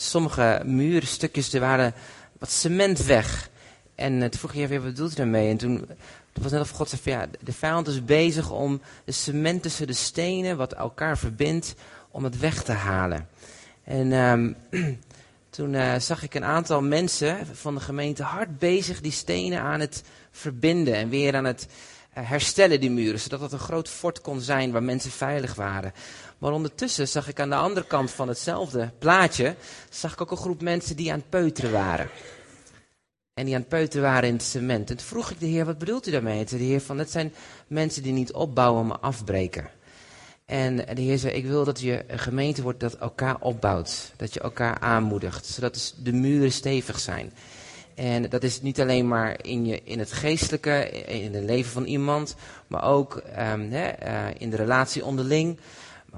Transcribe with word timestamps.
sommige 0.00 0.62
muurstukjes, 0.64 1.52
er 1.52 1.60
waren 1.60 1.94
wat 2.38 2.50
cement 2.50 3.04
weg. 3.04 3.50
En 3.94 4.18
toen 4.18 4.40
vroeg 4.40 4.54
je, 4.54 4.68
wat 4.68 4.82
bedoelt 4.82 5.12
u 5.12 5.14
daarmee? 5.14 5.50
En 5.50 5.56
toen 5.56 5.88
het 6.32 6.42
was 6.42 6.52
net 6.52 6.60
of 6.60 6.70
God 6.70 6.88
zei 6.88 7.00
ja, 7.04 7.26
de 7.40 7.52
vijand 7.52 7.86
is 7.86 8.04
bezig 8.04 8.50
om 8.50 8.80
de 9.04 9.12
cement 9.12 9.62
tussen 9.62 9.86
de 9.86 9.92
stenen, 9.92 10.56
wat 10.56 10.72
elkaar 10.72 11.18
verbindt, 11.18 11.74
om 12.10 12.24
het 12.24 12.38
weg 12.38 12.62
te 12.62 12.72
halen. 12.72 13.28
En 13.84 14.12
um, 14.12 14.56
toen 15.50 15.72
uh, 15.72 15.94
zag 15.98 16.22
ik 16.22 16.34
een 16.34 16.44
aantal 16.44 16.82
mensen 16.82 17.46
van 17.52 17.74
de 17.74 17.80
gemeente 17.80 18.22
hard 18.22 18.58
bezig 18.58 19.00
die 19.00 19.12
stenen 19.12 19.60
aan 19.60 19.80
het 19.80 20.02
verbinden 20.30 20.94
en 20.94 21.08
weer 21.08 21.36
aan 21.36 21.44
het 21.44 21.66
uh, 22.18 22.28
herstellen, 22.28 22.80
die 22.80 22.90
muren, 22.90 23.20
zodat 23.20 23.40
het 23.40 23.52
een 23.52 23.58
groot 23.58 23.88
fort 23.88 24.20
kon 24.20 24.40
zijn 24.40 24.72
waar 24.72 24.82
mensen 24.82 25.10
veilig 25.10 25.54
waren. 25.54 25.92
Maar 26.38 26.52
ondertussen 26.52 27.08
zag 27.08 27.28
ik 27.28 27.40
aan 27.40 27.50
de 27.50 27.56
andere 27.56 27.86
kant 27.86 28.10
van 28.10 28.28
hetzelfde 28.28 28.90
plaatje, 28.98 29.54
zag 29.90 30.12
ik 30.12 30.20
ook 30.20 30.30
een 30.30 30.36
groep 30.36 30.62
mensen 30.62 30.96
die 30.96 31.12
aan 31.12 31.18
het 31.18 31.28
peuteren 31.28 31.72
waren. 31.72 32.10
En 33.34 33.44
die 33.44 33.54
aan 33.54 33.60
het 33.60 33.68
peuteren 33.68 34.02
waren 34.02 34.28
in 34.28 34.34
het 34.34 34.44
cement. 34.44 34.90
En 34.90 34.96
toen 34.96 35.06
vroeg 35.06 35.30
ik 35.30 35.40
de 35.40 35.46
Heer, 35.46 35.64
wat 35.64 35.78
bedoelt 35.78 36.06
u 36.06 36.10
daarmee? 36.10 36.38
En 36.38 36.58
de 36.58 36.64
Heer 36.64 36.80
van, 36.80 36.96
dat 36.96 37.10
zijn 37.10 37.34
mensen 37.66 38.02
die 38.02 38.12
niet 38.12 38.32
opbouwen, 38.32 38.86
maar 38.86 38.98
afbreken. 38.98 39.70
En 40.44 40.76
de 40.76 41.00
Heer 41.00 41.18
zei, 41.18 41.34
ik 41.34 41.46
wil 41.46 41.64
dat 41.64 41.80
je 41.80 42.04
een 42.06 42.18
gemeente 42.18 42.62
wordt 42.62 42.80
dat 42.80 42.94
elkaar 42.94 43.36
opbouwt. 43.40 44.12
Dat 44.16 44.34
je 44.34 44.40
elkaar 44.40 44.78
aanmoedigt, 44.78 45.46
zodat 45.46 45.94
de 46.02 46.12
muren 46.12 46.52
stevig 46.52 46.98
zijn. 46.98 47.32
En 47.94 48.28
dat 48.28 48.42
is 48.42 48.60
niet 48.62 48.80
alleen 48.80 49.08
maar 49.08 49.44
in, 49.44 49.66
je, 49.66 49.80
in 49.84 49.98
het 49.98 50.12
geestelijke, 50.12 50.90
in 51.06 51.34
het 51.34 51.44
leven 51.44 51.70
van 51.70 51.84
iemand, 51.84 52.36
maar 52.66 52.84
ook 52.84 53.22
hè, 53.32 54.06
uh, 54.06 54.26
in 54.38 54.50
de 54.50 54.56
relatie 54.56 55.04
onderling. 55.04 55.58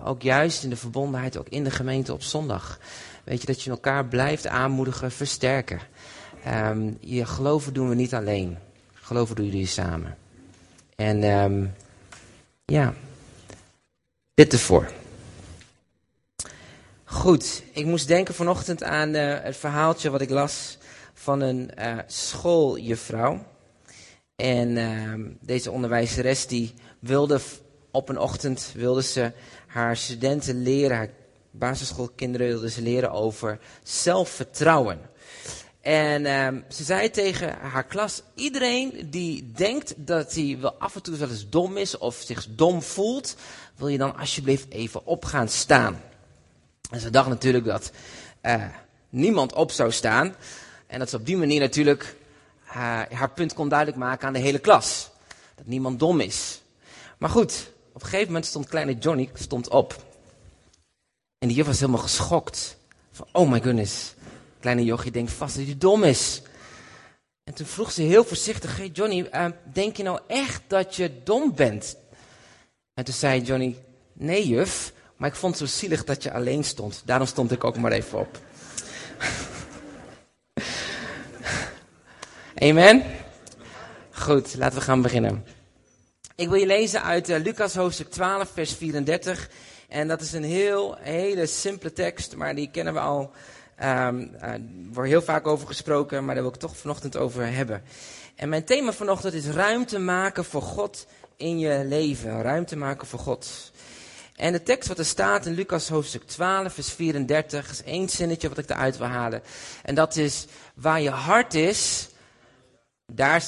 Ook 0.04 0.22
juist 0.22 0.64
in 0.64 0.70
de 0.70 0.76
verbondenheid, 0.76 1.36
ook 1.36 1.48
in 1.48 1.64
de 1.64 1.70
gemeente 1.70 2.12
op 2.12 2.22
zondag. 2.22 2.78
Weet 3.24 3.40
je, 3.40 3.46
dat 3.46 3.62
je 3.62 3.70
elkaar 3.70 4.06
blijft 4.06 4.46
aanmoedigen, 4.46 5.10
versterken. 5.10 5.80
Um, 6.46 6.96
je 7.00 7.26
geloven 7.26 7.72
doen 7.72 7.88
we 7.88 7.94
niet 7.94 8.14
alleen. 8.14 8.58
Geloven 8.92 9.36
doen 9.36 9.44
jullie 9.44 9.66
samen. 9.66 10.16
En 10.96 11.22
um, 11.22 11.74
ja, 12.64 12.94
dit 14.34 14.52
ervoor. 14.52 14.90
Goed, 17.04 17.62
ik 17.72 17.86
moest 17.86 18.08
denken 18.08 18.34
vanochtend 18.34 18.82
aan 18.82 19.14
uh, 19.14 19.36
het 19.40 19.56
verhaaltje 19.56 20.10
wat 20.10 20.20
ik 20.20 20.30
las 20.30 20.78
van 21.14 21.40
een 21.40 21.70
uh, 21.78 21.98
schooljuffrouw. 22.06 23.46
En 24.36 24.68
uh, 24.68 25.26
deze 25.40 25.70
onderwijzeres 25.70 26.46
die 26.46 26.74
wilde 26.98 27.40
op 27.90 28.08
een 28.08 28.18
ochtend 28.18 28.72
wilde 28.74 29.02
ze 29.02 29.32
haar 29.66 29.96
studenten 29.96 30.62
leren, 30.62 30.96
haar 30.96 31.10
basisschoolkinderen 31.50 32.46
wilde 32.46 32.70
ze 32.70 32.82
leren 32.82 33.10
over 33.10 33.58
zelfvertrouwen. 33.82 35.00
En 35.80 36.26
um, 36.26 36.64
ze 36.68 36.84
zei 36.84 37.10
tegen 37.10 37.58
haar 37.58 37.84
klas, 37.84 38.22
iedereen 38.34 39.06
die 39.10 39.52
denkt 39.52 39.94
dat 39.96 40.34
hij 40.34 40.58
wel 40.60 40.74
af 40.74 40.94
en 40.94 41.02
toe 41.02 41.16
wel 41.16 41.28
eens 41.28 41.48
dom 41.48 41.76
is 41.76 41.98
of 41.98 42.14
zich 42.26 42.46
dom 42.50 42.82
voelt, 42.82 43.36
wil 43.76 43.88
je 43.88 43.98
dan 43.98 44.16
alsjeblieft 44.16 44.70
even 44.70 45.06
op 45.06 45.24
gaan 45.24 45.48
staan. 45.48 46.00
En 46.90 47.00
ze 47.00 47.10
dacht 47.10 47.28
natuurlijk 47.28 47.64
dat 47.64 47.90
uh, 48.42 48.64
niemand 49.08 49.52
op 49.52 49.70
zou 49.70 49.92
staan. 49.92 50.34
En 50.86 50.98
dat 50.98 51.10
ze 51.10 51.16
op 51.16 51.26
die 51.26 51.36
manier 51.36 51.60
natuurlijk 51.60 52.16
haar 53.10 53.30
punt 53.34 53.54
kon 53.54 53.68
duidelijk 53.68 53.98
maken 53.98 54.26
aan 54.26 54.32
de 54.32 54.38
hele 54.38 54.58
klas. 54.58 55.10
Dat 55.56 55.66
niemand 55.66 55.98
dom 55.98 56.20
is. 56.20 56.62
Maar 57.18 57.30
goed, 57.30 57.70
op 57.92 58.02
een 58.02 58.08
gegeven 58.08 58.26
moment 58.26 58.46
stond 58.46 58.68
kleine 58.68 58.94
Johnny 58.94 59.30
stond 59.34 59.68
op. 59.68 60.04
En 61.38 61.48
die 61.48 61.56
juf 61.56 61.66
was 61.66 61.80
helemaal 61.80 62.00
geschokt. 62.00 62.76
Van, 63.12 63.26
oh 63.32 63.50
my 63.50 63.60
goodness. 63.60 64.14
Kleine 64.60 64.84
jochie 64.84 65.10
denkt 65.10 65.32
vast 65.32 65.56
dat 65.56 65.64
hij 65.64 65.78
dom 65.78 66.04
is. 66.04 66.42
En 67.44 67.54
toen 67.54 67.66
vroeg 67.66 67.92
ze 67.92 68.02
heel 68.02 68.24
voorzichtig, 68.24 68.76
hey 68.76 68.86
Johnny, 68.86 69.28
uh, 69.32 69.46
denk 69.72 69.96
je 69.96 70.02
nou 70.02 70.20
echt 70.26 70.62
dat 70.66 70.96
je 70.96 71.22
dom 71.24 71.54
bent? 71.54 71.96
En 72.94 73.04
toen 73.04 73.14
zei 73.14 73.42
Johnny, 73.42 73.76
nee 74.12 74.48
juf, 74.48 74.92
maar 75.16 75.28
ik 75.28 75.34
vond 75.34 75.58
het 75.58 75.68
zo 75.68 75.76
zielig 75.78 76.04
dat 76.04 76.22
je 76.22 76.32
alleen 76.32 76.64
stond. 76.64 77.02
Daarom 77.04 77.26
stond 77.26 77.52
ik 77.52 77.64
ook 77.64 77.76
maar 77.76 77.92
even 77.92 78.18
op. 78.18 78.38
Amen? 82.68 83.02
Goed, 84.10 84.54
laten 84.56 84.78
we 84.78 84.84
gaan 84.84 85.02
beginnen. 85.02 85.44
Ik 86.40 86.48
wil 86.48 86.58
je 86.58 86.66
lezen 86.66 87.02
uit 87.02 87.28
uh, 87.28 87.38
Lucas 87.38 87.74
hoofdstuk 87.74 88.10
12, 88.10 88.50
vers 88.52 88.72
34. 88.72 89.50
En 89.88 90.08
dat 90.08 90.20
is 90.20 90.32
een 90.32 90.44
heel, 90.44 90.96
hele 91.00 91.46
simpele 91.46 91.92
tekst, 91.92 92.36
maar 92.36 92.54
die 92.54 92.70
kennen 92.70 92.94
we 92.94 93.00
al 93.00 93.30
Um, 93.82 94.36
wordt 94.92 95.10
heel 95.10 95.22
vaak 95.22 95.46
over 95.46 95.66
gesproken, 95.66 96.24
maar 96.24 96.34
daar 96.34 96.44
wil 96.44 96.52
ik 96.52 96.58
toch 96.60 96.76
vanochtend 96.76 97.16
over 97.16 97.52
hebben. 97.52 97.82
En 98.34 98.48
mijn 98.48 98.64
thema 98.64 98.92
vanochtend 98.92 99.34
is 99.34 99.46
ruimte 99.46 99.98
maken 99.98 100.44
voor 100.44 100.62
God 100.62 101.06
in 101.36 101.58
je 101.58 101.84
leven. 101.84 102.42
Ruimte 102.42 102.76
maken 102.76 103.06
voor 103.06 103.18
God. 103.18 103.72
En 104.36 104.52
de 104.52 104.62
tekst 104.62 104.88
wat 104.88 104.98
er 104.98 105.04
staat 105.04 105.46
in 105.46 105.54
Lucas 105.54 105.88
hoofdstuk 105.88 106.22
12, 106.22 106.72
vers 106.72 106.92
34, 106.92 107.70
is 107.70 107.82
één 107.82 108.08
zinnetje 108.08 108.48
wat 108.48 108.58
ik 108.58 108.70
eruit 108.70 108.98
wil 108.98 109.06
halen. 109.06 109.42
En 109.82 109.94
dat 109.94 110.16
is, 110.16 110.46
waar 110.74 111.00
je 111.00 111.10
hart 111.10 111.54
is, 111.54 112.09
daar 113.12 113.44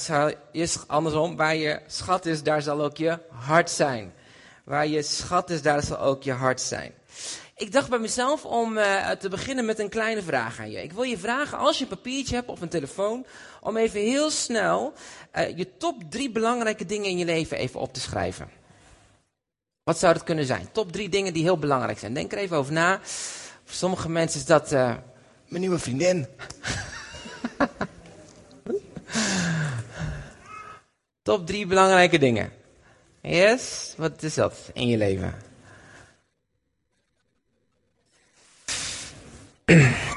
is 0.53 0.79
andersom, 0.87 1.37
waar 1.37 1.57
je 1.57 1.81
schat 1.87 2.27
is, 2.27 2.43
daar 2.43 2.63
zal 2.63 2.83
ook 2.83 2.97
je 2.97 3.19
hart 3.29 3.71
zijn. 3.71 4.13
Waar 4.65 4.87
je 4.87 5.03
schat 5.03 5.51
is, 5.51 5.63
daar 5.63 5.83
zal 5.83 5.99
ook 5.99 6.23
je 6.23 6.33
hart 6.33 6.61
zijn. 6.61 6.93
Ik 7.57 7.73
dacht 7.73 7.89
bij 7.89 7.99
mezelf 7.99 8.45
om 8.45 8.77
uh, 8.77 9.11
te 9.11 9.29
beginnen 9.29 9.65
met 9.65 9.79
een 9.79 9.89
kleine 9.89 10.23
vraag 10.23 10.61
aan 10.61 10.71
je. 10.71 10.83
Ik 10.83 10.93
wil 10.93 11.03
je 11.03 11.19
vragen, 11.19 11.59
als 11.59 11.79
je 11.79 11.85
een 11.85 11.91
papiertje 11.91 12.35
hebt 12.35 12.49
of 12.49 12.61
een 12.61 12.69
telefoon, 12.69 13.27
om 13.61 13.77
even 13.77 14.01
heel 14.01 14.31
snel 14.31 14.93
uh, 15.35 15.57
je 15.57 15.77
top 15.77 16.03
drie 16.11 16.31
belangrijke 16.31 16.87
dingen 16.87 17.11
in 17.11 17.19
je 17.19 17.25
leven 17.25 17.57
even 17.57 17.81
op 17.81 17.93
te 17.95 18.01
schrijven. 18.01 18.51
Wat 19.83 19.99
zou 19.99 20.15
dat 20.15 20.25
kunnen 20.25 20.45
zijn? 20.45 20.69
Top 20.73 20.93
drie 20.93 21.09
dingen 21.09 21.33
die 21.33 21.43
heel 21.43 21.59
belangrijk 21.59 21.99
zijn. 21.99 22.15
Denk 22.15 22.33
er 22.33 22.39
even 22.39 22.57
over 22.57 22.73
na. 22.73 23.01
Voor 23.65 23.75
sommige 23.75 24.09
mensen 24.09 24.41
is 24.41 24.47
dat 24.47 24.73
uh, 24.73 24.95
mijn 25.49 25.61
nieuwe 25.61 25.79
vriendin. 25.79 26.27
top 31.23 31.47
drie 31.47 31.67
belangrijke 31.67 32.19
dingen. 32.19 32.53
Yes, 33.21 33.95
wat 33.97 34.23
is 34.23 34.35
dat 34.35 34.71
in 34.73 34.89
je 34.89 34.97
leven? 34.97 35.35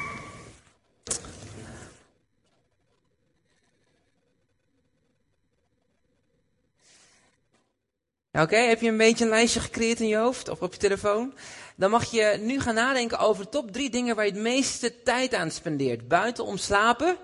Oké, 8.32 8.56
heb 8.56 8.82
je 8.82 8.90
een 8.90 8.98
beetje 8.98 9.24
een 9.24 9.30
lijstje 9.30 9.60
gecreëerd 9.60 10.00
in 10.00 10.08
je 10.08 10.16
hoofd 10.16 10.50
of 10.50 10.62
op 10.62 10.74
je 10.74 10.80
telefoon? 10.80 11.34
Dan 11.76 11.90
mag 11.90 12.12
je 12.12 12.38
nu 12.40 12.60
gaan 12.60 12.76
nadenken 12.76 13.20
over 13.20 13.50
top 13.50 13.72
drie 13.72 13.90
dingen 13.90 14.16
waar 14.16 14.26
je 14.26 14.32
het 14.32 14.42
meeste 14.42 15.02
tijd 15.04 15.34
aan 15.34 15.52
spendeert. 15.52 16.08
Buiten 16.08 16.46
om 16.46 16.58
slapen, 16.58 17.18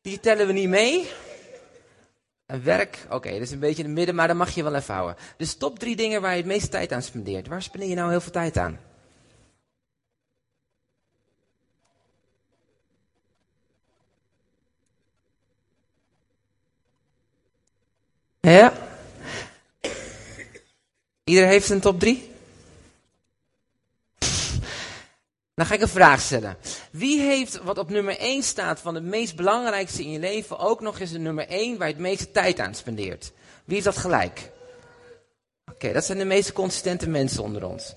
die 0.00 0.20
tellen 0.20 0.46
we 0.46 0.52
niet 0.52 0.68
mee. 0.68 1.10
En 2.46 2.64
werk, 2.64 3.06
oké, 3.10 3.30
dat 3.30 3.40
is 3.40 3.50
een 3.50 3.58
beetje 3.58 3.82
in 3.82 3.88
het 3.88 3.98
midden, 3.98 4.14
maar 4.14 4.28
dan 4.28 4.36
mag 4.36 4.54
je 4.54 4.62
wel 4.62 4.74
even 4.74 4.94
houden. 4.94 5.16
Dus 5.36 5.54
top 5.54 5.78
drie 5.78 5.96
dingen 5.96 6.20
waar 6.20 6.30
je 6.30 6.36
het 6.36 6.46
meeste 6.46 6.68
tijd 6.68 6.92
aan 6.92 7.02
spendeert. 7.02 7.46
Waar 7.46 7.62
spendeer 7.62 7.88
je 7.88 7.94
nou 7.94 8.10
heel 8.10 8.20
veel 8.20 8.32
tijd 8.32 8.56
aan? 8.56 8.80
Ja? 18.40 18.72
Ieder 21.24 21.46
heeft 21.46 21.68
een 21.68 21.80
top 21.80 22.00
3? 22.00 22.29
Dan 25.60 25.68
ga 25.68 25.74
ik 25.74 25.80
een 25.80 25.88
vraag 25.88 26.20
stellen. 26.20 26.56
Wie 26.90 27.20
heeft 27.20 27.62
wat 27.62 27.78
op 27.78 27.90
nummer 27.90 28.18
1 28.18 28.42
staat 28.42 28.80
van 28.80 28.94
het 28.94 29.04
meest 29.04 29.36
belangrijkste 29.36 30.02
in 30.02 30.10
je 30.10 30.18
leven 30.18 30.58
ook 30.58 30.80
nog 30.80 31.00
eens 31.00 31.12
de 31.12 31.18
nummer 31.18 31.48
1 31.48 31.78
waar 31.78 31.86
je 31.86 31.92
het 31.92 32.02
meeste 32.02 32.30
tijd 32.30 32.58
aan 32.58 32.74
spendeert? 32.74 33.32
Wie 33.64 33.76
is 33.76 33.84
dat 33.84 33.96
gelijk? 33.96 34.50
Oké, 35.72 35.92
dat 35.92 36.04
zijn 36.04 36.18
de 36.18 36.24
meest 36.24 36.52
consistente 36.52 37.08
mensen 37.08 37.42
onder 37.42 37.64
ons. 37.66 37.94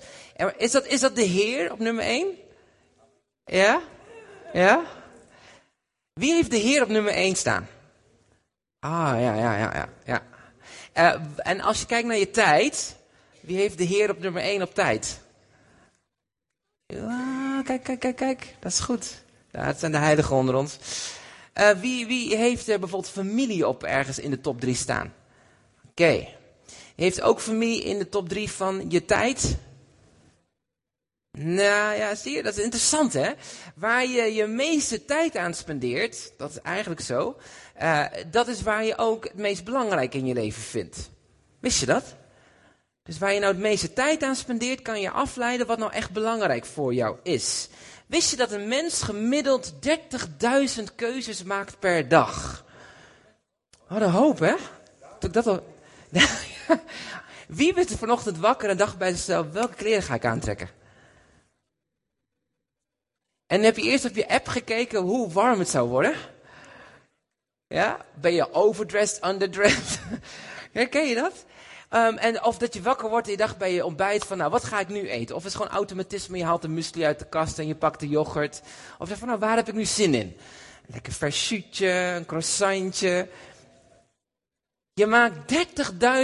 Is 0.56 0.70
dat, 0.70 0.86
is 0.86 1.00
dat 1.00 1.16
de 1.16 1.22
Heer 1.22 1.72
op 1.72 1.78
nummer 1.78 2.04
1? 2.04 2.26
Ja? 3.44 3.80
Ja? 4.52 4.84
Wie 6.12 6.32
heeft 6.32 6.50
de 6.50 6.56
Heer 6.56 6.82
op 6.82 6.88
nummer 6.88 7.12
1 7.12 7.36
staan? 7.36 7.68
Ah, 8.78 9.14
ja, 9.20 9.34
ja, 9.34 9.56
ja, 9.56 9.72
ja. 9.74 9.88
ja. 10.04 10.22
Uh, 11.14 11.22
en 11.36 11.60
als 11.60 11.80
je 11.80 11.86
kijkt 11.86 12.08
naar 12.08 12.16
je 12.16 12.30
tijd, 12.30 12.96
wie 13.40 13.56
heeft 13.56 13.78
de 13.78 13.84
Heer 13.84 14.10
op 14.10 14.18
nummer 14.18 14.42
1 14.42 14.62
op 14.62 14.74
tijd? 14.74 15.20
Ja, 16.86 17.33
kijk, 17.64 17.82
kijk, 17.82 18.00
kijk, 18.00 18.16
kijk. 18.16 18.54
Dat 18.60 18.72
is 18.72 18.78
goed. 18.78 19.22
Ja, 19.50 19.64
het 19.64 19.78
zijn 19.78 19.92
de 19.92 19.98
heiligen 19.98 20.36
onder 20.36 20.54
ons. 20.54 20.78
Uh, 21.54 21.70
wie, 21.70 22.06
wie 22.06 22.36
heeft 22.36 22.68
er 22.68 22.78
bijvoorbeeld 22.78 23.12
familie 23.12 23.68
op 23.68 23.82
ergens 23.82 24.18
in 24.18 24.30
de 24.30 24.40
top 24.40 24.60
3 24.60 24.74
staan? 24.74 25.14
Oké. 25.90 26.28
Heeft 26.96 27.20
ook 27.20 27.40
familie 27.40 27.82
in 27.82 27.98
de 27.98 28.08
top 28.08 28.28
3 28.28 28.50
van 28.50 28.84
je 28.88 29.04
tijd? 29.04 29.56
Nou 31.38 31.96
ja, 31.96 32.14
zie 32.14 32.36
je, 32.36 32.42
dat 32.42 32.56
is 32.56 32.64
interessant 32.64 33.12
hè. 33.12 33.32
Waar 33.74 34.06
je 34.06 34.34
je 34.34 34.46
meeste 34.46 35.04
tijd 35.04 35.36
aan 35.36 35.54
spendeert, 35.54 36.32
dat 36.36 36.50
is 36.50 36.60
eigenlijk 36.60 37.00
zo, 37.00 37.36
uh, 37.82 38.06
dat 38.30 38.48
is 38.48 38.62
waar 38.62 38.84
je 38.84 38.98
ook 38.98 39.24
het 39.24 39.36
meest 39.36 39.64
belangrijk 39.64 40.14
in 40.14 40.26
je 40.26 40.34
leven 40.34 40.62
vindt. 40.62 41.10
Wist 41.60 41.80
je 41.80 41.86
dat? 41.86 42.16
Dus 43.04 43.18
waar 43.18 43.32
je 43.32 43.40
nou 43.40 43.52
het 43.52 43.62
meeste 43.62 43.92
tijd 43.92 44.22
aan 44.22 44.36
spendeert, 44.36 44.82
kan 44.82 45.00
je 45.00 45.10
afleiden 45.10 45.66
wat 45.66 45.78
nou 45.78 45.92
echt 45.92 46.10
belangrijk 46.10 46.64
voor 46.66 46.94
jou 46.94 47.18
is. 47.22 47.68
Wist 48.06 48.30
je 48.30 48.36
dat 48.36 48.52
een 48.52 48.68
mens 48.68 49.02
gemiddeld 49.02 49.72
30.000 50.78 50.84
keuzes 50.94 51.42
maakt 51.42 51.78
per 51.78 52.08
dag? 52.08 52.64
Wat 53.88 54.02
een 54.02 54.10
hoop, 54.10 54.38
hè? 54.38 54.54
Toen 55.18 55.28
ik 55.28 55.32
dat 55.32 55.46
al... 55.46 55.76
Wie 57.58 57.74
werd 57.74 57.90
er 57.90 57.98
vanochtend 57.98 58.38
wakker 58.38 58.68
en 58.68 58.76
dacht 58.76 58.98
bij 58.98 59.10
zichzelf, 59.10 59.50
welke 59.50 59.74
kleren 59.74 60.02
ga 60.02 60.14
ik 60.14 60.24
aantrekken? 60.24 60.70
En 63.46 63.62
heb 63.62 63.76
je 63.76 63.82
eerst 63.82 64.04
op 64.04 64.14
je 64.14 64.28
app 64.28 64.48
gekeken 64.48 65.00
hoe 65.00 65.32
warm 65.32 65.58
het 65.58 65.68
zou 65.68 65.88
worden? 65.88 66.14
Ja? 67.66 68.06
Ben 68.14 68.32
je 68.32 68.52
overdressed, 68.52 69.24
underdressed? 69.24 70.00
Herken 70.72 71.08
je 71.08 71.14
dat? 71.14 71.44
Um, 71.94 72.18
en 72.18 72.44
of 72.44 72.58
dat 72.58 72.74
je 72.74 72.82
wakker 72.82 73.08
wordt 73.08 73.26
en 73.26 73.32
je 73.32 73.38
dacht 73.38 73.58
bij 73.58 73.72
je 73.72 73.84
ontbijt 73.84 74.24
van, 74.24 74.38
nou, 74.38 74.50
wat 74.50 74.64
ga 74.64 74.80
ik 74.80 74.88
nu 74.88 75.08
eten? 75.08 75.36
Of 75.36 75.42
het 75.42 75.52
is 75.52 75.58
gewoon 75.58 75.72
automatisme, 75.72 76.38
je 76.38 76.44
haalt 76.44 76.62
de 76.62 76.68
muesli 76.68 77.04
uit 77.04 77.18
de 77.18 77.28
kast 77.28 77.58
en 77.58 77.66
je 77.66 77.74
pakt 77.74 78.00
de 78.00 78.08
yoghurt. 78.08 78.60
Of 78.98 79.08
je 79.08 79.16
van, 79.16 79.28
nou, 79.28 79.40
waar 79.40 79.56
heb 79.56 79.68
ik 79.68 79.74
nu 79.74 79.84
zin 79.84 80.14
in? 80.14 80.36
Lekker 80.86 81.12
vers 81.12 81.50
een 81.50 82.26
croissantje. 82.26 83.28
Je 84.92 85.06
maakt 85.06 85.54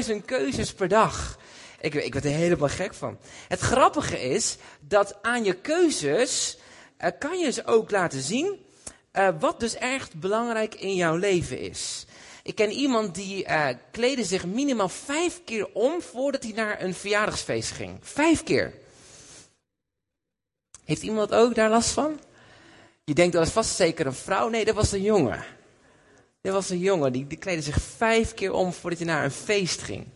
30.000 0.09 0.25
keuzes 0.25 0.73
per 0.73 0.89
dag. 0.89 1.39
Ik, 1.81 1.95
ik 1.95 2.13
werd 2.13 2.25
er 2.25 2.31
helemaal 2.31 2.69
gek 2.69 2.95
van. 2.95 3.19
Het 3.49 3.61
grappige 3.61 4.21
is 4.21 4.57
dat 4.81 5.23
aan 5.23 5.45
je 5.45 5.55
keuzes 5.55 6.59
uh, 6.99 7.11
kan 7.19 7.39
je 7.39 7.51
ze 7.51 7.67
ook 7.67 7.91
laten 7.91 8.23
zien 8.23 8.65
uh, 9.13 9.29
wat 9.39 9.61
dus 9.61 9.75
echt 9.75 10.15
belangrijk 10.15 10.75
in 10.75 10.95
jouw 10.95 11.17
leven 11.17 11.59
is. 11.59 12.07
Ik 12.51 12.57
ken 12.57 12.71
iemand 12.71 13.15
die 13.15 13.47
uh, 13.99 14.25
zich 14.25 14.47
minimaal 14.47 14.89
vijf 14.89 15.41
keer 15.45 15.73
om 15.73 16.03
voordat 16.03 16.43
hij 16.43 16.53
naar 16.53 16.83
een 16.83 16.95
verjaardagsfeest 16.95 17.71
ging. 17.71 17.99
Vijf 18.01 18.43
keer. 18.43 18.75
Heeft 20.85 21.03
iemand 21.03 21.33
ook 21.33 21.55
daar 21.55 21.71
last 21.71 21.91
van? 21.91 22.21
Je 23.05 23.15
denkt 23.15 23.33
dat 23.33 23.45
was 23.45 23.53
vast 23.53 23.77
zeker 23.77 24.07
een 24.07 24.13
vrouw. 24.13 24.49
Nee, 24.49 24.65
dat 24.65 24.75
was 24.75 24.93
een 24.93 25.03
jongen. 25.03 25.45
Dat 26.41 26.53
was 26.53 26.71
een 26.71 26.79
jongen 26.79 27.13
die, 27.13 27.27
die 27.27 27.39
kleedde 27.39 27.63
zich 27.63 27.83
vijf 27.97 28.35
keer 28.35 28.53
om 28.53 28.73
voordat 28.73 28.99
hij 28.99 29.09
naar 29.09 29.25
een 29.25 29.31
feest 29.31 29.83
ging. 29.83 30.07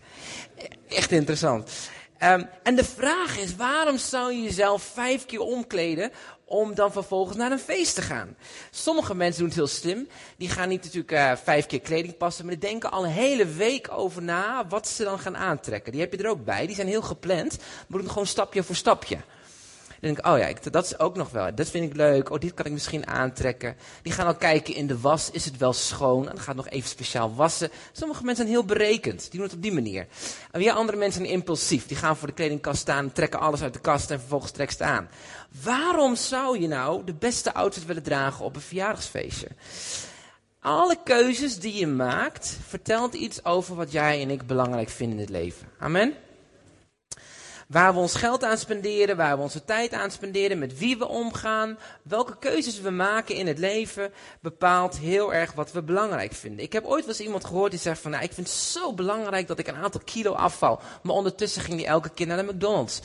Echt 0.88 1.10
interessant. 1.10 1.70
Um, 2.24 2.48
en 2.62 2.76
de 2.76 2.84
vraag 2.84 3.38
is, 3.38 3.56
waarom 3.56 3.98
zou 3.98 4.32
je 4.32 4.42
jezelf 4.42 4.82
vijf 4.82 5.26
keer 5.26 5.40
omkleden 5.40 6.10
om 6.44 6.74
dan 6.74 6.92
vervolgens 6.92 7.36
naar 7.36 7.52
een 7.52 7.58
feest 7.58 7.94
te 7.94 8.02
gaan. 8.02 8.36
Sommige 8.70 9.14
mensen 9.14 9.38
doen 9.38 9.48
het 9.48 9.56
heel 9.56 9.66
slim. 9.66 10.08
Die 10.36 10.48
gaan 10.48 10.68
niet 10.68 10.82
natuurlijk 10.82 11.12
uh, 11.12 11.32
vijf 11.44 11.66
keer 11.66 11.80
kleding 11.80 12.16
passen, 12.16 12.44
maar 12.46 12.54
die 12.58 12.68
denken 12.70 12.90
al 12.90 13.04
een 13.04 13.10
hele 13.10 13.46
week 13.46 13.88
over 13.90 14.22
na 14.22 14.66
wat 14.66 14.88
ze 14.88 15.04
dan 15.04 15.18
gaan 15.18 15.36
aantrekken. 15.36 15.92
Die 15.92 16.00
heb 16.00 16.12
je 16.12 16.18
er 16.18 16.30
ook 16.30 16.44
bij. 16.44 16.66
Die 16.66 16.74
zijn 16.74 16.86
heel 16.86 17.02
gepland, 17.02 17.58
maar 17.86 18.00
doen 18.00 18.08
gewoon 18.08 18.26
stapje 18.26 18.62
voor 18.62 18.76
stapje. 18.76 19.16
Denk 20.04 20.18
ik, 20.18 20.26
oh 20.26 20.38
ja, 20.38 20.70
dat 20.70 20.84
is 20.84 20.98
ook 20.98 21.16
nog 21.16 21.30
wel. 21.30 21.54
Dat 21.54 21.68
vind 21.68 21.90
ik 21.90 21.96
leuk. 21.96 22.30
Oh, 22.30 22.38
dit 22.38 22.54
kan 22.54 22.66
ik 22.66 22.72
misschien 22.72 23.06
aantrekken. 23.06 23.76
Die 24.02 24.12
gaan 24.12 24.26
al 24.26 24.34
kijken 24.34 24.74
in 24.74 24.86
de 24.86 25.00
was. 25.00 25.30
Is 25.30 25.44
het 25.44 25.56
wel 25.56 25.72
schoon? 25.72 26.24
Dan 26.24 26.38
gaat 26.38 26.56
nog 26.56 26.68
even 26.68 26.88
speciaal 26.88 27.34
wassen. 27.34 27.70
Sommige 27.92 28.24
mensen 28.24 28.46
zijn 28.46 28.56
heel 28.56 28.66
berekend. 28.66 29.20
Die 29.20 29.30
doen 29.30 29.42
het 29.42 29.52
op 29.52 29.62
die 29.62 29.72
manier. 29.72 30.06
En 30.50 30.60
weer 30.60 30.72
andere 30.72 30.98
mensen 30.98 31.20
zijn 31.20 31.34
impulsief. 31.34 31.86
Die 31.86 31.96
gaan 31.96 32.16
voor 32.16 32.28
de 32.28 32.34
kledingkast 32.34 32.80
staan, 32.80 33.12
trekken 33.12 33.40
alles 33.40 33.62
uit 33.62 33.72
de 33.72 33.80
kast 33.80 34.10
en 34.10 34.18
vervolgens 34.18 34.52
trekken 34.52 34.76
ze 34.76 34.82
het 34.82 34.92
aan. 34.92 35.08
Waarom 35.62 36.16
zou 36.16 36.60
je 36.60 36.68
nou 36.68 37.04
de 37.04 37.14
beste 37.14 37.54
outfit 37.54 37.86
willen 37.86 38.02
dragen 38.02 38.44
op 38.44 38.54
een 38.54 38.62
verjaardagsfeestje? 38.62 39.48
Alle 40.60 40.96
keuzes 41.04 41.58
die 41.58 41.74
je 41.74 41.86
maakt, 41.86 42.58
vertelt 42.68 43.14
iets 43.14 43.44
over 43.44 43.76
wat 43.76 43.92
jij 43.92 44.22
en 44.22 44.30
ik 44.30 44.46
belangrijk 44.46 44.88
vinden 44.88 45.16
in 45.16 45.22
het 45.22 45.32
leven. 45.32 45.68
Amen? 45.78 46.14
Waar 47.74 47.94
we 47.94 48.00
ons 48.00 48.14
geld 48.14 48.44
aan 48.44 48.58
spenderen, 48.58 49.16
waar 49.16 49.36
we 49.36 49.42
onze 49.42 49.64
tijd 49.64 49.92
aan 49.92 50.10
spenderen, 50.10 50.58
met 50.58 50.78
wie 50.78 50.98
we 50.98 51.08
omgaan, 51.08 51.78
welke 52.02 52.38
keuzes 52.38 52.80
we 52.80 52.90
maken 52.90 53.34
in 53.34 53.46
het 53.46 53.58
leven, 53.58 54.12
bepaalt 54.40 54.98
heel 54.98 55.34
erg 55.34 55.52
wat 55.52 55.72
we 55.72 55.82
belangrijk 55.82 56.32
vinden. 56.32 56.64
Ik 56.64 56.72
heb 56.72 56.84
ooit 56.84 57.04
wel 57.04 57.14
eens 57.14 57.24
iemand 57.24 57.44
gehoord 57.44 57.70
die 57.70 57.80
zegt 57.80 58.00
van, 58.00 58.10
nou, 58.10 58.22
ik 58.22 58.32
vind 58.32 58.46
het 58.46 58.56
zo 58.56 58.92
belangrijk 58.92 59.46
dat 59.46 59.58
ik 59.58 59.66
een 59.66 59.74
aantal 59.74 60.00
kilo 60.04 60.32
afval. 60.32 60.80
Maar 61.02 61.14
ondertussen 61.14 61.62
ging 61.62 61.80
hij 61.80 61.88
elke 61.88 62.10
keer 62.10 62.26
naar 62.26 62.46
de 62.46 62.52
McDonald's. 62.52 63.00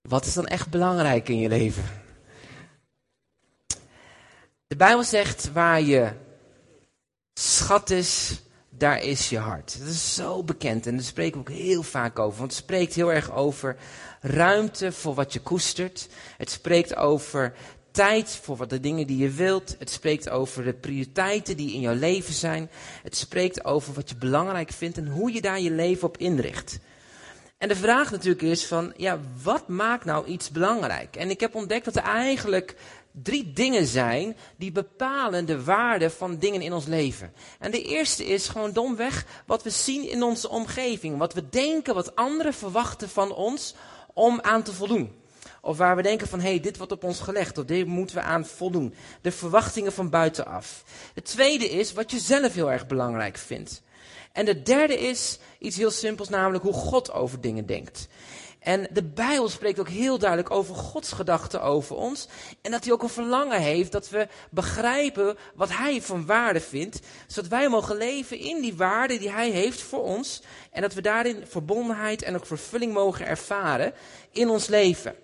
Wat 0.00 0.24
is 0.24 0.34
dan 0.34 0.46
echt 0.46 0.70
belangrijk 0.70 1.28
in 1.28 1.38
je 1.38 1.48
leven? 1.48 1.84
De 4.66 4.76
Bijbel 4.76 5.04
zegt 5.04 5.52
waar 5.52 5.80
je 5.80 6.12
schat 7.34 7.90
is, 7.90 8.40
daar 8.82 9.02
is 9.02 9.28
je 9.28 9.38
hart. 9.38 9.78
Dat 9.78 9.88
is 9.88 10.14
zo 10.14 10.42
bekend 10.42 10.86
en 10.86 10.96
daar 10.96 11.04
spreken 11.04 11.44
we 11.44 11.50
ook 11.50 11.56
heel 11.56 11.82
vaak 11.82 12.18
over. 12.18 12.38
Want 12.38 12.50
het 12.50 12.60
spreekt 12.60 12.94
heel 12.94 13.12
erg 13.12 13.32
over 13.32 13.76
ruimte 14.20 14.92
voor 14.92 15.14
wat 15.14 15.32
je 15.32 15.40
koestert. 15.40 16.08
Het 16.36 16.50
spreekt 16.50 16.96
over 16.96 17.54
tijd 17.90 18.30
voor 18.42 18.56
wat 18.56 18.70
de 18.70 18.80
dingen 18.80 19.06
die 19.06 19.18
je 19.18 19.30
wilt. 19.30 19.76
Het 19.78 19.90
spreekt 19.90 20.28
over 20.28 20.64
de 20.64 20.72
prioriteiten 20.72 21.56
die 21.56 21.74
in 21.74 21.80
jouw 21.80 21.94
leven 21.94 22.34
zijn. 22.34 22.70
Het 23.02 23.16
spreekt 23.16 23.64
over 23.64 23.92
wat 23.94 24.08
je 24.08 24.16
belangrijk 24.16 24.70
vindt 24.70 24.96
en 24.96 25.08
hoe 25.08 25.32
je 25.32 25.40
daar 25.40 25.60
je 25.60 25.70
leven 25.70 26.08
op 26.08 26.16
inricht. 26.16 26.78
En 27.58 27.68
de 27.68 27.76
vraag 27.76 28.10
natuurlijk 28.10 28.42
is 28.42 28.66
van, 28.66 28.92
ja, 28.96 29.20
wat 29.42 29.68
maakt 29.68 30.04
nou 30.04 30.26
iets 30.26 30.50
belangrijk? 30.50 31.16
En 31.16 31.30
ik 31.30 31.40
heb 31.40 31.54
ontdekt 31.54 31.84
dat 31.84 31.96
er 31.96 32.02
eigenlijk 32.02 32.76
drie 33.12 33.52
dingen 33.52 33.86
zijn 33.86 34.36
die 34.56 34.72
bepalen 34.72 35.46
de 35.46 35.64
waarde 35.64 36.10
van 36.10 36.38
dingen 36.38 36.62
in 36.62 36.72
ons 36.72 36.86
leven. 36.86 37.32
En 37.58 37.70
de 37.70 37.82
eerste 37.82 38.24
is 38.24 38.48
gewoon 38.48 38.72
domweg 38.72 39.26
wat 39.46 39.62
we 39.62 39.70
zien 39.70 40.08
in 40.08 40.22
onze 40.22 40.48
omgeving. 40.48 41.18
Wat 41.18 41.34
we 41.34 41.48
denken, 41.48 41.94
wat 41.94 42.16
anderen 42.16 42.54
verwachten 42.54 43.08
van 43.08 43.34
ons 43.34 43.74
om 44.14 44.40
aan 44.40 44.62
te 44.62 44.72
voldoen. 44.72 45.20
Of 45.60 45.76
waar 45.76 45.96
we 45.96 46.02
denken 46.02 46.28
van, 46.28 46.40
hé, 46.40 46.48
hey, 46.48 46.60
dit 46.60 46.76
wordt 46.76 46.92
op 46.92 47.04
ons 47.04 47.20
gelegd, 47.20 47.58
of 47.58 47.64
dit 47.64 47.86
moeten 47.86 48.16
we 48.16 48.22
aan 48.22 48.46
voldoen. 48.46 48.94
De 49.20 49.32
verwachtingen 49.32 49.92
van 49.92 50.10
buitenaf. 50.10 50.84
Het 51.14 51.24
tweede 51.24 51.70
is 51.70 51.92
wat 51.92 52.10
je 52.10 52.18
zelf 52.18 52.54
heel 52.54 52.70
erg 52.70 52.86
belangrijk 52.86 53.36
vindt. 53.36 53.82
En 54.32 54.44
de 54.44 54.62
derde 54.62 54.98
is 54.98 55.38
iets 55.58 55.76
heel 55.76 55.90
simpels, 55.90 56.28
namelijk 56.28 56.64
hoe 56.64 56.72
God 56.72 57.12
over 57.12 57.40
dingen 57.40 57.66
denkt. 57.66 58.08
En 58.62 58.88
de 58.92 59.02
Bijbel 59.02 59.48
spreekt 59.48 59.80
ook 59.80 59.88
heel 59.88 60.18
duidelijk 60.18 60.50
over 60.50 60.74
Gods 60.74 61.12
gedachten 61.12 61.62
over 61.62 61.96
ons. 61.96 62.28
En 62.60 62.70
dat 62.70 62.84
hij 62.84 62.92
ook 62.92 63.02
een 63.02 63.08
verlangen 63.08 63.60
heeft 63.60 63.92
dat 63.92 64.08
we 64.08 64.28
begrijpen 64.50 65.36
wat 65.54 65.76
hij 65.76 66.02
van 66.02 66.26
waarde 66.26 66.60
vindt. 66.60 67.00
Zodat 67.26 67.50
wij 67.50 67.68
mogen 67.68 67.96
leven 67.96 68.38
in 68.38 68.60
die 68.60 68.74
waarde 68.74 69.18
die 69.18 69.30
hij 69.30 69.50
heeft 69.50 69.82
voor 69.82 70.02
ons. 70.02 70.42
En 70.70 70.82
dat 70.82 70.94
we 70.94 71.00
daarin 71.00 71.46
verbondenheid 71.46 72.22
en 72.22 72.34
ook 72.34 72.46
vervulling 72.46 72.92
mogen 72.92 73.26
ervaren 73.26 73.92
in 74.30 74.48
ons 74.48 74.66
leven. 74.66 75.14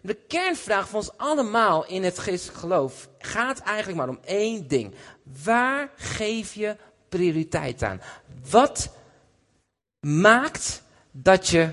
De 0.00 0.14
kernvraag 0.14 0.88
van 0.88 0.98
ons 0.98 1.16
allemaal 1.16 1.86
in 1.86 2.04
het 2.04 2.18
geestelijk 2.18 2.58
geloof 2.58 3.08
gaat 3.18 3.58
eigenlijk 3.58 3.98
maar 3.98 4.08
om 4.08 4.20
één 4.24 4.68
ding. 4.68 4.94
Waar 5.44 5.90
geef 5.96 6.54
je 6.54 6.76
prioriteit 7.08 7.82
aan? 7.82 8.00
Wat 8.50 8.88
maakt 10.00 10.82
dat 11.10 11.48
je 11.48 11.70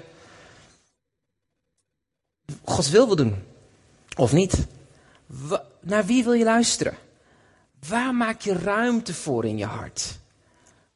Gods 2.63 2.89
wil 2.89 3.05
wil 3.05 3.15
doen? 3.15 3.43
Of 4.15 4.31
niet? 4.31 4.67
naar 5.79 6.05
wie 6.05 6.23
wil 6.23 6.33
je 6.33 6.43
luisteren? 6.43 6.97
Waar 7.87 8.15
maak 8.15 8.41
je 8.41 8.53
ruimte 8.53 9.13
voor 9.13 9.45
in 9.45 9.57
je 9.57 9.65
hart? 9.65 10.19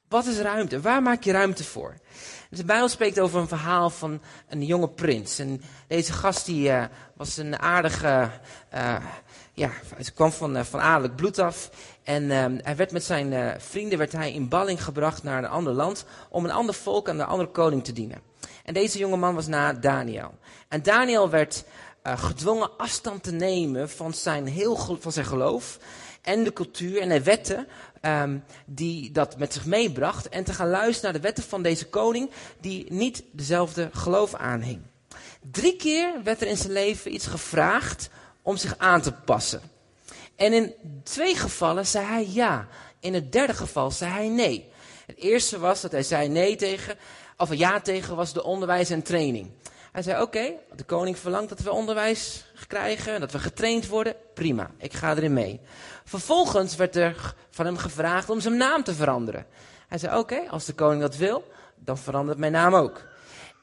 Wat 0.08 0.26
is 0.26 0.38
ruimte? 0.38 0.82
Waar 0.82 1.02
maak 1.02 1.24
je 1.24 1.32
ruimte 1.32 1.64
voor? 1.64 1.96
De 2.50 2.66
Bijbel 2.66 2.88
spreekt 2.88 3.20
over 3.20 3.40
een 3.40 3.48
verhaal 3.48 3.90
van 3.90 4.22
een 4.50 4.66
jonge 4.66 4.90
prins. 4.90 5.40
En 5.40 5.62
deze 5.88 6.14
gast 6.14 6.46
die, 6.46 6.70
uh, 6.70 6.86
was 7.16 7.38
een 7.38 7.60
aardige, 7.60 8.30
uh, 8.74 8.96
ja, 9.54 9.72
hij 9.96 10.12
kwam 10.14 10.32
van, 10.32 10.58
uh, 10.58 10.64
van 10.64 10.80
adellijk 10.80 11.16
bloed 11.16 11.40
af. 11.40 11.70
En 12.04 12.30
hij 12.64 12.76
werd 12.76 12.92
met 12.92 13.04
zijn 13.04 13.62
vrienden 13.62 13.98
werd 13.98 14.12
hij 14.12 14.34
in 14.34 14.48
balling 14.48 14.84
gebracht 14.84 15.24
naar 15.24 15.38
een 15.38 15.50
ander 15.50 15.74
land 15.74 16.06
om 16.30 16.44
een 16.44 16.52
ander 16.52 16.76
volk 16.76 17.08
en 17.08 17.20
een 17.20 17.26
andere 17.26 17.50
koning 17.50 17.84
te 17.84 17.94
dienen. 17.94 18.22
En 18.68 18.74
deze 18.74 18.98
jonge 18.98 19.18
man 19.18 19.36
was 19.36 19.48
na 19.48 19.74
Daniel. 19.74 20.38
En 20.68 20.84
Daniel 20.84 21.30
werd 21.30 21.64
uh, 22.04 22.20
gedwongen 22.20 22.78
afstand 22.78 23.24
te 23.24 23.32
nemen 23.32 23.90
van 23.90 24.14
zijn, 24.14 24.48
heel, 24.48 24.98
van 25.00 25.12
zijn 25.12 25.26
geloof 25.26 25.78
en 26.22 26.44
de 26.44 26.54
cultuur 26.54 27.02
en 27.02 27.10
de 27.10 27.24
wetten 27.24 27.68
um, 28.02 28.44
die 28.66 29.12
dat 29.12 29.38
met 29.38 29.54
zich 29.54 29.66
meebracht. 29.66 30.30
En 30.30 30.44
te 30.44 30.54
gaan 30.54 30.70
luisteren 30.70 31.04
naar 31.04 31.22
de 31.22 31.28
wetten 31.28 31.44
van 31.44 31.62
deze 31.62 31.90
koning 31.90 32.30
die 32.62 32.92
niet 32.94 33.24
dezelfde 33.32 33.90
geloof 33.92 34.34
aanhing. 34.34 34.82
Drie 35.52 35.76
keer 35.76 36.24
werd 36.24 36.42
er 36.42 36.48
in 36.48 36.58
zijn 36.58 36.72
leven 36.72 37.14
iets 37.14 37.28
gevraagd 37.28 38.10
om 38.42 38.58
zich 38.58 38.78
aan 38.78 39.02
te 39.02 39.12
passen. 39.12 39.62
En 40.36 40.54
in 40.54 40.74
twee 41.04 41.36
gevallen 41.36 41.86
zei 41.86 42.06
hij 42.06 42.28
ja. 42.30 42.68
In 43.00 43.14
het 43.14 43.32
derde 43.32 43.54
geval 43.54 43.92
zei 43.92 44.12
hij 44.12 44.30
nee. 44.30 44.70
Het 45.06 45.18
eerste 45.18 45.60
was 45.60 45.82
dat 45.82 45.92
hij 45.92 46.04
zei 46.04 46.28
nee 46.28 46.56
tegen, 46.56 46.98
of 47.38 47.54
ja 47.54 47.80
tegen 47.80 48.16
was 48.16 48.34
de 48.34 48.44
onderwijs 48.44 48.90
en 48.90 49.02
training. 49.02 49.50
Hij 49.92 50.02
zei, 50.02 50.22
oké, 50.22 50.52
de 50.76 50.84
koning 50.84 51.18
verlangt 51.18 51.50
dat 51.50 51.60
we 51.60 51.72
onderwijs 51.72 52.46
krijgen, 52.68 53.20
dat 53.20 53.32
we 53.32 53.40
getraind 53.40 53.88
worden. 53.88 54.16
Prima, 54.34 54.72
ik 54.78 54.94
ga 54.94 55.16
erin 55.16 55.34
mee. 55.34 55.60
Vervolgens 56.06 56.76
werd 56.76 56.96
er 56.96 57.34
van 57.50 57.66
hem 57.66 57.78
gevraagd 57.78 58.30
om 58.30 58.40
zijn 58.40 58.58
naam 58.58 58.84
te 58.84 58.94
veranderen. 58.94 59.46
Hij 59.88 59.98
zei, 59.98 60.18
oké, 60.18 60.50
als 60.50 60.66
de 60.66 60.74
koning 60.74 61.02
dat 61.02 61.16
wil, 61.16 61.48
dan 61.76 61.98
verandert 61.98 62.38
mijn 62.38 62.52
naam 62.52 62.76
ook. 62.76 63.06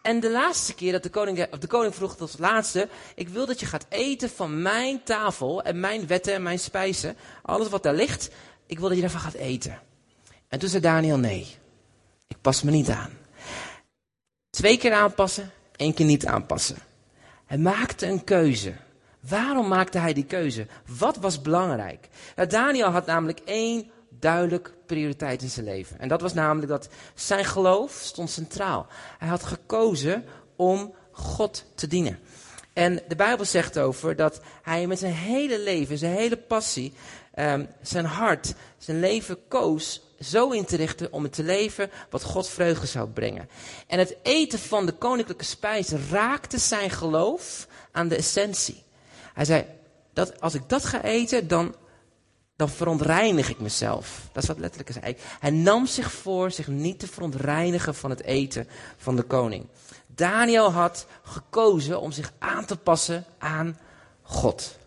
En 0.02 0.21
de 0.21 0.31
laatste 0.31 0.75
keer 0.75 0.93
dat 0.93 1.02
de 1.02 1.09
koning, 1.09 1.47
of 1.52 1.59
de 1.59 1.66
koning 1.66 1.95
vroeg 1.95 2.16
tot 2.16 2.38
laatste, 2.38 2.88
ik 3.14 3.28
wil 3.28 3.47
dat 3.47 3.61
je 3.61 3.66
gaat 3.66 3.87
eten 3.88 4.31
van 4.31 4.62
mijn 4.62 5.02
tafel 5.02 5.62
en 5.62 5.81
mijn 5.81 6.07
wetten 6.07 6.35
en 6.35 6.43
mijn 6.43 6.59
spijzen. 6.59 7.16
Alles 7.43 7.69
wat 7.69 7.83
daar 7.83 7.95
ligt, 7.95 8.31
ik 8.66 8.78
wil 8.78 8.87
dat 8.87 8.97
je 8.97 9.02
daarvan 9.02 9.21
gaat 9.21 9.35
eten. 9.35 9.81
En 10.49 10.59
toen 10.59 10.69
zei 10.69 10.83
Daniel, 10.83 11.19
nee, 11.19 11.57
ik 12.28 12.37
pas 12.40 12.62
me 12.62 12.71
niet 12.71 12.88
aan. 12.88 13.24
Twee 14.64 14.78
keer 14.78 14.92
aanpassen, 14.92 15.50
één 15.76 15.94
keer 15.94 16.06
niet 16.06 16.26
aanpassen. 16.26 16.76
Hij 17.47 17.59
maakte 17.59 18.06
een 18.06 18.25
keuze. 18.25 18.73
Waarom 19.21 19.68
maakte 19.68 19.99
hij 19.99 20.12
die 20.12 20.25
keuze? 20.25 20.66
Wat 20.99 21.16
was 21.16 21.40
belangrijk? 21.40 22.09
Nou, 22.37 22.49
Daniel 22.49 22.88
had 22.88 23.06
namelijk 23.06 23.40
één 23.44 23.90
duidelijk 24.09 24.73
prioriteit 24.87 25.42
in 25.42 25.49
zijn 25.49 25.64
leven. 25.64 25.99
En 25.99 26.09
dat 26.09 26.21
was 26.21 26.35
namelijk 26.35 26.68
dat 26.68 26.88
zijn 27.14 27.44
geloof 27.44 27.92
stond 27.92 28.30
centraal. 28.30 28.87
Hij 29.18 29.28
had 29.28 29.42
gekozen 29.42 30.25
om 30.56 30.94
God 31.11 31.64
te 31.75 31.87
dienen. 31.87 32.18
En 32.73 33.02
de 33.09 33.16
Bijbel 33.16 33.44
zegt 33.44 33.78
over 33.78 34.16
dat 34.16 34.40
hij 34.62 34.87
met 34.87 34.99
zijn 34.99 35.12
hele 35.12 35.61
leven, 35.61 35.99
zijn 35.99 36.14
hele 36.14 36.37
passie, 36.37 36.92
um, 37.38 37.68
zijn 37.83 38.04
hart, 38.04 38.54
zijn 38.78 39.00
leven 39.00 39.38
koos 39.49 40.13
zo 40.25 40.50
in 40.50 40.64
te 40.64 40.76
richten 40.76 41.12
om 41.12 41.23
het 41.23 41.33
te 41.33 41.43
leven 41.43 41.90
wat 42.11 42.23
God 42.23 42.49
vreugde 42.49 42.87
zou 42.87 43.09
brengen. 43.09 43.49
En 43.87 43.99
het 43.99 44.16
eten 44.23 44.59
van 44.59 44.87
de 44.87 44.93
koninklijke 44.93 45.45
spijs 45.45 45.90
raakte 46.11 46.59
zijn 46.59 46.90
geloof 46.90 47.66
aan 47.93 48.09
de 48.09 48.16
essentie. 48.16 48.83
Hij 49.35 49.45
zei, 49.45 49.66
dat, 50.12 50.40
als 50.40 50.54
ik 50.54 50.69
dat 50.69 50.85
ga 50.85 51.02
eten, 51.02 51.49
dan, 51.49 51.75
dan 52.57 52.69
verontreinig 52.69 53.49
ik 53.49 53.61
mezelf. 53.61 54.28
Dat 54.33 54.43
is 54.43 54.49
wat 54.49 54.59
letterlijk 54.59 54.88
is. 54.88 55.16
Hij, 55.40 55.50
nam 55.50 55.87
zich 55.87 56.12
voor 56.12 56.50
zich 56.50 56.66
niet 56.66 56.99
te 56.99 57.07
verontreinigen 57.07 57.95
van 57.95 58.11
het 58.11 58.23
eten 58.23 58.69
van 58.97 59.16
de 59.16 59.23
koning. 59.23 59.66
Daniel 60.07 60.73
had 60.73 61.07
gekozen 61.23 62.00
om 62.00 62.12
zich 62.12 62.33
aan 62.38 62.64
te 62.64 62.76
passen 62.76 63.25
aan 63.38 63.78
God. 64.23 64.78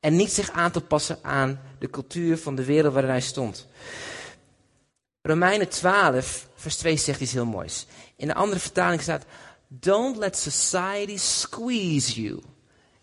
En 0.00 0.16
niet 0.16 0.32
zich 0.32 0.50
aan 0.50 0.70
te 0.70 0.80
passen 0.80 1.18
aan 1.22 1.60
de 1.78 1.90
cultuur 1.90 2.38
van 2.38 2.54
de 2.54 2.64
wereld 2.64 2.92
waarin 2.92 3.10
hij 3.10 3.20
stond. 3.20 3.66
Romeinen 5.22 5.68
12, 5.68 6.48
vers 6.54 6.76
2 6.76 6.96
zegt 6.96 7.20
iets 7.20 7.32
heel 7.32 7.46
moois. 7.46 7.86
In 8.16 8.26
de 8.26 8.34
andere 8.34 8.60
vertaling 8.60 9.02
staat: 9.02 9.24
Don't 9.68 10.16
let 10.16 10.36
society 10.38 11.16
squeeze 11.16 12.22
you 12.22 12.42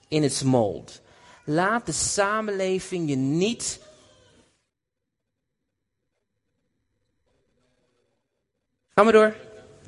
in 0.07 0.23
its 0.23 0.43
mold. 0.43 1.01
Laat 1.43 1.85
de 1.85 1.91
samenleving 1.91 3.09
je 3.09 3.15
niet 3.15 3.79
Ga 8.97 9.03
maar 9.03 9.13
door. 9.13 9.35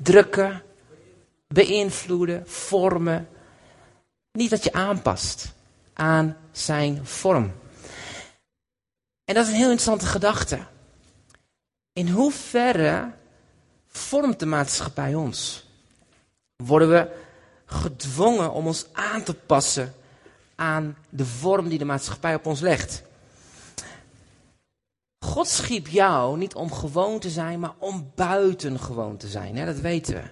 Drukken, 0.02 0.62
beïnvloeden, 1.48 2.48
vormen. 2.48 3.28
Niet 4.32 4.50
dat 4.50 4.64
je 4.64 4.72
aanpast 4.72 5.52
aan 5.92 6.36
zijn 6.52 7.06
vorm. 7.06 7.52
En 9.24 9.34
dat 9.34 9.44
is 9.44 9.50
een 9.50 9.56
heel 9.56 9.70
interessante 9.70 10.06
gedachte. 10.06 10.66
In 12.00 12.08
hoeverre 12.08 13.12
vormt 13.86 14.38
de 14.38 14.46
maatschappij 14.46 15.14
ons? 15.14 15.66
Worden 16.56 16.90
we 16.90 17.10
gedwongen 17.64 18.52
om 18.52 18.66
ons 18.66 18.86
aan 18.92 19.22
te 19.22 19.34
passen 19.34 19.94
aan 20.54 20.96
de 21.08 21.26
vorm 21.26 21.68
die 21.68 21.78
de 21.78 21.84
maatschappij 21.84 22.34
op 22.34 22.46
ons 22.46 22.60
legt? 22.60 23.02
God 25.18 25.48
schiep 25.48 25.86
jou 25.86 26.38
niet 26.38 26.54
om 26.54 26.72
gewoon 26.72 27.18
te 27.18 27.30
zijn, 27.30 27.60
maar 27.60 27.74
om 27.78 28.10
buitengewoon 28.14 29.16
te 29.16 29.28
zijn. 29.28 29.56
Hè? 29.56 29.64
Dat 29.64 29.80
weten 29.80 30.14
we. 30.14 30.22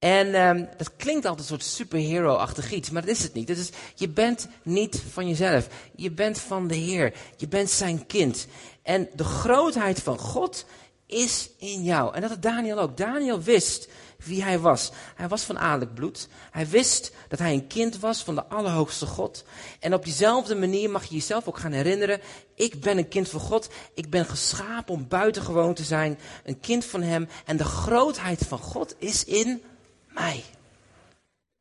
En 0.00 0.34
um, 0.34 0.68
dat 0.76 0.96
klinkt 0.96 1.24
altijd 1.24 1.50
een 1.50 1.58
soort 1.58 1.70
superhero-achtig 1.70 2.72
iets, 2.72 2.90
maar 2.90 3.02
dat 3.02 3.10
is 3.10 3.22
het 3.22 3.34
niet. 3.34 3.48
Het 3.48 3.58
is, 3.58 3.70
je 3.94 4.08
bent 4.08 4.48
niet 4.62 5.02
van 5.12 5.28
jezelf. 5.28 5.68
Je 5.94 6.10
bent 6.10 6.38
van 6.38 6.66
de 6.66 6.74
Heer. 6.74 7.12
Je 7.36 7.48
bent 7.48 7.70
zijn 7.70 8.06
kind. 8.06 8.46
En 8.82 9.08
de 9.14 9.24
grootheid 9.24 10.02
van 10.02 10.18
God 10.18 10.64
is 11.06 11.50
in 11.58 11.82
jou. 11.82 12.14
En 12.14 12.20
dat 12.20 12.30
had 12.30 12.42
Daniel 12.42 12.78
ook. 12.78 12.96
Daniel 12.96 13.40
wist 13.40 13.88
wie 14.24 14.42
hij 14.42 14.58
was. 14.58 14.90
Hij 15.14 15.28
was 15.28 15.42
van 15.42 15.58
adellijk 15.58 15.94
bloed. 15.94 16.28
Hij 16.50 16.68
wist 16.68 17.12
dat 17.28 17.38
hij 17.38 17.52
een 17.52 17.66
kind 17.66 17.98
was 17.98 18.22
van 18.22 18.34
de 18.34 18.44
Allerhoogste 18.44 19.06
God. 19.06 19.44
En 19.80 19.94
op 19.94 20.04
diezelfde 20.04 20.54
manier 20.54 20.90
mag 20.90 21.04
je 21.04 21.14
jezelf 21.14 21.48
ook 21.48 21.58
gaan 21.58 21.72
herinneren. 21.72 22.20
Ik 22.54 22.80
ben 22.80 22.98
een 22.98 23.08
kind 23.08 23.28
van 23.28 23.40
God. 23.40 23.68
Ik 23.94 24.10
ben 24.10 24.26
geschapen 24.26 24.94
om 24.94 25.08
buitengewoon 25.08 25.74
te 25.74 25.84
zijn. 25.84 26.18
Een 26.44 26.60
kind 26.60 26.84
van 26.84 27.02
Hem. 27.02 27.28
En 27.44 27.56
de 27.56 27.64
grootheid 27.64 28.46
van 28.46 28.58
God 28.58 28.94
is 28.98 29.24
in 29.24 29.62
mij. 30.08 30.44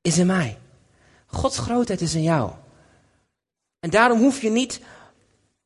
Is 0.02 0.18
in 0.18 0.28
mij. 0.28 0.58
Gods 1.26 1.58
grootheid 1.58 2.02
is 2.02 2.14
in 2.14 2.24
jou. 2.24 2.52
En 3.80 3.90
daarom 3.90 4.20
hoef 4.20 4.42
je 4.42 4.50
niet 4.50 4.80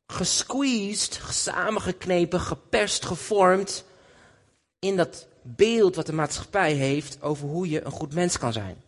gesqueezed, 0.06 1.20
samengeknepen, 1.30 2.40
geperst, 2.40 3.04
gevormd 3.04 3.84
in 4.78 4.96
dat 4.96 5.26
beeld 5.42 5.96
wat 5.96 6.06
de 6.06 6.12
maatschappij 6.12 6.72
heeft 6.72 7.22
over 7.22 7.48
hoe 7.48 7.68
je 7.68 7.84
een 7.84 7.92
goed 7.92 8.14
mens 8.14 8.38
kan 8.38 8.52
zijn. 8.52 8.83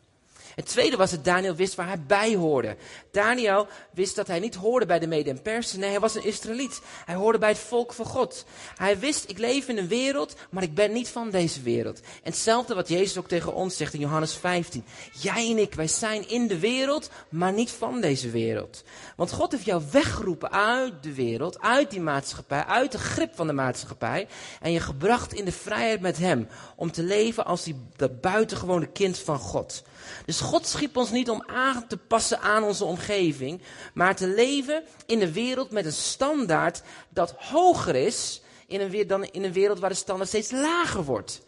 Het 0.57 0.67
tweede 0.67 0.97
was 0.97 1.11
dat 1.11 1.25
Daniel 1.25 1.55
wist 1.55 1.75
waar 1.75 1.87
hij 1.87 2.03
bij 2.07 2.35
hoorde. 2.35 2.77
Daniel 3.11 3.67
wist 3.93 4.17
dat 4.17 4.27
hij 4.27 4.39
niet 4.39 4.55
hoorde 4.55 4.87
bij 4.87 4.99
de 4.99 5.07
Mede 5.07 5.31
en 5.31 5.43
Persen. 5.43 5.81
Nee, 5.81 5.91
hij 5.91 6.01
was 6.01 6.15
een 6.15 6.25
Israëliet. 6.25 6.81
Hij 7.05 7.15
hoorde 7.15 7.39
bij 7.39 7.49
het 7.49 7.59
volk 7.59 7.93
van 7.93 8.07
God. 8.07 8.45
Hij 8.77 8.99
wist, 8.99 9.29
ik 9.29 9.39
leef 9.39 9.69
in 9.69 9.79
een 9.79 9.89
wereld, 9.89 10.35
maar 10.51 10.63
ik 10.63 10.75
ben 10.75 10.93
niet 10.93 11.09
van 11.09 11.31
deze 11.31 11.63
wereld. 11.63 12.01
En 12.01 12.31
hetzelfde 12.31 12.75
wat 12.75 12.89
Jezus 12.89 13.19
ook 13.19 13.29
tegen 13.29 13.55
ons 13.55 13.77
zegt 13.77 13.95
in 13.95 14.01
Johannes 14.01 14.35
15. 14.35 14.85
Jij 15.13 15.51
en 15.51 15.59
ik, 15.59 15.75
wij 15.75 15.89
zijn 15.89 16.29
in 16.29 16.47
de 16.47 16.59
wereld, 16.59 17.11
maar 17.29 17.53
niet 17.53 17.71
van 17.71 18.01
deze 18.01 18.31
wereld. 18.31 18.85
Want 19.17 19.33
God 19.33 19.53
heeft 19.53 19.65
jou 19.65 19.83
weggeroepen 19.91 20.53
uit 20.53 21.03
de 21.03 21.15
wereld, 21.15 21.61
uit 21.61 21.91
die 21.91 22.01
maatschappij, 22.01 22.65
uit 22.65 22.93
de 22.93 22.99
grip 22.99 23.35
van 23.35 23.47
de 23.47 23.53
maatschappij. 23.53 24.29
En 24.61 24.73
je 24.73 24.81
gebracht 24.81 25.33
in 25.33 25.45
de 25.45 25.53
vrijheid 25.53 26.01
met 26.01 26.19
Hem. 26.19 26.49
Om 26.77 26.93
te 26.93 27.03
leven 27.03 27.45
als 27.45 27.65
die, 27.65 27.77
dat 27.97 28.21
buitengewone 28.21 28.87
kind 28.87 29.19
van 29.19 29.39
God. 29.39 29.83
Dus 30.25 30.41
God 30.41 30.67
schiep 30.67 30.97
ons 30.97 31.11
niet 31.11 31.31
om 31.31 31.43
aan 31.47 31.87
te 31.87 31.97
passen 31.97 32.41
aan 32.41 32.63
onze 32.63 32.85
omgeving, 32.85 33.63
maar 33.95 34.17
te 34.17 34.27
leven 34.27 34.83
in 35.07 35.23
een 35.23 35.33
wereld 35.33 35.71
met 35.71 35.85
een 35.85 35.93
standaard 35.93 36.83
dat 37.09 37.35
hoger 37.39 37.95
is 37.95 38.43
in 38.67 38.81
een, 38.81 39.07
dan 39.07 39.25
in 39.25 39.45
een 39.45 39.53
wereld 39.53 39.79
waar 39.79 39.91
de 39.91 39.97
standaard 39.97 40.29
steeds 40.29 40.51
lager 40.51 41.05
wordt. 41.05 41.45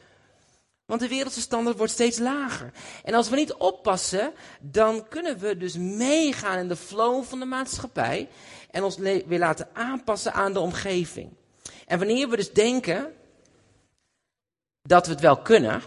Want 0.86 1.00
de 1.00 1.08
wereldse 1.08 1.40
standaard 1.40 1.76
wordt 1.76 1.92
steeds 1.92 2.18
lager. 2.18 2.72
En 3.04 3.14
als 3.14 3.28
we 3.28 3.36
niet 3.36 3.54
oppassen, 3.54 4.32
dan 4.60 5.08
kunnen 5.08 5.38
we 5.38 5.56
dus 5.56 5.76
meegaan 5.76 6.58
in 6.58 6.68
de 6.68 6.76
flow 6.76 7.24
van 7.24 7.38
de 7.38 7.44
maatschappij 7.44 8.28
en 8.70 8.82
ons 8.82 8.96
weer 8.96 9.38
laten 9.38 9.68
aanpassen 9.72 10.32
aan 10.32 10.52
de 10.52 10.60
omgeving. 10.60 11.30
En 11.86 11.98
wanneer 11.98 12.28
we 12.28 12.36
dus 12.36 12.52
denken 12.52 13.12
dat 14.82 15.06
we 15.06 15.12
het 15.12 15.20
wel 15.20 15.36
kunnen, 15.36 15.82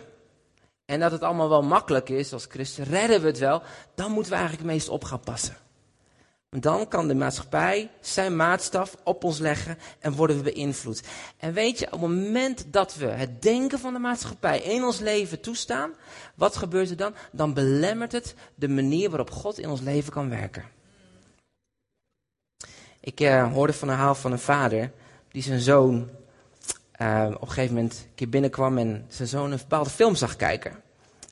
en 0.91 0.99
dat 0.99 1.11
het 1.11 1.21
allemaal 1.21 1.49
wel 1.49 1.63
makkelijk 1.63 2.09
is, 2.09 2.33
als 2.33 2.45
christen 2.49 2.83
redden 2.83 3.21
we 3.21 3.27
het 3.27 3.37
wel, 3.37 3.61
dan 3.95 4.11
moeten 4.11 4.31
we 4.31 4.37
eigenlijk 4.37 4.67
meest 4.67 4.89
op 4.89 5.03
gaan 5.03 5.19
passen. 5.19 5.57
Dan 6.49 6.87
kan 6.87 7.07
de 7.07 7.15
maatschappij 7.15 7.89
zijn 8.01 8.35
maatstaf 8.35 8.95
op 9.03 9.23
ons 9.23 9.39
leggen 9.39 9.77
en 9.99 10.13
worden 10.13 10.37
we 10.37 10.51
beïnvloed. 10.51 11.03
En 11.37 11.53
weet 11.53 11.79
je, 11.79 11.85
op 11.85 11.91
het 11.91 12.01
moment 12.01 12.65
dat 12.73 12.95
we 12.95 13.05
het 13.05 13.41
denken 13.41 13.79
van 13.79 13.93
de 13.93 13.99
maatschappij 13.99 14.59
in 14.59 14.83
ons 14.83 14.99
leven 14.99 15.41
toestaan, 15.41 15.91
wat 16.35 16.57
gebeurt 16.57 16.89
er 16.89 16.97
dan? 16.97 17.13
Dan 17.31 17.53
belemmert 17.53 18.11
het 18.11 18.35
de 18.55 18.69
manier 18.69 19.09
waarop 19.09 19.31
God 19.31 19.59
in 19.59 19.69
ons 19.69 19.81
leven 19.81 20.11
kan 20.11 20.29
werken. 20.29 20.65
Ik 22.99 23.19
uh, 23.19 23.53
hoorde 23.53 23.73
van 23.73 23.89
een 23.89 23.97
haal 23.97 24.15
van 24.15 24.31
een 24.31 24.39
vader 24.39 24.91
die 25.29 25.43
zijn 25.43 25.59
zoon 25.59 26.09
uh, 27.01 27.27
op 27.33 27.41
een 27.41 27.47
gegeven 27.47 27.75
moment 27.75 27.93
een 27.93 28.15
keer 28.15 28.29
binnenkwam 28.29 28.77
en 28.77 29.05
zijn 29.07 29.27
zoon 29.27 29.51
een 29.51 29.57
bepaalde 29.57 29.89
film 29.89 30.15
zag 30.15 30.35
kijken. 30.35 30.71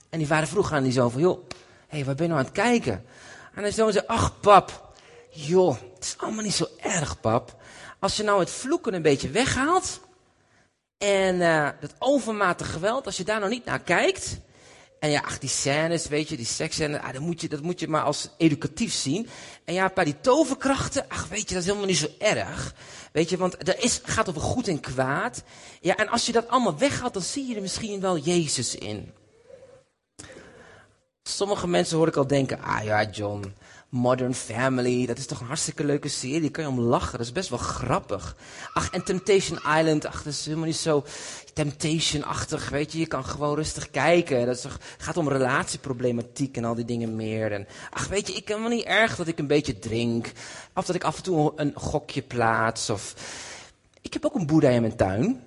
En 0.09 0.17
die 0.17 0.27
vader 0.27 0.47
vroeg 0.47 0.71
aan 0.71 0.83
die 0.83 0.91
zoon 0.91 1.11
van, 1.11 1.21
joh, 1.21 1.47
hé, 1.88 1.97
hey, 1.97 2.05
waar 2.05 2.15
ben 2.15 2.25
je 2.25 2.31
nou 2.31 2.39
aan 2.39 2.47
het 2.47 2.55
kijken? 2.55 3.05
En 3.53 3.63
de 3.63 3.71
zoon 3.71 3.91
zei, 3.91 4.05
ach 4.07 4.39
pap, 4.39 4.93
joh, 5.29 5.75
het 5.93 6.03
is 6.03 6.15
allemaal 6.17 6.43
niet 6.43 6.53
zo 6.53 6.67
erg 6.77 7.19
pap. 7.19 7.55
Als 7.99 8.17
je 8.17 8.23
nou 8.23 8.39
het 8.39 8.49
vloeken 8.49 8.93
een 8.93 9.01
beetje 9.01 9.29
weghaalt 9.29 9.99
en 10.97 11.35
uh, 11.35 11.69
dat 11.79 11.93
overmatig 11.99 12.71
geweld, 12.71 13.05
als 13.05 13.17
je 13.17 13.23
daar 13.23 13.39
nou 13.39 13.51
niet 13.51 13.65
naar 13.65 13.79
kijkt, 13.79 14.39
en 15.00 15.10
ja, 15.10 15.22
ach, 15.25 15.39
die 15.39 15.50
scènes, 15.50 16.08
weet 16.08 16.29
je, 16.29 16.36
die 16.38 16.46
seksscènes, 16.46 17.00
ah, 17.00 17.13
dat, 17.13 17.22
moet 17.22 17.41
je, 17.41 17.50
dat 17.50 17.62
moet 17.62 17.79
je 17.79 17.88
maar 17.88 18.01
als 18.01 18.29
educatief 18.38 18.94
zien. 18.94 19.27
En 19.65 19.74
ja, 19.74 19.91
bij 19.94 20.03
die 20.03 20.20
toverkrachten, 20.22 21.06
ach, 21.08 21.27
weet 21.27 21.48
je, 21.48 21.53
dat 21.53 21.63
is 21.63 21.65
helemaal 21.65 21.88
niet 21.88 21.98
zo 21.98 22.08
erg. 22.18 22.75
Weet 23.12 23.29
je, 23.29 23.38
want 23.38 23.68
er 23.68 23.84
is, 23.84 24.01
gaat 24.03 24.29
over 24.29 24.41
goed 24.41 24.68
en 24.68 24.79
kwaad. 24.79 25.44
Ja, 25.82 25.96
en 25.96 26.08
als 26.10 26.25
je 26.25 26.32
dat 26.32 26.48
allemaal 26.48 26.77
weghaalt, 26.77 27.13
dan 27.13 27.22
zie 27.22 27.48
je 27.48 27.56
er 27.56 27.62
misschien 27.62 28.00
wel 28.00 28.18
Jezus 28.18 28.75
in. 28.75 29.13
Sommige 31.24 31.68
mensen 31.68 31.98
hoor 31.98 32.08
ik 32.08 32.15
al 32.15 32.27
denken, 32.27 32.62
ah 32.62 32.84
ja 32.84 33.10
John, 33.10 33.53
Modern 33.89 34.34
Family, 34.34 35.05
dat 35.05 35.17
is 35.17 35.25
toch 35.25 35.39
een 35.39 35.48
hartstikke 35.48 35.84
leuke 35.84 36.08
serie, 36.08 36.50
kan 36.50 36.63
je 36.63 36.69
om 36.69 36.79
lachen, 36.79 37.17
dat 37.17 37.25
is 37.25 37.31
best 37.31 37.50
wel 37.50 37.60
grappig. 37.60 38.36
Ach, 38.74 38.89
en 38.89 39.03
Temptation 39.03 39.58
Island, 39.58 40.05
ach, 40.05 40.24
dat 40.24 40.34
is 40.34 40.46
helemaal 40.46 40.65
niet 40.65 40.75
zo 40.75 41.05
Temptation-achtig, 41.53 42.69
weet 42.69 42.91
je, 42.91 43.00
je 43.00 43.08
kan 43.08 43.25
gewoon 43.25 43.55
rustig 43.55 43.89
kijken. 43.89 44.46
Dat 44.46 44.55
is 44.55 44.62
toch, 44.62 44.79
gaat 44.98 45.17
om 45.17 45.29
relatieproblematiek 45.29 46.58
en 46.58 46.65
al 46.65 46.75
die 46.75 46.86
dingen 46.86 47.15
meer. 47.15 47.51
En, 47.51 47.67
ach, 47.89 48.08
weet 48.08 48.27
je, 48.27 48.34
ik 48.34 48.46
kan 48.46 48.60
wel 48.60 48.69
niet 48.69 48.86
erg 48.86 49.15
dat 49.15 49.27
ik 49.27 49.39
een 49.39 49.48
beetje 49.48 49.79
drink, 49.79 50.31
of 50.74 50.86
dat 50.86 50.96
ik 50.96 51.03
af 51.03 51.17
en 51.17 51.24
toe 51.24 51.53
een 51.55 51.72
gokje 51.75 52.22
plaats, 52.22 52.89
of... 52.89 53.15
Ik 54.01 54.13
heb 54.13 54.25
ook 54.25 54.36
een 54.36 54.48
boeddha 54.48 54.69
in 54.69 54.81
mijn 54.81 54.96
tuin. 54.96 55.43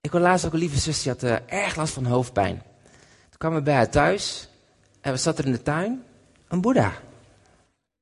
Ik 0.00 0.10
hoorde 0.10 0.26
laatst 0.26 0.46
ook 0.46 0.52
een 0.52 0.58
lieve 0.58 0.78
zus, 0.78 1.02
die 1.02 1.12
had 1.12 1.22
uh, 1.22 1.36
erg 1.46 1.76
last 1.76 1.92
van 1.92 2.04
hoofdpijn. 2.04 2.62
Toen 3.28 3.38
kwamen 3.38 3.58
we 3.58 3.64
bij 3.64 3.74
haar 3.74 3.90
thuis 3.90 4.48
en 5.02 5.12
we 5.12 5.18
zaten 5.18 5.44
er 5.44 5.50
in 5.50 5.56
de 5.56 5.62
tuin, 5.62 6.04
een 6.48 6.60
boeddha. 6.60 6.92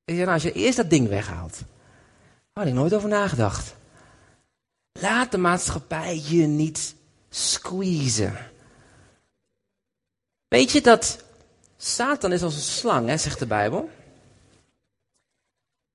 Ik 0.05 0.17
nou, 0.17 0.29
als 0.29 0.43
je 0.43 0.53
eerst 0.53 0.77
dat 0.77 0.91
ding 0.91 1.09
weghaalt. 1.09 1.61
Had 2.53 2.67
ik 2.67 2.73
nooit 2.73 2.95
over 2.95 3.09
nagedacht. 3.09 3.75
Laat 4.93 5.31
de 5.31 5.39
maatschappij 5.39 6.23
je 6.25 6.47
niet 6.47 6.95
squeezen. 7.29 8.51
Weet 10.49 10.71
je 10.71 10.81
dat 10.81 11.25
Satan 11.77 12.33
is 12.33 12.43
als 12.43 12.55
een 12.55 12.61
slang, 12.61 13.09
hè, 13.09 13.17
zegt 13.17 13.39
de 13.39 13.47
Bijbel. 13.47 13.91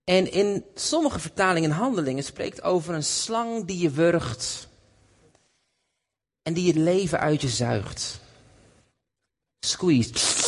En 0.03 0.31
in 0.31 0.65
sommige 0.75 1.19
vertalingen 1.19 1.71
en 1.71 1.75
handelingen 1.75 2.23
spreekt 2.23 2.61
over 2.61 2.93
een 2.93 3.03
slang 3.03 3.65
die 3.65 3.79
je 3.79 3.89
wurgt. 3.89 4.67
En 6.41 6.53
die 6.53 6.67
het 6.67 6.75
leven 6.75 7.19
uit 7.19 7.41
je 7.41 7.49
zuigt. 7.49 8.19
Squeeze. 9.59 10.44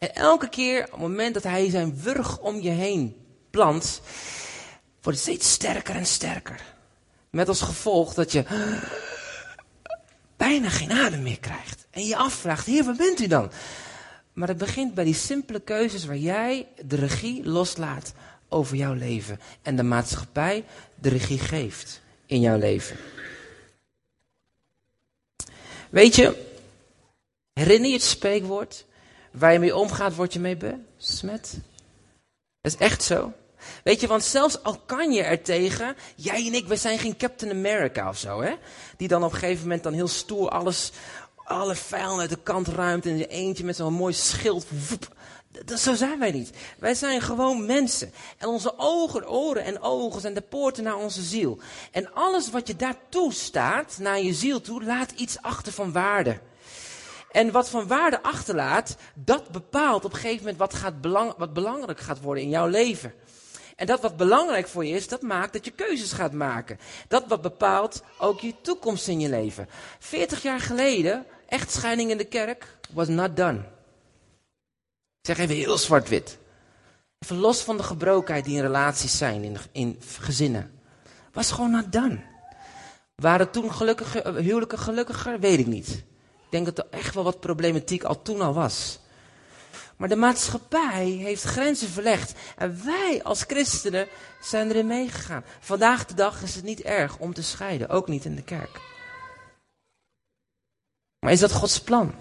En 0.00 0.14
elke 0.14 0.48
keer, 0.48 0.84
op 0.84 0.90
het 0.90 1.00
moment 1.00 1.34
dat 1.34 1.42
hij 1.42 1.70
zijn 1.70 2.00
wurg 2.00 2.38
om 2.38 2.60
je 2.60 2.70
heen 2.70 3.16
plant, 3.50 4.00
wordt 5.02 5.18
het 5.18 5.28
steeds 5.28 5.52
sterker 5.52 5.94
en 5.94 6.06
sterker. 6.06 6.62
Met 7.30 7.48
als 7.48 7.60
gevolg 7.60 8.14
dat 8.14 8.32
je 8.32 8.44
bijna 10.36 10.68
geen 10.68 10.92
adem 10.92 11.22
meer 11.22 11.40
krijgt. 11.40 11.86
En 11.90 12.06
je 12.06 12.16
afvraagt, 12.16 12.66
heer, 12.66 12.84
waar 12.84 12.96
bent 12.96 13.20
u 13.20 13.26
dan? 13.26 13.50
Maar 14.32 14.48
het 14.48 14.58
begint 14.58 14.94
bij 14.94 15.04
die 15.04 15.14
simpele 15.14 15.60
keuzes 15.60 16.04
waar 16.04 16.16
jij 16.16 16.66
de 16.84 16.96
regie 16.96 17.44
loslaat 17.48 18.12
over 18.48 18.76
jouw 18.76 18.94
leven. 18.94 19.40
En 19.62 19.76
de 19.76 19.82
maatschappij 19.82 20.64
de 20.94 21.08
regie 21.08 21.38
geeft 21.38 22.00
in 22.26 22.40
jouw 22.40 22.58
leven. 22.58 22.96
Weet 25.90 26.14
je, 26.14 26.46
herinner 27.52 27.88
je 27.88 27.94
het 27.94 28.02
spreekwoord? 28.02 28.88
Waar 29.30 29.52
je 29.52 29.58
mee 29.58 29.76
omgaat, 29.76 30.14
word 30.14 30.32
je 30.32 30.40
mee 30.40 30.56
besmet. 30.56 31.58
Dat 32.60 32.72
is 32.72 32.76
echt 32.76 33.02
zo. 33.02 33.32
Weet 33.84 34.00
je, 34.00 34.06
want 34.06 34.24
zelfs 34.24 34.62
al 34.62 34.78
kan 34.86 35.12
je 35.12 35.22
er 35.22 35.42
tegen, 35.42 35.96
jij 36.14 36.46
en 36.46 36.54
ik, 36.54 36.66
we 36.66 36.76
zijn 36.76 36.98
geen 36.98 37.16
Captain 37.16 37.50
America 37.50 38.08
of 38.08 38.18
zo, 38.18 38.42
hè? 38.42 38.54
Die 38.96 39.08
dan 39.08 39.24
op 39.24 39.32
een 39.32 39.38
gegeven 39.38 39.62
moment 39.62 39.82
dan 39.82 39.92
heel 39.92 40.08
stoer 40.08 40.48
alles, 40.48 40.92
alle 41.44 41.74
vijanden 41.74 42.20
uit 42.20 42.30
de 42.30 42.42
kant 42.42 42.68
ruimt 42.68 43.06
en 43.06 43.16
je 43.16 43.26
eentje 43.26 43.64
met 43.64 43.76
zo'n 43.76 43.92
mooi 43.92 44.12
schild. 44.14 44.66
Dat, 45.64 45.80
zo 45.80 45.94
zijn 45.94 46.18
wij 46.18 46.30
niet. 46.30 46.50
Wij 46.78 46.94
zijn 46.94 47.20
gewoon 47.20 47.66
mensen. 47.66 48.12
En 48.38 48.48
onze 48.48 48.74
ogen, 48.76 49.28
oren 49.28 49.64
en 49.64 49.82
ogen 49.82 50.20
zijn 50.20 50.34
de 50.34 50.40
poorten 50.40 50.84
naar 50.84 50.96
onze 50.96 51.22
ziel. 51.22 51.58
En 51.90 52.12
alles 52.12 52.50
wat 52.50 52.66
je 52.66 52.76
daartoe 52.76 53.32
staat, 53.32 53.96
naar 53.98 54.20
je 54.20 54.34
ziel 54.34 54.60
toe, 54.60 54.84
laat 54.84 55.10
iets 55.10 55.42
achter 55.42 55.72
van 55.72 55.92
waarde. 55.92 56.38
En 57.30 57.50
wat 57.50 57.68
van 57.68 57.86
waarde 57.86 58.22
achterlaat, 58.22 58.96
dat 59.14 59.48
bepaalt 59.48 60.04
op 60.04 60.12
een 60.12 60.18
gegeven 60.18 60.38
moment 60.38 60.58
wat, 60.58 60.74
gaat 60.74 60.94
wat 61.36 61.52
belangrijk 61.52 62.00
gaat 62.00 62.20
worden 62.20 62.44
in 62.44 62.50
jouw 62.50 62.66
leven. 62.66 63.14
En 63.76 63.86
dat 63.86 64.00
wat 64.00 64.16
belangrijk 64.16 64.68
voor 64.68 64.84
je 64.84 64.94
is, 64.94 65.08
dat 65.08 65.22
maakt 65.22 65.52
dat 65.52 65.64
je 65.64 65.70
keuzes 65.70 66.12
gaat 66.12 66.32
maken. 66.32 66.78
Dat 67.08 67.26
wat 67.26 67.42
bepaalt 67.42 68.02
ook 68.18 68.40
je 68.40 68.54
toekomst 68.60 69.08
in 69.08 69.20
je 69.20 69.28
leven. 69.28 69.68
40 69.98 70.42
jaar 70.42 70.60
geleden, 70.60 71.26
echtscheiding 71.48 72.10
in 72.10 72.16
de 72.16 72.24
kerk, 72.24 72.78
was 72.92 73.08
not 73.08 73.36
done. 73.36 73.58
Ik 75.20 75.26
zeg 75.26 75.38
even 75.38 75.54
heel 75.56 75.78
zwart-wit. 75.78 76.38
Even 77.18 77.36
los 77.36 77.62
van 77.62 77.76
de 77.76 77.82
gebrokenheid 77.82 78.44
die 78.44 78.56
in 78.56 78.62
relaties 78.62 79.18
zijn, 79.18 79.42
in, 79.44 79.56
in 79.72 80.00
gezinnen. 80.18 80.80
Was 81.32 81.50
gewoon 81.50 81.70
not 81.70 81.92
done. 81.92 82.20
Waren 83.14 83.50
toen 83.50 83.72
gelukkige, 83.72 84.32
huwelijken 84.40 84.78
gelukkiger? 84.78 85.40
Weet 85.40 85.58
ik 85.58 85.66
niet. 85.66 86.04
Ik 86.50 86.56
denk 86.56 86.76
dat 86.76 86.78
er 86.78 86.98
echt 86.98 87.14
wel 87.14 87.24
wat 87.24 87.40
problematiek 87.40 88.02
al 88.02 88.22
toen 88.22 88.40
al 88.40 88.54
was. 88.54 88.98
Maar 89.96 90.08
de 90.08 90.16
maatschappij 90.16 91.06
heeft 91.06 91.42
grenzen 91.42 91.88
verlegd. 91.88 92.34
En 92.56 92.84
wij 92.84 93.22
als 93.22 93.42
christenen 93.42 94.08
zijn 94.42 94.68
erin 94.68 94.86
meegegaan. 94.86 95.44
Vandaag 95.60 96.06
de 96.06 96.14
dag 96.14 96.42
is 96.42 96.54
het 96.54 96.64
niet 96.64 96.80
erg 96.80 97.18
om 97.18 97.34
te 97.34 97.42
scheiden. 97.42 97.88
Ook 97.88 98.08
niet 98.08 98.24
in 98.24 98.34
de 98.34 98.42
kerk. 98.42 98.80
Maar 101.18 101.32
is 101.32 101.40
dat 101.40 101.52
Gods 101.52 101.80
plan? 101.80 102.06
Dat 102.06 102.14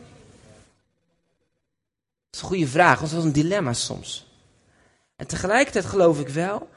is 2.31 2.41
een 2.41 2.47
goede 2.47 2.67
vraag, 2.67 2.99
want 2.99 3.11
dat 3.11 3.19
is 3.19 3.25
een 3.25 3.31
dilemma 3.31 3.73
soms. 3.73 4.27
En 5.15 5.27
tegelijkertijd 5.27 5.85
geloof 5.85 6.19
ik 6.19 6.29
wel 6.29 6.69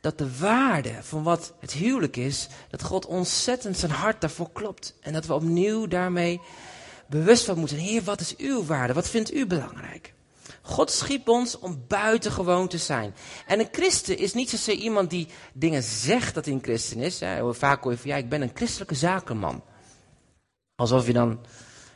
dat 0.00 0.18
de 0.18 0.38
waarde 0.38 1.02
van 1.02 1.22
wat 1.22 1.52
het 1.60 1.72
huwelijk 1.72 2.16
is, 2.16 2.48
dat 2.70 2.82
God 2.82 3.06
ontzettend 3.06 3.78
zijn 3.78 3.92
hart 3.92 4.20
daarvoor 4.20 4.50
klopt. 4.52 4.94
En 5.00 5.12
dat 5.12 5.26
we 5.26 5.34
opnieuw 5.34 5.86
daarmee 5.86 6.40
bewust 7.08 7.44
van 7.44 7.58
moeten. 7.58 7.76
Heer, 7.76 8.02
wat 8.02 8.20
is 8.20 8.36
uw 8.36 8.64
waarde? 8.64 8.92
Wat 8.92 9.08
vindt 9.08 9.34
u 9.34 9.46
belangrijk? 9.46 10.14
God 10.62 10.90
schiep 10.90 11.28
ons 11.28 11.58
om 11.58 11.84
buitengewoon 11.88 12.68
te 12.68 12.78
zijn. 12.78 13.14
En 13.46 13.60
een 13.60 13.68
christen 13.72 14.18
is 14.18 14.34
niet 14.34 14.50
zozeer 14.50 14.74
iemand 14.74 15.10
die 15.10 15.28
dingen 15.52 15.82
zegt 15.82 16.34
dat 16.34 16.44
hij 16.44 16.54
een 16.54 16.62
christen 16.62 17.00
is. 17.00 17.20
Vaak 17.50 17.82
hoor 17.82 17.92
je 17.92 17.98
van, 17.98 18.10
ja, 18.10 18.16
ik 18.16 18.28
ben 18.28 18.42
een 18.42 18.50
christelijke 18.54 18.94
zakenman. 18.94 19.62
Alsof 20.74 21.06
je 21.06 21.12
dan 21.12 21.40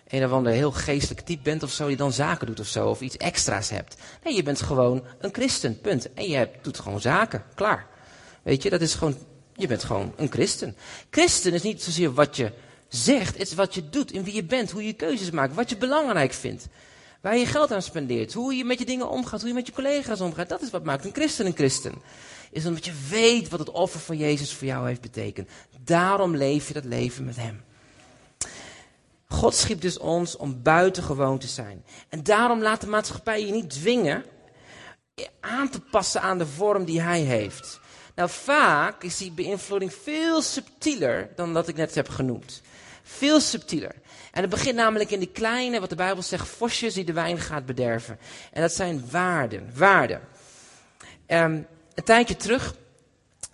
een 0.09 0.25
of 0.25 0.31
ander 0.31 0.53
heel 0.53 0.73
geestelijk 0.73 1.27
type 1.27 1.43
bent 1.43 1.63
of 1.63 1.71
zo, 1.71 1.87
die 1.87 1.97
dan 1.97 2.13
zaken 2.13 2.47
doet 2.47 2.61
of 2.61 2.67
zo, 2.67 2.89
of 2.89 3.01
iets 3.01 3.17
extra's 3.17 3.71
hebt. 3.71 3.97
Nee, 4.25 4.35
je 4.35 4.43
bent 4.43 4.63
gewoon 4.63 5.05
een 5.19 5.35
christen, 5.35 5.81
punt. 5.81 6.13
En 6.13 6.29
je 6.29 6.49
doet 6.63 6.79
gewoon 6.79 7.01
zaken, 7.01 7.45
klaar. 7.55 7.87
Weet 8.43 8.63
je, 8.63 8.71
dat 8.71 8.81
is 8.81 8.95
gewoon, 8.95 9.17
je 9.55 9.67
bent 9.67 9.85
gewoon 9.85 10.13
een 10.17 10.31
christen. 10.31 10.77
Christen 11.11 11.53
is 11.53 11.63
niet 11.63 11.83
zozeer 11.83 12.13
wat 12.13 12.37
je 12.37 12.53
zegt, 12.95 13.39
het 13.39 13.49
is 13.49 13.55
wat 13.55 13.75
je 13.75 13.89
doet, 13.89 14.13
in 14.13 14.25
wie 14.25 14.35
je 14.35 14.45
bent, 14.45 14.71
hoe 14.71 14.87
je 14.87 14.93
keuzes 14.93 15.31
maakt, 15.31 15.55
wat 15.55 15.71
je 15.71 15.77
belangrijk 15.77 16.33
vindt. 16.33 16.69
Waar 17.21 17.37
je 17.37 17.47
geld 17.47 17.73
aan 17.73 17.83
spendeert, 17.83 18.33
hoe 18.33 18.55
je 18.55 18.65
met 18.65 18.79
je 18.79 18.85
dingen 18.85 19.09
omgaat, 19.09 19.41
hoe 19.41 19.49
je 19.49 19.55
met 19.55 19.67
je 19.67 19.73
collega's 19.73 20.21
omgaat. 20.21 20.49
Dat 20.49 20.63
is 20.63 20.71
wat 20.71 20.85
maakt 20.85 21.05
een 21.05 21.13
christen 21.13 21.47
een 21.47 21.55
christen. 21.55 21.95
Is 22.51 22.67
omdat 22.67 22.85
je 22.85 23.07
weet 23.09 23.49
wat 23.49 23.59
het 23.59 23.71
offer 23.71 24.01
van 24.01 24.17
Jezus 24.17 24.55
voor 24.55 24.67
jou 24.67 24.87
heeft 24.87 25.01
betekend. 25.01 25.49
Daarom 25.81 26.37
leef 26.37 26.69
je 26.69 26.75
dat 26.75 26.85
leven 26.85 27.25
met 27.25 27.37
Hem. 27.37 27.65
God 29.29 29.55
schiep 29.55 29.81
dus 29.81 29.99
ons 29.99 30.37
om 30.37 30.63
buitengewoon 30.63 31.39
te 31.39 31.47
zijn. 31.47 31.85
En 32.09 32.23
daarom 32.23 32.63
laat 32.63 32.81
de 32.81 32.87
maatschappij 32.87 33.47
je 33.47 33.53
niet 33.53 33.71
dwingen 33.71 34.25
aan 35.41 35.69
te 35.69 35.81
passen 35.81 36.21
aan 36.23 36.39
de 36.39 36.47
vorm 36.47 36.85
die 36.85 37.01
Hij 37.01 37.21
heeft. 37.21 37.81
Nou, 38.15 38.31
vaak 38.31 39.03
is 39.03 39.17
die 39.17 39.33
beïnvloeding 39.33 39.95
veel 39.95 40.43
subtieler 40.43 41.31
dan 41.37 41.55
dat 41.55 41.69
ik 41.69 41.77
net 41.77 41.95
heb 41.95 42.09
genoemd. 42.09 42.63
Veel 43.03 43.41
subtieler. 43.41 43.95
En 44.33 44.41
het 44.41 44.51
begint 44.51 44.75
namelijk 44.75 45.11
in 45.11 45.19
die 45.19 45.31
kleine, 45.33 45.81
wat 45.81 45.91
de 45.91 45.97
Bijbel 45.97 46.23
zegt, 46.23 46.49
vosjes 46.49 46.95
die 46.95 47.05
de 47.05 47.13
wijn 47.13 47.39
gaat 47.39 47.67
bederven. 47.67 48.19
En 48.53 48.61
dat 48.61 48.73
zijn 48.73 49.05
waarden, 49.11 49.71
waarden. 49.75 50.21
Um, 51.27 51.67
een 51.95 52.05
tijdje 52.05 52.37
terug, 52.37 52.75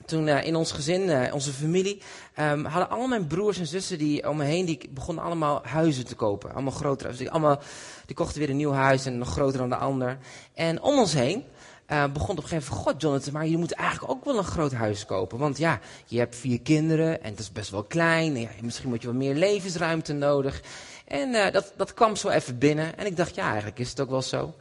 toen 0.06 0.26
uh, 0.26 0.44
in 0.44 0.56
ons 0.56 0.72
gezin, 0.72 1.08
uh, 1.08 1.34
onze 1.34 1.52
familie, 1.52 2.02
um, 2.38 2.64
hadden 2.64 2.90
al 2.90 3.06
mijn 3.06 3.26
broers 3.26 3.58
en 3.58 3.66
zussen 3.66 3.98
die 3.98 4.28
om 4.28 4.36
me 4.36 4.44
heen, 4.44 4.64
die 4.64 4.88
begonnen 4.90 5.24
allemaal 5.24 5.60
huizen 5.64 6.06
te 6.06 6.14
kopen. 6.14 6.52
Allemaal 6.52 6.72
groter 6.72 7.04
huizen. 7.04 7.24
Die, 7.24 7.32
allemaal, 7.32 7.60
die 8.06 8.16
kochten 8.16 8.38
weer 8.38 8.50
een 8.50 8.56
nieuw 8.56 8.72
huis 8.72 9.06
en 9.06 9.18
nog 9.18 9.30
groter 9.30 9.58
dan 9.58 9.68
de 9.68 9.76
ander. 9.76 10.18
En 10.54 10.82
om 10.82 10.98
ons 10.98 11.12
heen 11.12 11.44
uh, 11.92 12.04
begon 12.12 12.36
op 12.36 12.42
een 12.42 12.48
gegeven 12.48 12.68
moment, 12.68 12.88
god 12.88 13.02
Jonathan, 13.02 13.32
maar 13.32 13.46
je 13.46 13.56
moet 13.56 13.72
eigenlijk 13.72 14.10
ook 14.12 14.24
wel 14.24 14.38
een 14.38 14.44
groot 14.44 14.72
huis 14.72 15.06
kopen. 15.06 15.38
Want 15.38 15.58
ja, 15.58 15.80
je 16.06 16.18
hebt 16.18 16.36
vier 16.36 16.60
kinderen 16.60 17.22
en 17.22 17.30
het 17.30 17.38
is 17.38 17.52
best 17.52 17.70
wel 17.70 17.82
klein. 17.82 18.40
Ja, 18.40 18.48
misschien 18.62 18.88
moet 18.88 19.00
je 19.00 19.06
wat 19.06 19.16
meer 19.16 19.34
levensruimte 19.34 20.12
nodig. 20.12 20.62
En 21.04 21.28
uh, 21.28 21.50
dat, 21.50 21.72
dat 21.76 21.94
kwam 21.94 22.16
zo 22.16 22.28
even 22.28 22.58
binnen. 22.58 22.98
En 22.98 23.06
ik 23.06 23.16
dacht, 23.16 23.34
ja, 23.34 23.46
eigenlijk 23.46 23.78
is 23.78 23.90
het 23.90 24.00
ook 24.00 24.10
wel 24.10 24.22
zo. 24.22 24.54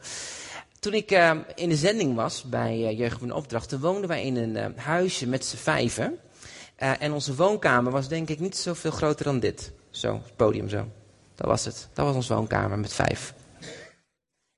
Toen 0.80 0.94
ik 0.94 1.10
uh, 1.10 1.30
in 1.54 1.68
de 1.68 1.76
zending 1.76 2.14
was 2.14 2.42
bij 2.42 2.94
Jeugd 2.94 3.18
van 3.18 3.32
Opdracht, 3.32 3.68
toen 3.68 3.80
woonden 3.80 4.08
wij 4.08 4.24
in 4.24 4.36
een 4.36 4.78
huisje 4.78 5.26
met 5.26 5.44
z'n 5.44 5.56
vijven. 5.56 6.18
en 6.76 7.12
onze 7.12 7.34
woonkamer 7.34 7.92
was 7.92 8.08
denk 8.08 8.28
ik 8.28 8.40
niet 8.40 8.56
zoveel 8.56 8.90
groter 8.90 9.24
dan 9.24 9.40
dit. 9.40 9.72
Zo, 9.90 10.14
het 10.24 10.36
podium 10.36 10.68
zo. 10.68 10.88
Dat 11.34 11.46
was 11.46 11.64
het. 11.64 11.88
Dat 11.92 12.06
was 12.06 12.14
onze 12.14 12.34
woonkamer 12.34 12.78
met 12.78 12.92
vijf. 12.92 13.34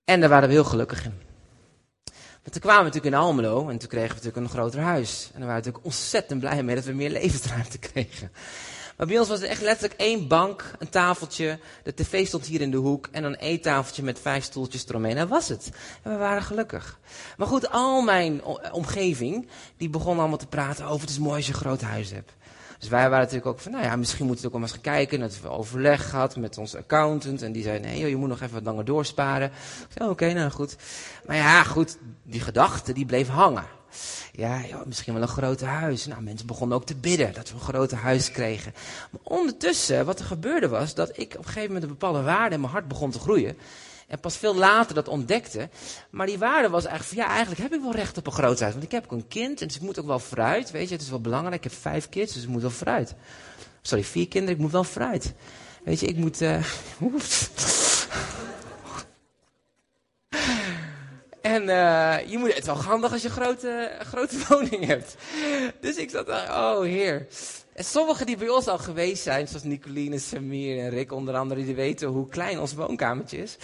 En 0.04 0.20
daar 0.20 0.28
waren 0.28 0.48
we 0.48 0.54
heel 0.54 0.64
gelukkig 0.64 1.04
in. 1.04 1.29
Maar 2.42 2.52
toen 2.52 2.60
kwamen 2.60 2.84
we 2.84 2.86
natuurlijk 2.86 3.14
in 3.14 3.20
Almelo 3.20 3.68
en 3.68 3.78
toen 3.78 3.88
kregen 3.88 4.08
we 4.08 4.14
natuurlijk 4.14 4.46
een 4.46 4.48
groter 4.48 4.80
huis. 4.80 5.30
En 5.32 5.38
daar 5.40 5.48
waren 5.48 5.62
we 5.62 5.66
natuurlijk 5.66 5.84
ontzettend 5.84 6.40
blij 6.40 6.62
mee 6.62 6.74
dat 6.74 6.84
we 6.84 6.92
meer 6.92 7.10
levensruimte 7.10 7.78
kregen. 7.92 8.30
Maar 9.00 9.08
bij 9.08 9.18
ons 9.18 9.28
was 9.28 9.40
het 9.40 9.48
echt 9.48 9.62
letterlijk 9.62 10.00
één 10.00 10.28
bank, 10.28 10.72
een 10.78 10.88
tafeltje. 10.88 11.58
De 11.82 11.94
tv 11.94 12.26
stond 12.26 12.46
hier 12.46 12.60
in 12.60 12.70
de 12.70 12.76
hoek. 12.76 13.08
En 13.12 13.24
een 13.24 13.34
eettafeltje 13.34 14.02
met 14.02 14.20
vijf 14.20 14.44
stoeltjes 14.44 14.88
eromheen. 14.88 15.16
Dat 15.16 15.28
was 15.28 15.48
het. 15.48 15.70
En 16.02 16.10
we 16.10 16.16
waren 16.16 16.42
gelukkig. 16.42 16.98
Maar 17.36 17.46
goed, 17.46 17.70
al 17.70 18.02
mijn 18.02 18.44
omgeving, 18.72 19.48
die 19.76 19.88
begon 19.88 20.18
allemaal 20.18 20.38
te 20.38 20.46
praten 20.46 20.84
over 20.84 21.00
het 21.00 21.10
is 21.10 21.18
mooi 21.18 21.36
als 21.36 21.46
je 21.46 21.52
een 21.52 21.58
groot 21.58 21.80
huis 21.80 22.10
hebt. 22.10 22.32
Dus 22.80 22.88
wij 22.88 23.02
waren 23.02 23.18
natuurlijk 23.18 23.46
ook 23.46 23.60
van, 23.60 23.72
nou 23.72 23.84
ja, 23.84 23.96
misschien 23.96 24.26
moeten 24.26 24.44
we 24.44 24.50
ook 24.50 24.54
wel 24.58 24.62
eens 24.62 24.72
gaan 24.72 24.94
kijken. 24.94 25.20
Dat 25.20 25.40
we 25.40 25.48
overleg 25.48 26.10
gehad 26.10 26.36
met 26.36 26.58
onze 26.58 26.78
accountant. 26.78 27.42
En 27.42 27.52
die 27.52 27.62
zei, 27.62 27.78
nee, 27.78 28.08
je 28.08 28.16
moet 28.16 28.28
nog 28.28 28.40
even 28.40 28.54
wat 28.54 28.62
langer 28.62 28.84
doorsparen. 28.84 29.48
Ik 29.48 29.96
zei, 29.96 30.10
oké, 30.10 30.32
nou 30.32 30.50
goed. 30.50 30.76
Maar 31.26 31.36
ja, 31.36 31.62
goed, 31.62 31.98
die 32.22 32.40
gedachte, 32.40 32.92
die 32.92 33.06
bleef 33.06 33.28
hangen. 33.28 33.64
Ja, 34.32 34.60
misschien 34.86 35.12
wel 35.12 35.22
een 35.22 35.28
groot 35.28 35.60
huis. 35.60 36.06
Nou, 36.06 36.22
mensen 36.22 36.46
begonnen 36.46 36.76
ook 36.76 36.86
te 36.86 36.96
bidden 36.96 37.32
dat 37.32 37.48
we 37.48 37.54
een 37.54 37.60
groot 37.60 37.90
huis 37.90 38.30
kregen. 38.30 38.72
Maar 39.10 39.20
ondertussen, 39.22 40.06
wat 40.06 40.18
er 40.18 40.24
gebeurde 40.24 40.68
was, 40.68 40.94
dat 40.94 41.18
ik 41.18 41.32
op 41.32 41.38
een 41.38 41.44
gegeven 41.44 41.66
moment 41.66 41.82
een 41.82 41.98
bepaalde 41.98 42.22
waarde 42.22 42.54
in 42.54 42.60
mijn 42.60 42.72
hart 42.72 42.88
begon 42.88 43.10
te 43.10 43.18
groeien. 43.18 43.56
En 44.10 44.20
pas 44.20 44.36
veel 44.36 44.54
later 44.54 44.94
dat 44.94 45.08
ontdekte. 45.08 45.68
Maar 46.10 46.26
die 46.26 46.38
waarde 46.38 46.68
was 46.68 46.84
eigenlijk 46.84 47.14
van, 47.14 47.24
ja, 47.24 47.30
eigenlijk 47.36 47.60
heb 47.60 47.72
ik 47.72 47.80
wel 47.80 47.94
recht 47.94 48.16
op 48.18 48.26
een 48.26 48.32
groot 48.32 48.60
huis. 48.60 48.72
Want 48.72 48.84
ik 48.84 48.90
heb 48.90 49.04
ook 49.04 49.12
een 49.12 49.28
kind, 49.28 49.60
en 49.60 49.66
dus 49.66 49.76
ik 49.76 49.82
moet 49.82 49.98
ook 49.98 50.06
wel 50.06 50.18
vooruit. 50.18 50.70
Weet 50.70 50.88
je, 50.88 50.94
het 50.94 51.02
is 51.02 51.10
wel 51.10 51.20
belangrijk. 51.20 51.64
Ik 51.64 51.70
heb 51.70 51.80
vijf 51.80 52.08
kids, 52.08 52.34
dus 52.34 52.42
ik 52.42 52.48
moet 52.48 52.60
wel 52.60 52.70
vooruit. 52.70 53.14
Sorry, 53.82 54.04
vier 54.04 54.28
kinderen, 54.28 54.56
ik 54.56 54.60
moet 54.60 54.72
wel 54.72 54.84
vooruit. 54.84 55.32
Weet 55.84 56.00
je, 56.00 56.06
ik 56.06 56.16
moet... 56.16 56.40
Uh... 56.50 56.64
En 61.50 61.62
uh, 61.62 62.30
je 62.30 62.38
moet, 62.38 62.48
het 62.48 62.58
is 62.58 62.66
wel 62.66 62.82
handig 62.82 63.12
als 63.12 63.22
je 63.22 63.28
een 63.28 63.34
grote, 63.34 63.90
grote 64.00 64.36
woning 64.48 64.86
hebt. 64.86 65.16
Dus 65.80 65.96
ik 65.96 66.10
zat 66.10 66.26
daar, 66.26 66.48
oh 66.48 66.82
heer. 66.82 67.26
En 67.72 67.84
sommigen 67.84 68.26
die 68.26 68.36
bij 68.36 68.48
ons 68.48 68.66
al 68.66 68.78
geweest 68.78 69.22
zijn, 69.22 69.48
zoals 69.48 69.62
Nicoline, 69.62 70.18
Samir 70.18 70.78
en 70.78 70.90
Rick 70.90 71.12
onder 71.12 71.36
andere, 71.36 71.64
die 71.64 71.74
weten 71.74 72.08
hoe 72.08 72.28
klein 72.28 72.60
ons 72.60 72.74
woonkamertje 72.74 73.36
is. 73.36 73.56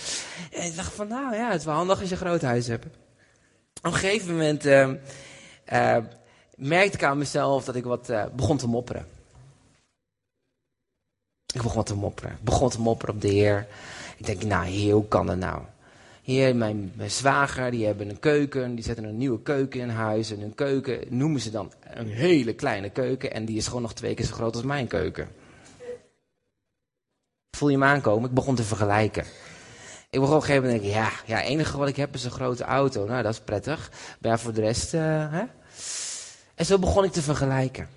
En 0.52 0.66
ik 0.66 0.76
dacht 0.76 0.92
van, 0.92 1.08
nou 1.08 1.34
ja, 1.34 1.50
het 1.50 1.58
is 1.58 1.64
wel 1.64 1.74
handig 1.74 2.00
als 2.00 2.08
je 2.08 2.14
een 2.14 2.20
groot 2.20 2.42
huis 2.42 2.66
hebt. 2.66 2.86
Op 2.86 2.92
een 3.82 3.94
gegeven 3.94 4.32
moment 4.32 4.66
uh, 4.66 4.88
uh, 5.72 5.96
merkte 6.54 6.96
ik 6.96 7.04
aan 7.04 7.18
mezelf 7.18 7.64
dat 7.64 7.74
ik 7.74 7.84
wat 7.84 8.10
uh, 8.10 8.24
begon 8.34 8.56
te 8.56 8.68
mopperen. 8.68 9.06
Ik 11.54 11.62
begon 11.62 11.84
te 11.84 11.94
mopperen. 11.94 12.38
Begon 12.40 12.70
te 12.70 12.80
mopperen 12.80 13.14
op 13.14 13.20
de 13.20 13.28
Heer. 13.28 13.66
Ik 14.16 14.26
denk, 14.26 14.42
nou 14.42 14.64
heer, 14.64 14.92
hoe 14.92 15.08
kan 15.08 15.26
dat 15.26 15.36
nou? 15.36 15.62
Heer, 16.26 16.56
mijn, 16.56 16.92
zwager, 17.06 17.70
die 17.70 17.86
hebben 17.86 18.08
een 18.08 18.18
keuken, 18.18 18.74
die 18.74 18.84
zetten 18.84 19.04
een 19.04 19.16
nieuwe 19.16 19.42
keuken 19.42 19.80
in 19.80 19.88
huis. 19.88 20.30
En 20.30 20.40
hun 20.40 20.54
keuken 20.54 21.00
noemen 21.08 21.40
ze 21.40 21.50
dan 21.50 21.72
een 21.94 22.08
hele 22.08 22.54
kleine 22.54 22.90
keuken. 22.90 23.32
En 23.32 23.44
die 23.44 23.56
is 23.56 23.66
gewoon 23.66 23.82
nog 23.82 23.94
twee 23.94 24.14
keer 24.14 24.24
zo 24.24 24.34
groot 24.34 24.54
als 24.54 24.64
mijn 24.64 24.86
keuken. 24.86 25.28
Voel 27.50 27.68
je 27.68 27.78
me 27.78 27.84
aankomen? 27.84 28.28
Ik 28.28 28.34
begon 28.34 28.54
te 28.54 28.62
vergelijken. 28.62 29.24
Ik 30.10 30.20
begon 30.20 30.36
op 30.36 30.40
een 30.40 30.46
gegeven 30.46 30.62
moment 30.62 30.82
te 30.82 30.88
denken, 30.88 31.02
ja, 31.02 31.10
ja, 31.26 31.36
het 31.36 31.46
enige 31.46 31.78
wat 31.78 31.88
ik 31.88 31.96
heb 31.96 32.14
is 32.14 32.24
een 32.24 32.30
grote 32.30 32.64
auto. 32.64 33.06
Nou, 33.06 33.22
dat 33.22 33.32
is 33.32 33.40
prettig. 33.40 33.90
Maar 34.20 34.38
voor 34.38 34.52
de 34.52 34.60
rest, 34.60 34.94
uh, 34.94 35.00
hè? 35.32 35.42
En 36.54 36.66
zo 36.66 36.78
begon 36.78 37.04
ik 37.04 37.12
te 37.12 37.22
vergelijken. 37.22 37.88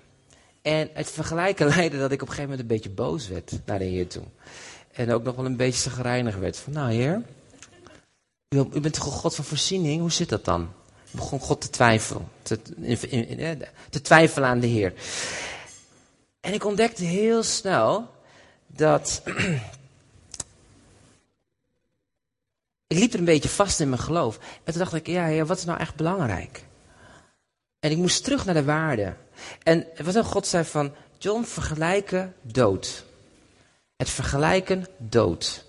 En 0.62 0.90
het 0.92 1.10
vergelijken 1.10 1.66
leidde 1.76 1.98
dat 1.98 2.12
ik 2.12 2.22
op 2.22 2.28
een 2.28 2.34
gegeven 2.34 2.50
moment 2.50 2.60
een 2.60 2.76
beetje 2.76 2.90
boos 2.90 3.28
werd 3.28 3.52
naar 3.64 3.78
de 3.78 3.84
Heer 3.84 4.06
toe. 4.06 4.24
En 4.92 5.12
ook 5.12 5.22
nog 5.22 5.36
wel 5.36 5.44
een 5.44 5.56
beetje 5.56 5.90
zagrijnig 5.90 6.36
werd. 6.36 6.56
Van, 6.56 6.72
nou 6.72 6.92
Heer, 6.92 7.22
u 8.54 8.80
bent 8.80 8.94
toch 8.94 9.04
God 9.04 9.34
van 9.34 9.44
voorziening? 9.44 10.00
Hoe 10.00 10.12
zit 10.12 10.28
dat 10.28 10.44
dan? 10.44 10.62
Ik 11.04 11.10
begon 11.10 11.40
God 11.40 11.60
te 11.60 11.70
twijfelen. 11.70 12.28
Te, 12.42 12.60
te 13.90 14.00
twijfelen 14.00 14.48
aan 14.48 14.60
de 14.60 14.66
Heer. 14.66 14.94
En 16.40 16.52
ik 16.52 16.64
ontdekte 16.64 17.04
heel 17.04 17.42
snel 17.42 18.10
dat. 18.66 19.22
ik 22.86 22.98
liep 22.98 23.12
er 23.12 23.18
een 23.18 23.24
beetje 23.24 23.48
vast 23.48 23.80
in 23.80 23.88
mijn 23.88 24.00
geloof. 24.00 24.38
En 24.64 24.72
toen 24.72 24.82
dacht 24.82 24.94
ik, 24.94 25.06
ja, 25.06 25.26
ja, 25.26 25.44
wat 25.44 25.58
is 25.58 25.64
nou 25.64 25.78
echt 25.78 25.94
belangrijk? 25.94 26.64
En 27.80 27.90
ik 27.90 27.96
moest 27.96 28.24
terug 28.24 28.44
naar 28.44 28.54
de 28.54 28.64
waarde. 28.64 29.16
En 29.62 29.86
wat 30.04 30.14
een 30.14 30.24
God 30.24 30.46
zei 30.46 30.64
van, 30.64 30.94
John, 31.18 31.42
vergelijken 31.42 32.34
dood. 32.42 33.04
Het 33.96 34.10
vergelijken 34.10 34.86
dood. 34.96 35.64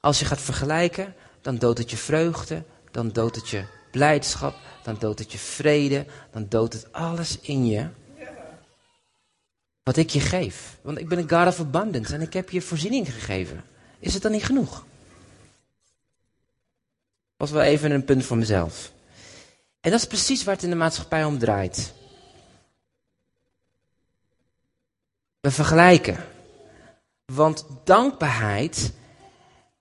Als 0.00 0.18
je 0.18 0.24
gaat 0.24 0.40
vergelijken, 0.40 1.14
dan 1.40 1.56
doodt 1.56 1.78
het 1.78 1.90
je 1.90 1.96
vreugde, 1.96 2.64
dan 2.90 3.08
doodt 3.08 3.36
het 3.36 3.48
je 3.48 3.64
blijdschap, 3.90 4.54
dan 4.82 4.96
doodt 4.98 5.18
het 5.18 5.32
je 5.32 5.38
vrede, 5.38 6.06
dan 6.30 6.46
doodt 6.48 6.72
het 6.72 6.92
alles 6.92 7.38
in 7.40 7.66
je. 7.66 7.88
Wat 9.82 9.96
ik 9.96 10.10
je 10.10 10.20
geef. 10.20 10.78
Want 10.82 10.98
ik 10.98 11.08
ben 11.08 11.18
een 11.18 11.30
God 11.30 11.46
of 11.46 11.60
abundance 11.60 12.14
en 12.14 12.20
ik 12.20 12.32
heb 12.32 12.50
je 12.50 12.62
voorziening 12.62 13.12
gegeven. 13.12 13.64
Is 13.98 14.14
het 14.14 14.22
dan 14.22 14.32
niet 14.32 14.44
genoeg? 14.44 14.84
Was 17.36 17.50
wel 17.50 17.62
even 17.62 17.90
een 17.90 18.04
punt 18.04 18.24
voor 18.24 18.36
mezelf. 18.36 18.92
En 19.80 19.90
dat 19.90 20.00
is 20.00 20.06
precies 20.06 20.44
waar 20.44 20.54
het 20.54 20.64
in 20.64 20.70
de 20.70 20.76
maatschappij 20.76 21.24
om 21.24 21.38
draait. 21.38 21.92
We 25.40 25.50
vergelijken. 25.50 26.24
Want 27.24 27.66
dankbaarheid 27.84 28.92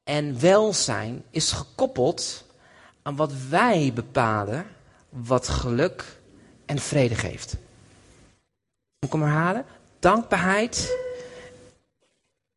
en 0.10 0.40
welzijn 0.40 1.24
is 1.30 1.52
gekoppeld 1.52 2.44
aan 3.02 3.16
wat 3.16 3.32
wij 3.50 3.92
bepalen 3.94 4.68
wat 5.10 5.48
geluk 5.48 6.20
en 6.66 6.80
vrede 6.80 7.16
geeft. 7.16 7.56
Moet 9.00 9.14
ik 9.14 9.20
hem 9.20 9.22
herhalen? 9.22 9.66
Dankbaarheid 10.00 10.98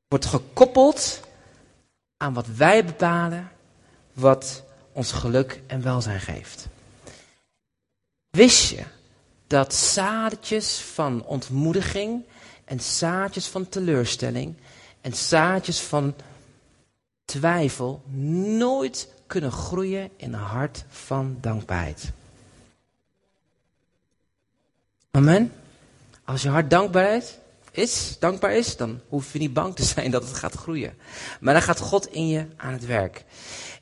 wordt 0.09 0.25
gekoppeld 0.27 1.21
aan 2.17 2.33
wat 2.33 2.47
wij 2.47 2.85
bepalen 2.85 3.51
wat 4.13 4.63
ons 4.93 5.13
geluk 5.13 5.61
en 5.67 5.83
welzijn 5.83 6.21
geeft. 6.21 6.67
Wist 8.31 8.71
je 8.71 8.85
dat 9.47 9.75
zaadjes 9.75 10.79
van 10.79 11.25
ontmoediging 11.25 12.25
en 12.65 12.81
zaadjes 12.81 13.47
van 13.47 13.69
teleurstelling 13.69 14.55
en 15.01 15.15
zaadjes 15.15 15.81
van 15.81 16.15
twijfel 17.25 18.03
nooit 18.57 19.09
kunnen 19.27 19.53
groeien 19.53 20.11
in 20.17 20.33
een 20.33 20.41
hart 20.41 20.85
van 20.89 21.37
dankbaarheid. 21.41 22.13
Amen. 25.11 25.53
Als 26.25 26.43
je 26.43 26.49
hart 26.49 26.71
dankbaar 26.71 27.23
is, 27.71 28.17
dankbaar 28.19 28.53
is, 28.53 28.77
dan 28.77 29.01
hoef 29.09 29.33
je 29.33 29.39
niet 29.39 29.53
bang 29.53 29.77
te 29.77 29.85
zijn 29.85 30.11
dat 30.11 30.23
het 30.23 30.37
gaat 30.37 30.55
groeien. 30.55 30.95
Maar 31.41 31.55
dan 31.55 31.63
gaat 31.63 31.79
God 31.79 32.07
in 32.07 32.29
je 32.29 32.47
aan 32.57 32.73
het 32.73 32.87
werk. 32.87 33.25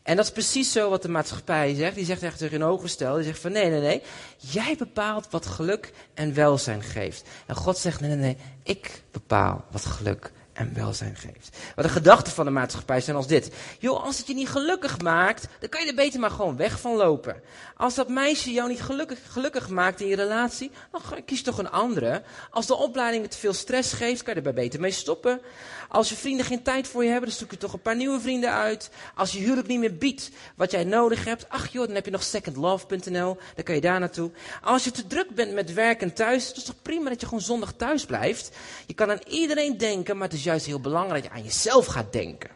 En 0.02 0.16
dat 0.16 0.24
is 0.24 0.32
precies 0.32 0.72
zo 0.72 0.90
wat 0.90 1.02
de 1.02 1.08
maatschappij 1.08 1.74
zegt. 1.74 1.94
Die 1.94 2.04
zegt 2.04 2.22
echt 2.22 2.38
tegenovergesteld. 2.38 3.16
Die 3.16 3.24
zegt 3.24 3.38
van 3.38 3.52
nee, 3.52 3.70
nee, 3.70 3.80
nee. 3.80 4.02
Jij 4.36 4.74
bepaalt 4.78 5.30
wat 5.30 5.46
geluk 5.46 5.92
en 6.14 6.34
welzijn 6.34 6.82
geeft. 6.82 7.28
En 7.46 7.54
God 7.54 7.78
zegt 7.78 8.00
nee, 8.00 8.10
nee, 8.10 8.18
nee. 8.18 8.36
Ik 8.62 9.02
bepaal 9.10 9.64
wat 9.70 9.84
geluk 9.84 10.32
en 10.60 10.74
welzijn 10.74 11.16
geeft. 11.16 11.56
Wat 11.74 11.84
de 11.84 11.90
gedachten 11.90 12.32
van 12.32 12.44
de 12.44 12.50
maatschappij 12.50 13.00
zijn 13.00 13.16
als 13.16 13.26
dit. 13.26 13.50
Joh, 13.78 14.04
als 14.04 14.18
het 14.18 14.26
je 14.26 14.34
niet 14.34 14.48
gelukkig 14.48 15.00
maakt, 15.00 15.46
dan 15.60 15.68
kan 15.68 15.80
je 15.80 15.88
er 15.88 15.94
beter 15.94 16.20
maar 16.20 16.30
gewoon 16.30 16.56
weg 16.56 16.80
van 16.80 16.96
lopen. 16.96 17.42
Als 17.76 17.94
dat 17.94 18.08
meisje 18.08 18.52
jou 18.52 18.68
niet 18.68 18.82
gelukkig, 18.82 19.18
gelukkig 19.28 19.68
maakt 19.68 20.00
in 20.00 20.06
je 20.06 20.16
relatie, 20.16 20.70
dan 20.92 21.24
kies 21.24 21.42
toch 21.42 21.58
een 21.58 21.70
andere. 21.70 22.22
Als 22.50 22.66
de 22.66 22.76
opleiding 22.76 23.30
te 23.30 23.38
veel 23.38 23.52
stress 23.52 23.92
geeft, 23.92 24.22
kan 24.22 24.34
je 24.34 24.42
er 24.42 24.54
beter 24.54 24.80
mee 24.80 24.90
stoppen. 24.90 25.40
Als 25.88 26.08
je 26.08 26.16
vrienden 26.16 26.46
geen 26.46 26.62
tijd 26.62 26.88
voor 26.88 27.04
je 27.04 27.10
hebben, 27.10 27.28
dan 27.28 27.38
zoek 27.38 27.50
je 27.50 27.56
toch 27.56 27.72
een 27.72 27.80
paar 27.80 27.96
nieuwe 27.96 28.20
vrienden 28.20 28.52
uit. 28.52 28.90
Als 29.14 29.32
je 29.32 29.38
huwelijk 29.38 29.68
niet 29.68 29.78
meer 29.78 29.96
biedt 29.96 30.30
wat 30.56 30.70
jij 30.70 30.84
nodig 30.84 31.24
hebt, 31.24 31.48
ach 31.48 31.72
joh, 31.72 31.86
dan 31.86 31.94
heb 31.94 32.04
je 32.04 32.10
nog 32.10 32.22
secondlove.nl, 32.22 33.38
dan 33.54 33.64
kan 33.64 33.74
je 33.74 33.80
daar 33.80 34.00
naartoe. 34.00 34.30
Als 34.62 34.84
je 34.84 34.90
te 34.90 35.06
druk 35.06 35.34
bent 35.34 35.52
met 35.52 35.72
werk 35.72 36.00
en 36.00 36.12
thuis, 36.12 36.46
dan 36.46 36.56
is 36.56 36.64
toch 36.64 36.82
prima 36.82 37.08
dat 37.08 37.20
je 37.20 37.26
gewoon 37.26 37.42
zondag 37.42 37.72
thuis 37.72 38.04
blijft. 38.04 38.50
Je 38.86 38.94
kan 38.94 39.10
aan 39.10 39.20
iedereen 39.28 39.78
denken, 39.78 40.16
maar 40.16 40.28
het 40.28 40.36
is 40.36 40.42
juist 40.50 40.66
heel 40.66 40.80
belangrijk 40.80 41.22
dat 41.22 41.32
je 41.32 41.38
aan 41.38 41.44
jezelf 41.44 41.86
gaat 41.86 42.12
denken. 42.12 42.50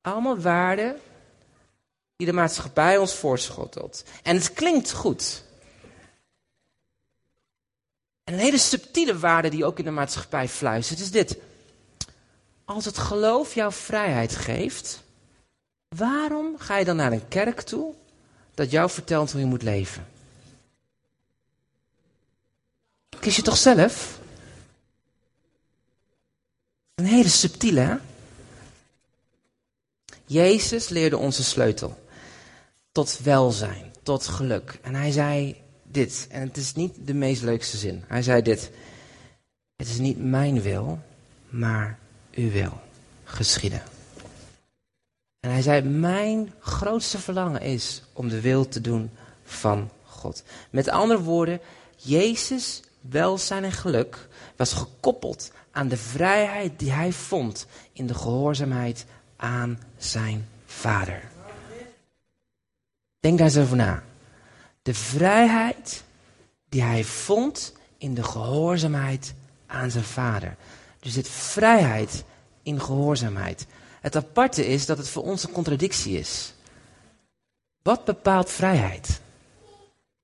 Allemaal 0.00 0.38
waarden 0.38 1.00
die 2.16 2.26
de 2.26 2.32
maatschappij 2.32 2.98
ons 2.98 3.14
voorschotelt. 3.14 4.04
En 4.22 4.36
het 4.36 4.52
klinkt 4.52 4.92
goed. 4.92 5.44
En 8.24 8.32
een 8.34 8.40
hele 8.40 8.58
subtiele 8.58 9.18
waarde 9.18 9.48
die 9.48 9.64
ook 9.64 9.78
in 9.78 9.84
de 9.84 9.90
maatschappij 9.90 10.48
fluistert 10.48 11.00
is 11.00 11.10
dit. 11.10 11.36
Als 12.64 12.84
het 12.84 12.98
geloof 12.98 13.54
jouw 13.54 13.70
vrijheid 13.70 14.36
geeft, 14.36 15.02
waarom 15.88 16.58
ga 16.58 16.76
je 16.76 16.84
dan 16.84 16.96
naar 16.96 17.12
een 17.12 17.28
kerk 17.28 17.60
toe 17.60 17.94
dat 18.54 18.70
jou 18.70 18.90
vertelt 18.90 19.32
hoe 19.32 19.40
je 19.40 19.46
moet 19.46 19.62
leven? 19.62 20.08
Kies 23.20 23.36
je 23.36 23.42
toch 23.42 23.56
zelf? 23.56 24.18
Een 27.00 27.06
hele 27.06 27.28
subtiele, 27.28 27.80
hè? 27.80 27.94
Jezus 30.24 30.88
leerde 30.88 31.16
ons 31.16 31.48
sleutel 31.48 31.98
tot 32.92 33.18
welzijn, 33.22 33.92
tot 34.02 34.26
geluk. 34.26 34.78
En 34.82 34.94
hij 34.94 35.10
zei 35.10 35.56
dit, 35.82 36.26
en 36.30 36.40
het 36.40 36.56
is 36.56 36.74
niet 36.74 36.94
de 37.04 37.14
meest 37.14 37.42
leukste 37.42 37.76
zin. 37.76 38.04
Hij 38.06 38.22
zei 38.22 38.42
dit: 38.42 38.70
Het 39.76 39.88
is 39.88 39.98
niet 39.98 40.18
mijn 40.18 40.62
wil, 40.62 40.98
maar 41.48 41.98
uw 42.34 42.50
wil 42.50 42.80
geschieden. 43.24 43.82
En 45.40 45.50
hij 45.50 45.62
zei, 45.62 45.82
mijn 45.82 46.52
grootste 46.58 47.18
verlangen 47.18 47.60
is 47.60 48.02
om 48.12 48.28
de 48.28 48.40
wil 48.40 48.68
te 48.68 48.80
doen 48.80 49.10
van 49.44 49.90
God. 50.04 50.42
Met 50.70 50.88
andere 50.88 51.20
woorden, 51.20 51.60
Jezus 51.96 52.82
welzijn 53.00 53.64
en 53.64 53.72
geluk 53.72 54.28
was 54.56 54.72
gekoppeld 54.72 55.50
aan 55.70 55.88
de 55.88 55.96
vrijheid 55.96 56.78
die 56.78 56.92
hij 56.92 57.12
vond 57.12 57.66
in 57.92 58.06
de 58.06 58.14
gehoorzaamheid 58.14 59.04
aan 59.36 59.78
zijn 59.96 60.48
vader. 60.66 61.22
Denk 63.20 63.38
daar 63.38 63.46
eens 63.46 63.56
over 63.56 63.76
na. 63.76 64.02
De 64.82 64.94
vrijheid 64.94 66.04
die 66.68 66.82
hij 66.82 67.04
vond 67.04 67.72
in 67.98 68.14
de 68.14 68.22
gehoorzaamheid 68.22 69.34
aan 69.66 69.90
zijn 69.90 70.04
vader. 70.04 70.56
Dus 71.00 71.14
dit 71.14 71.28
vrijheid 71.28 72.24
in 72.62 72.80
gehoorzaamheid. 72.80 73.66
Het 74.00 74.16
aparte 74.16 74.66
is 74.66 74.86
dat 74.86 74.98
het 74.98 75.08
voor 75.08 75.22
ons 75.22 75.44
een 75.44 75.52
contradictie 75.52 76.18
is. 76.18 76.54
Wat 77.82 78.04
bepaalt 78.04 78.50
vrijheid? 78.50 79.20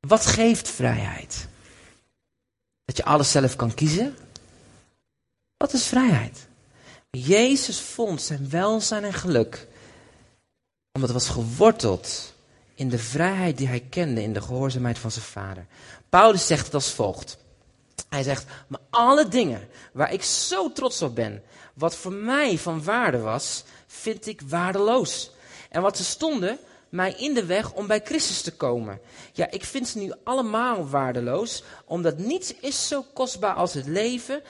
Wat 0.00 0.26
geeft 0.26 0.68
vrijheid? 0.68 1.48
Dat 2.84 2.96
je 2.96 3.04
alles 3.04 3.30
zelf 3.30 3.56
kan 3.56 3.74
kiezen? 3.74 4.16
Wat 5.56 5.72
is 5.72 5.86
vrijheid? 5.86 6.48
Jezus 7.10 7.80
vond 7.80 8.22
zijn 8.22 8.50
welzijn 8.50 9.04
en 9.04 9.12
geluk 9.12 9.66
omdat 10.92 11.14
het 11.14 11.24
was 11.24 11.34
geworteld 11.34 12.34
in 12.74 12.88
de 12.88 12.98
vrijheid 12.98 13.58
die 13.58 13.68
hij 13.68 13.80
kende 13.90 14.22
in 14.22 14.32
de 14.32 14.40
gehoorzaamheid 14.40 14.98
van 14.98 15.10
zijn 15.10 15.24
vader. 15.24 15.66
Paulus 16.08 16.46
zegt 16.46 16.64
het 16.64 16.74
als 16.74 16.90
volgt. 16.90 17.36
Hij 18.08 18.22
zegt, 18.22 18.44
maar 18.66 18.80
alle 18.90 19.28
dingen 19.28 19.68
waar 19.92 20.12
ik 20.12 20.22
zo 20.22 20.72
trots 20.72 21.02
op 21.02 21.14
ben, 21.14 21.42
wat 21.74 21.96
voor 21.96 22.12
mij 22.12 22.58
van 22.58 22.84
waarde 22.84 23.18
was, 23.18 23.64
vind 23.86 24.26
ik 24.26 24.40
waardeloos. 24.40 25.30
En 25.70 25.82
wat 25.82 25.96
ze 25.96 26.04
stonden, 26.04 26.58
mij 26.88 27.12
in 27.12 27.34
de 27.34 27.44
weg 27.44 27.72
om 27.72 27.86
bij 27.86 28.00
Christus 28.04 28.42
te 28.42 28.52
komen. 28.52 29.00
Ja, 29.32 29.50
ik 29.50 29.64
vind 29.64 29.88
ze 29.88 29.98
nu 29.98 30.12
allemaal 30.24 30.88
waardeloos, 30.88 31.62
omdat 31.84 32.18
niets 32.18 32.54
is 32.60 32.88
zo 32.88 33.04
kostbaar 33.14 33.54
als 33.54 33.74
het 33.74 33.86
leven, 33.86 34.42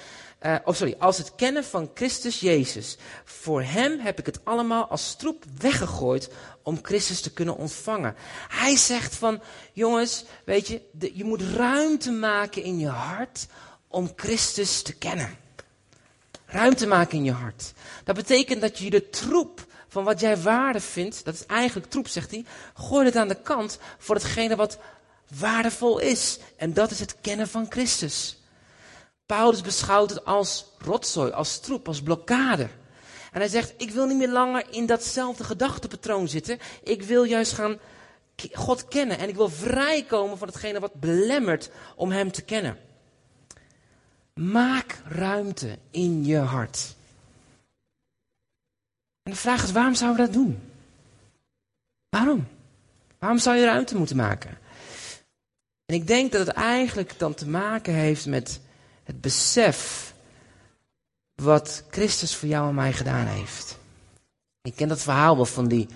uh, 0.42 0.56
oh 0.64 0.74
sorry, 0.74 0.94
als 0.98 1.18
het 1.18 1.34
kennen 1.34 1.64
van 1.64 1.90
Christus 1.94 2.40
Jezus. 2.40 2.96
Voor 3.24 3.62
hem 3.62 3.98
heb 3.98 4.18
ik 4.18 4.26
het 4.26 4.44
allemaal 4.44 4.86
als 4.86 5.14
troep 5.14 5.44
weggegooid 5.58 6.30
om 6.62 6.78
Christus 6.82 7.20
te 7.20 7.32
kunnen 7.32 7.56
ontvangen. 7.56 8.14
Hij 8.48 8.76
zegt 8.76 9.14
van, 9.14 9.42
jongens, 9.72 10.24
weet 10.44 10.68
je, 10.68 10.82
je 11.14 11.24
moet 11.24 11.42
ruimte 11.42 12.10
maken 12.10 12.62
in 12.62 12.78
je 12.78 12.88
hart 12.88 13.46
om 13.88 14.12
Christus 14.16 14.82
te 14.82 14.92
kennen. 14.94 15.36
Ruimte 16.46 16.86
maken 16.86 17.18
in 17.18 17.24
je 17.24 17.32
hart. 17.32 17.72
Dat 18.04 18.14
betekent 18.14 18.60
dat 18.60 18.78
je 18.78 18.90
de 18.90 19.10
troep 19.10 19.66
van 19.88 20.04
wat 20.04 20.20
jij 20.20 20.36
waarde 20.36 20.80
vindt, 20.80 21.24
dat 21.24 21.34
is 21.34 21.46
eigenlijk 21.46 21.90
troep, 21.90 22.08
zegt 22.08 22.30
hij, 22.30 22.44
gooi 22.74 23.04
het 23.04 23.16
aan 23.16 23.28
de 23.28 23.42
kant 23.42 23.78
voor 23.98 24.14
hetgene 24.14 24.56
wat 24.56 24.78
waardevol 25.38 25.98
is. 25.98 26.38
En 26.56 26.72
dat 26.72 26.90
is 26.90 27.00
het 27.00 27.16
kennen 27.20 27.48
van 27.48 27.66
Christus. 27.68 28.35
Paulus 29.26 29.60
beschouwt 29.60 30.10
het 30.10 30.24
als 30.24 30.64
rotzooi, 30.78 31.32
als 31.32 31.60
troep, 31.60 31.88
als 31.88 32.02
blokkade. 32.02 32.68
En 33.32 33.40
hij 33.40 33.48
zegt, 33.48 33.74
ik 33.76 33.90
wil 33.90 34.06
niet 34.06 34.16
meer 34.16 34.28
langer 34.28 34.66
in 34.70 34.86
datzelfde 34.86 35.44
gedachtepatroon 35.44 36.28
zitten. 36.28 36.58
Ik 36.82 37.02
wil 37.02 37.24
juist 37.24 37.52
gaan 37.52 37.78
God 38.52 38.88
kennen. 38.88 39.18
En 39.18 39.28
ik 39.28 39.34
wil 39.34 39.48
vrijkomen 39.48 40.38
van 40.38 40.48
hetgene 40.48 40.80
wat 40.80 40.94
belemmert 40.94 41.70
om 41.96 42.10
Hem 42.10 42.32
te 42.32 42.42
kennen. 42.42 42.78
Maak 44.34 45.00
ruimte 45.04 45.78
in 45.90 46.24
je 46.24 46.38
hart. 46.38 46.94
En 49.22 49.32
de 49.32 49.38
vraag 49.38 49.62
is, 49.62 49.72
waarom 49.72 49.94
zouden 49.94 50.26
we 50.26 50.32
dat 50.32 50.42
doen? 50.42 50.60
Waarom? 52.08 52.48
Waarom 53.18 53.38
zou 53.38 53.56
je 53.56 53.64
ruimte 53.64 53.96
moeten 53.96 54.16
maken? 54.16 54.58
En 55.84 55.94
ik 55.94 56.06
denk 56.06 56.32
dat 56.32 56.46
het 56.46 56.56
eigenlijk 56.56 57.18
dan 57.18 57.34
te 57.34 57.48
maken 57.48 57.94
heeft 57.94 58.26
met 58.26 58.60
het 59.06 59.20
besef 59.20 60.14
wat 61.34 61.84
Christus 61.90 62.36
voor 62.36 62.48
jou 62.48 62.68
en 62.68 62.74
mij 62.74 62.92
gedaan 62.92 63.26
heeft. 63.26 63.78
Ik 64.62 64.76
ken 64.76 64.88
dat 64.88 65.02
verhaal 65.02 65.36
wel 65.36 65.44
van 65.44 65.68
die 65.68 65.88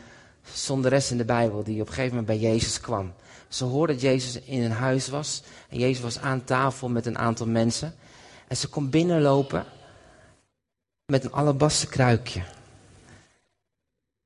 zonderes 0.52 1.10
in 1.10 1.16
de 1.16 1.24
Bijbel 1.24 1.62
die 1.62 1.80
op 1.80 1.86
een 1.86 1.94
gegeven 1.94 2.16
moment 2.16 2.26
bij 2.26 2.50
Jezus 2.50 2.80
kwam. 2.80 3.12
Ze 3.48 3.64
hoorde 3.64 3.92
dat 3.92 4.02
Jezus 4.02 4.40
in 4.40 4.62
een 4.62 4.72
huis 4.72 5.08
was 5.08 5.42
en 5.68 5.78
Jezus 5.78 6.02
was 6.02 6.18
aan 6.18 6.44
tafel 6.44 6.88
met 6.88 7.06
een 7.06 7.18
aantal 7.18 7.46
mensen. 7.46 7.94
En 8.48 8.56
ze 8.56 8.68
komt 8.68 8.90
binnenlopen 8.90 9.64
met 11.06 11.24
een 11.24 11.32
alabaster 11.32 11.88
kruikje. 11.88 12.42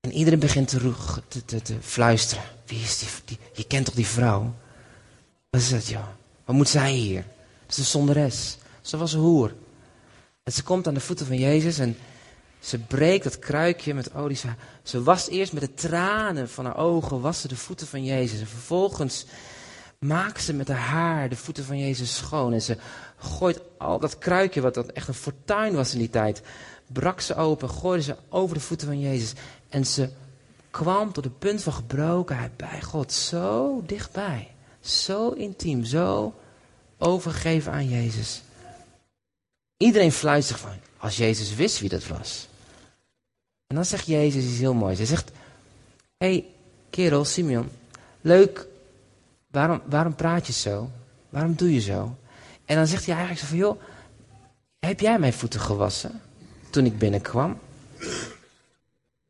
En 0.01 0.13
iedereen 0.13 0.39
begint 0.39 0.69
te, 0.69 0.93
te, 1.29 1.45
te, 1.45 1.63
te 1.63 1.77
fluisteren. 1.81 2.45
Wie 2.67 2.81
is 2.81 2.99
die, 2.99 3.09
die, 3.25 3.39
Je 3.53 3.65
kent 3.65 3.85
toch 3.85 3.95
die 3.95 4.07
vrouw? 4.07 4.55
Wat 5.51 5.61
is 5.61 5.71
dat, 5.71 5.87
joh? 5.87 6.09
Wat 6.45 6.57
moet 6.57 6.69
zij 6.69 6.93
hier? 6.93 7.25
Dat 7.67 7.71
is 7.71 7.79
een 7.79 7.85
zonderes. 7.85 8.57
Ze 8.85 8.97
was 8.97 9.13
een 9.13 9.21
hoer. 9.21 9.55
En 10.43 10.53
ze 10.53 10.63
komt 10.63 10.87
aan 10.87 10.95
de 10.95 11.01
voeten 11.01 11.27
van 11.27 11.39
Jezus 11.39 11.79
en 11.79 11.97
ze 12.59 12.79
breekt 12.79 13.25
dat 13.25 13.39
kruikje 13.39 13.95
met 13.95 14.15
olie. 14.15 14.37
Ze, 14.37 14.49
ze 14.83 15.03
wast 15.03 15.29
eerst 15.29 15.53
met 15.53 15.63
de 15.63 15.75
tranen 15.75 16.49
van 16.49 16.65
haar 16.65 16.77
ogen, 16.77 17.21
was 17.21 17.43
de 17.43 17.57
voeten 17.57 17.87
van 17.87 18.05
Jezus. 18.05 18.41
En 18.41 18.47
vervolgens 18.47 19.27
maakt 19.99 20.43
ze 20.43 20.53
met 20.53 20.69
haar 20.69 20.79
haar 20.79 21.29
de 21.29 21.37
voeten 21.37 21.65
van 21.65 21.79
Jezus 21.79 22.17
schoon. 22.17 22.53
En 22.53 22.63
ze 22.63 22.77
gooit 23.17 23.61
al 23.79 23.99
dat 23.99 24.19
kruikje, 24.19 24.61
wat 24.61 24.75
dat 24.75 24.93
echt 24.93 25.09
een 25.09 25.15
fortuin 25.15 25.75
was 25.75 25.93
in 25.93 25.99
die 25.99 26.11
tijd, 26.11 26.43
brak 26.93 27.21
ze 27.21 27.35
open, 27.35 27.71
gooide 27.71 28.03
ze 28.03 28.17
over 28.29 28.55
de 28.55 28.63
voeten 28.63 28.87
van 28.87 29.01
Jezus. 29.01 29.33
En 29.69 29.87
ze 29.87 30.09
kwam 30.71 31.13
tot 31.13 31.25
het 31.25 31.39
punt 31.39 31.63
van 31.63 31.73
gebrokenheid 31.73 32.57
bij 32.57 32.83
God. 32.83 33.13
Zo 33.13 33.83
dichtbij. 33.87 34.49
Zo 34.81 35.31
intiem. 35.31 35.85
Zo 35.85 36.35
overgeven 36.99 37.73
aan 37.73 37.89
Jezus. 37.89 38.43
Iedereen 39.85 40.13
fluistert 40.13 40.61
van, 40.61 40.77
als 40.97 41.17
Jezus 41.17 41.55
wist 41.55 41.81
wie 41.81 41.89
dat 41.89 42.07
was. 42.07 42.49
En 43.67 43.77
dan 43.77 43.85
zegt 43.85 44.07
Jezus 44.07 44.45
iets 44.45 44.59
heel 44.59 44.75
moois. 44.75 44.99
Hij 44.99 45.07
zegt, 45.07 45.31
hé 46.17 46.27
hey, 46.27 46.45
kerel, 46.91 47.25
Simeon, 47.25 47.71
leuk, 48.21 48.67
waarom, 49.51 49.83
waarom 49.85 50.15
praat 50.15 50.47
je 50.47 50.53
zo? 50.53 50.91
Waarom 51.29 51.55
doe 51.55 51.75
je 51.75 51.81
zo? 51.81 52.17
En 52.65 52.77
dan 52.77 52.87
zegt 52.87 53.07
hij 53.07 53.15
eigenlijk 53.15 53.45
zo 53.45 53.51
van, 53.51 53.57
joh, 53.57 53.81
heb 54.79 55.01
jij 55.01 55.19
mijn 55.19 55.33
voeten 55.33 55.61
gewassen 55.61 56.21
toen 56.71 56.85
ik 56.85 56.99
binnenkwam? 56.99 57.59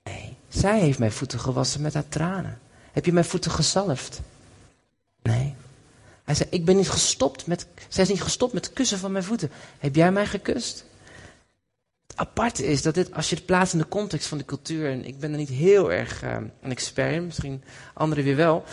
Nee, 0.03 0.37
zij 0.49 0.81
heeft 0.81 0.99
mijn 0.99 1.13
voeten 1.13 1.41
gewassen 1.41 1.81
met 1.81 1.95
haar 1.95 2.09
tranen. 2.09 2.59
Heb 2.93 3.05
je 3.05 3.13
mijn 3.13 3.25
voeten 3.25 3.51
gezalfd? 3.51 4.21
Nee. 5.23 5.54
Hij 6.25 6.35
zei, 6.35 6.49
ik 6.51 6.65
ben 6.65 6.77
niet 6.77 6.89
gestopt 6.89 7.47
met, 7.47 7.67
zij 7.89 8.03
is 8.03 8.09
niet 8.09 8.23
gestopt 8.23 8.53
met 8.53 8.73
kussen 8.73 8.99
van 8.99 9.13
mijn 9.13 9.25
voeten. 9.25 9.51
Heb 9.79 9.95
jij 9.95 10.13
mij 10.13 10.27
gekust? 10.27 10.85
Het 12.07 12.17
aparte 12.17 12.67
is 12.67 12.83
dat 12.83 12.95
dit, 12.95 13.15
als 13.15 13.29
je 13.29 13.37
het 13.37 13.47
plaatst 13.47 13.73
in 13.73 13.79
de 13.79 13.89
context 13.89 14.27
van 14.27 14.39
de 14.39 14.45
cultuur, 14.45 14.91
en 14.91 15.05
ik 15.05 15.19
ben 15.19 15.31
er 15.31 15.37
niet 15.37 15.49
heel 15.49 15.93
erg 15.93 16.25
uh, 16.25 16.37
een 16.61 16.71
expert 16.71 17.15
in, 17.15 17.25
misschien 17.25 17.65
anderen 17.95 18.25
weer 18.25 18.37
wel. 18.37 18.65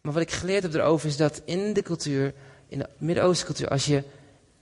Maar 0.00 0.12
wat 0.12 0.22
ik 0.22 0.30
geleerd 0.30 0.62
heb 0.62 0.74
erover 0.74 1.08
is 1.08 1.16
dat 1.16 1.42
in 1.44 1.72
de 1.72 1.82
cultuur, 1.82 2.34
in 2.68 2.78
de 2.78 2.88
Midden-Oosten 2.98 3.46
cultuur, 3.46 3.68
als 3.68 3.86
je 3.86 4.04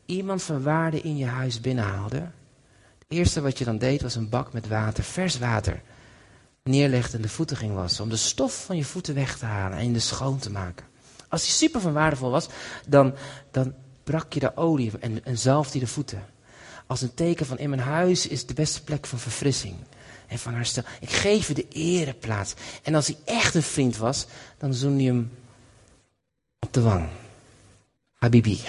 iemand 0.07 0.43
van 0.43 0.63
waarde 0.63 1.01
in 1.01 1.17
je 1.17 1.27
huis 1.27 1.61
binnenhaalde, 1.61 2.17
het 2.99 3.07
eerste 3.09 3.41
wat 3.41 3.59
je 3.59 3.65
dan 3.65 3.79
deed 3.79 4.03
was 4.03 4.15
een 4.15 4.29
bak 4.29 4.53
met 4.53 4.69
water, 4.69 5.05
vers 5.05 5.39
water, 5.39 5.83
neerlegde 6.63 7.17
en 7.17 7.23
de 7.23 7.29
voeten 7.29 7.57
ging 7.57 7.75
wassen. 7.75 8.05
Om 8.05 8.11
de 8.11 8.17
stof 8.17 8.65
van 8.65 8.77
je 8.77 8.85
voeten 8.85 9.15
weg 9.15 9.39
te 9.39 9.45
halen 9.45 9.79
en 9.79 9.93
de 9.93 9.99
schoon 9.99 10.39
te 10.39 10.51
maken. 10.51 10.87
Als 11.33 11.43
die 11.43 11.51
super 11.51 11.81
van 11.81 11.93
waardevol 11.93 12.31
was, 12.31 12.49
dan, 12.87 13.15
dan 13.51 13.75
brak 14.05 14.33
je 14.33 14.41
de 14.41 14.57
olie 14.57 14.93
en, 15.01 15.25
en 15.25 15.39
zalfde 15.39 15.79
de 15.79 15.87
voeten. 15.87 16.25
Als 16.87 17.01
een 17.01 17.15
teken 17.15 17.47
van 17.47 17.59
in 17.59 17.69
mijn 17.69 17.81
huis 17.81 18.27
is 18.27 18.47
de 18.47 18.55
beste 18.55 18.83
plek 18.83 19.07
van 19.07 19.19
verfrissing. 19.19 19.75
En 20.27 20.39
van 20.39 20.55
herstel. 20.55 20.83
Ik 21.01 21.11
geef 21.11 21.49
je 21.49 21.55
de 21.55 21.69
ereplaats. 21.69 22.55
En 22.83 22.95
als 22.95 23.07
hij 23.07 23.17
echt 23.25 23.55
een 23.55 23.63
vriend 23.63 23.97
was, 23.97 24.27
dan 24.59 24.75
zoende 24.75 25.03
je 25.03 25.09
hem 25.09 25.31
op 26.59 26.73
de 26.73 26.81
wang. 26.81 27.09
Habibi. 28.13 28.61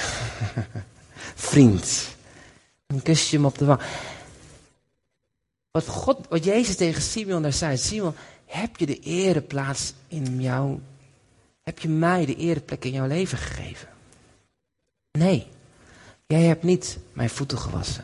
vriend. 1.52 2.08
Dan 2.88 3.02
kus 3.02 3.30
je 3.30 3.36
hem 3.36 3.45
op 3.45 3.58
de 3.58 3.65
wang. 3.65 3.82
Wat, 5.71 5.88
God, 5.88 6.28
wat 6.30 6.43
Jezus 6.43 6.76
tegen 6.76 7.02
Simeon 7.02 7.41
daar 7.41 7.54
zei. 7.54 7.78
Simon, 7.78 8.15
heb 8.45 8.78
je 8.78 8.86
de 8.86 8.99
ereplaats 8.99 9.93
in 10.08 10.41
jouw 10.41 10.80
heb 11.63 11.80
je 11.80 11.89
mij 11.89 12.26
de 12.26 12.36
ereplek 12.36 12.86
in 12.86 12.91
jouw 12.91 13.08
leven 13.08 13.38
gegeven? 13.38 13.88
Nee, 15.12 15.47
jij 16.28 16.41
hebt 16.41 16.63
niet 16.63 16.97
mijn 17.13 17.30
voeten 17.30 17.58
gewassen. 17.58 18.04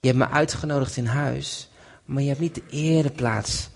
Je 0.00 0.08
hebt 0.08 0.18
me 0.18 0.28
uitgenodigd 0.28 0.96
in 0.96 1.06
huis, 1.06 1.70
maar 2.04 2.22
je 2.22 2.28
hebt 2.28 2.40
niet 2.40 2.54
de 2.54 2.62
ereplaats 2.70 3.68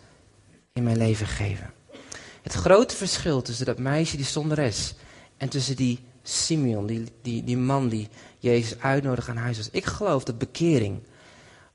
in 0.72 0.82
mijn 0.82 0.96
leven 0.96 1.26
gegeven. 1.26 1.72
Het 2.42 2.52
grote 2.52 2.96
verschil 2.96 3.42
tussen 3.42 3.66
dat 3.66 3.78
meisje, 3.78 4.16
die 4.16 4.26
zonderes, 4.26 4.94
en 5.36 5.48
tussen 5.48 5.76
die 5.76 6.04
Simeon, 6.22 6.86
die, 6.86 7.04
die, 7.22 7.44
die 7.44 7.56
man 7.56 7.88
die 7.88 8.08
Jezus 8.38 8.80
uitnodigt 8.80 9.28
aan 9.28 9.36
huis 9.36 9.56
was. 9.56 9.70
Ik 9.70 9.84
geloof 9.84 10.24
dat 10.24 10.38
bekering 10.38 11.02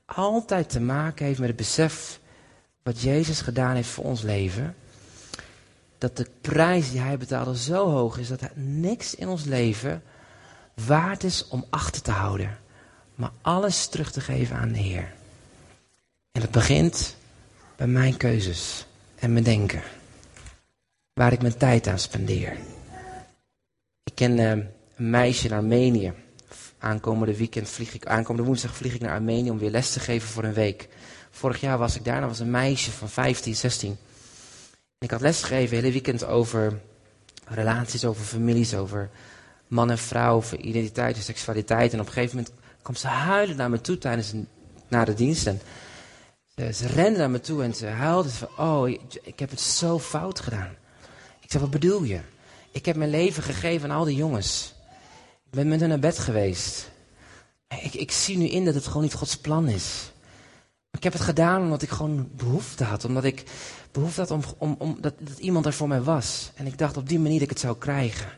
altijd 0.04 0.70
te 0.70 0.80
maken 0.80 1.26
heeft 1.26 1.38
met 1.38 1.48
het 1.48 1.56
besef 1.56 2.20
wat 2.82 3.00
Jezus 3.00 3.40
gedaan 3.40 3.74
heeft 3.74 3.88
voor 3.88 4.04
ons 4.04 4.22
leven. 4.22 4.74
Dat 6.02 6.16
de 6.16 6.26
prijs 6.40 6.90
die 6.90 7.00
hij 7.00 7.18
betaalde 7.18 7.56
zo 7.56 7.90
hoog 7.90 8.18
is 8.18 8.28
dat 8.28 8.40
er 8.40 8.52
niks 8.54 9.14
in 9.14 9.28
ons 9.28 9.44
leven 9.44 10.02
waard 10.86 11.24
is 11.24 11.48
om 11.48 11.64
achter 11.70 12.02
te 12.02 12.10
houden. 12.10 12.58
Maar 13.14 13.30
alles 13.42 13.86
terug 13.86 14.12
te 14.12 14.20
geven 14.20 14.56
aan 14.56 14.72
de 14.72 14.78
Heer. 14.78 15.12
En 16.32 16.40
het 16.40 16.50
begint 16.50 17.16
bij 17.76 17.86
mijn 17.86 18.16
keuzes 18.16 18.86
en 19.14 19.32
mijn 19.32 19.44
denken. 19.44 19.82
Waar 21.12 21.32
ik 21.32 21.40
mijn 21.40 21.56
tijd 21.56 21.86
aan 21.86 21.98
spendeer. 21.98 22.56
Ik 24.04 24.14
ken 24.14 24.38
uh, 24.38 24.50
een 24.50 24.70
meisje 24.96 25.46
in 25.46 25.54
Armenië. 25.54 26.12
Aankomende 26.78 27.36
weekend 27.36 27.68
vlieg 27.68 27.94
ik, 27.94 28.06
aankomende 28.06 28.46
woensdag 28.46 28.76
vlieg 28.76 28.94
ik 28.94 29.00
naar 29.00 29.14
Armenië 29.14 29.50
om 29.50 29.58
weer 29.58 29.70
les 29.70 29.92
te 29.92 30.00
geven 30.00 30.28
voor 30.28 30.44
een 30.44 30.52
week. 30.52 30.88
Vorig 31.30 31.60
jaar 31.60 31.78
was 31.78 31.96
ik 31.96 32.04
daar, 32.04 32.20
dat 32.20 32.28
was 32.28 32.38
een 32.38 32.50
meisje 32.50 32.90
van 32.90 33.08
15, 33.08 33.54
16. 33.54 33.96
Ik 35.02 35.10
had 35.10 35.20
les 35.20 35.42
gegeven 35.42 35.76
hele 35.76 35.92
weekend 35.92 36.24
over 36.24 36.80
relaties, 37.44 38.04
over 38.04 38.24
families, 38.24 38.74
over 38.74 39.10
man 39.66 39.90
en 39.90 39.98
vrouw, 39.98 40.34
over 40.34 40.58
identiteit 40.58 41.16
en 41.16 41.22
seksualiteit. 41.22 41.92
En 41.92 42.00
op 42.00 42.06
een 42.06 42.12
gegeven 42.12 42.36
moment 42.36 42.54
kwam 42.82 42.96
ze 42.96 43.06
huilen 43.06 43.56
naar 43.56 43.70
me 43.70 43.80
toe 43.80 43.98
tijdens 43.98 44.32
een, 44.32 44.48
na 44.88 45.04
de 45.04 45.14
dienst. 45.14 45.46
En 45.46 45.60
ze, 46.46 46.72
ze 46.72 46.86
rende 46.86 47.18
naar 47.18 47.30
me 47.30 47.40
toe 47.40 47.62
en 47.62 47.74
ze 47.74 47.86
huilde 47.86 48.30
van, 48.30 48.48
oh, 48.56 48.88
ik 49.22 49.38
heb 49.38 49.50
het 49.50 49.60
zo 49.60 49.98
fout 49.98 50.40
gedaan. 50.40 50.76
Ik 51.40 51.50
zei, 51.50 51.62
wat 51.62 51.72
bedoel 51.72 52.02
je? 52.02 52.20
Ik 52.70 52.84
heb 52.84 52.96
mijn 52.96 53.10
leven 53.10 53.42
gegeven 53.42 53.90
aan 53.90 53.96
al 53.98 54.04
die 54.04 54.16
jongens. 54.16 54.74
Ik 55.44 55.50
ben 55.50 55.68
met 55.68 55.80
hen 55.80 55.88
naar 55.88 55.98
bed 55.98 56.18
geweest. 56.18 56.90
Ik, 57.82 57.94
ik 57.94 58.10
zie 58.10 58.36
nu 58.36 58.46
in 58.46 58.64
dat 58.64 58.74
het 58.74 58.86
gewoon 58.86 59.02
niet 59.02 59.14
Gods 59.14 59.36
plan 59.36 59.68
is. 59.68 60.10
Ik 60.90 61.02
heb 61.02 61.12
het 61.12 61.22
gedaan 61.22 61.62
omdat 61.62 61.82
ik 61.82 61.90
gewoon 61.90 62.30
behoefte 62.36 62.84
had. 62.84 63.04
Omdat 63.04 63.24
ik 63.24 63.44
behoefte 63.92 64.20
had 64.20 64.30
om, 64.30 64.76
om, 64.78 64.96
dat, 65.00 65.14
dat, 65.18 65.38
iemand 65.38 65.66
er 65.66 65.72
voor 65.72 65.88
mij 65.88 66.02
was. 66.02 66.50
En 66.54 66.66
ik 66.66 66.78
dacht 66.78 66.96
op 66.96 67.08
die 67.08 67.18
manier 67.18 67.38
dat 67.38 67.42
ik 67.42 67.50
het 67.50 67.60
zou 67.60 67.76
krijgen. 67.78 68.30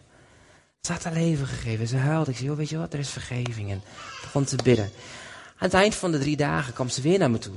Ze 0.81 0.93
had 0.93 1.05
haar 1.05 1.12
leven 1.12 1.47
gegeven. 1.47 1.88
Ze 1.88 1.97
huilde. 1.97 2.31
Ik 2.31 2.37
zei, 2.37 2.49
joh, 2.49 2.57
weet 2.57 2.69
je 2.69 2.79
wat, 2.79 2.93
er 2.93 2.99
is 2.99 3.11
vergeving. 3.11 3.71
En 3.71 3.83
begon 4.23 4.45
te 4.45 4.57
bidden. 4.64 4.85
Aan 4.85 5.71
het 5.71 5.75
eind 5.75 5.95
van 5.95 6.12
de 6.12 6.19
drie 6.19 6.37
dagen 6.37 6.73
kwam 6.73 6.88
ze 6.88 7.01
weer 7.01 7.19
naar 7.19 7.31
me 7.31 7.38
toe. 7.38 7.55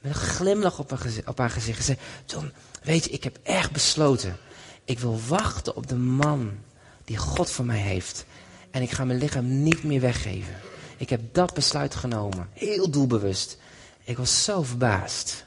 Met 0.00 0.12
een 0.12 0.20
glimlach 0.20 0.78
op 0.78 0.90
haar, 0.90 0.98
gezicht, 0.98 1.28
op 1.28 1.38
haar 1.38 1.50
gezicht. 1.50 1.78
Ze 1.78 1.84
zei, 1.84 1.98
John, 2.26 2.52
weet 2.82 3.04
je, 3.04 3.10
ik 3.10 3.24
heb 3.24 3.38
echt 3.42 3.72
besloten. 3.72 4.36
Ik 4.84 4.98
wil 4.98 5.20
wachten 5.28 5.76
op 5.76 5.88
de 5.88 5.96
man 5.96 6.50
die 7.04 7.16
God 7.16 7.50
voor 7.50 7.64
mij 7.64 7.78
heeft. 7.78 8.24
En 8.70 8.82
ik 8.82 8.90
ga 8.90 9.04
mijn 9.04 9.18
lichaam 9.18 9.62
niet 9.62 9.84
meer 9.84 10.00
weggeven. 10.00 10.54
Ik 10.96 11.10
heb 11.10 11.20
dat 11.32 11.54
besluit 11.54 11.94
genomen. 11.94 12.48
Heel 12.52 12.90
doelbewust. 12.90 13.58
Ik 14.04 14.16
was 14.16 14.44
zo 14.44 14.62
verbaasd. 14.62 15.44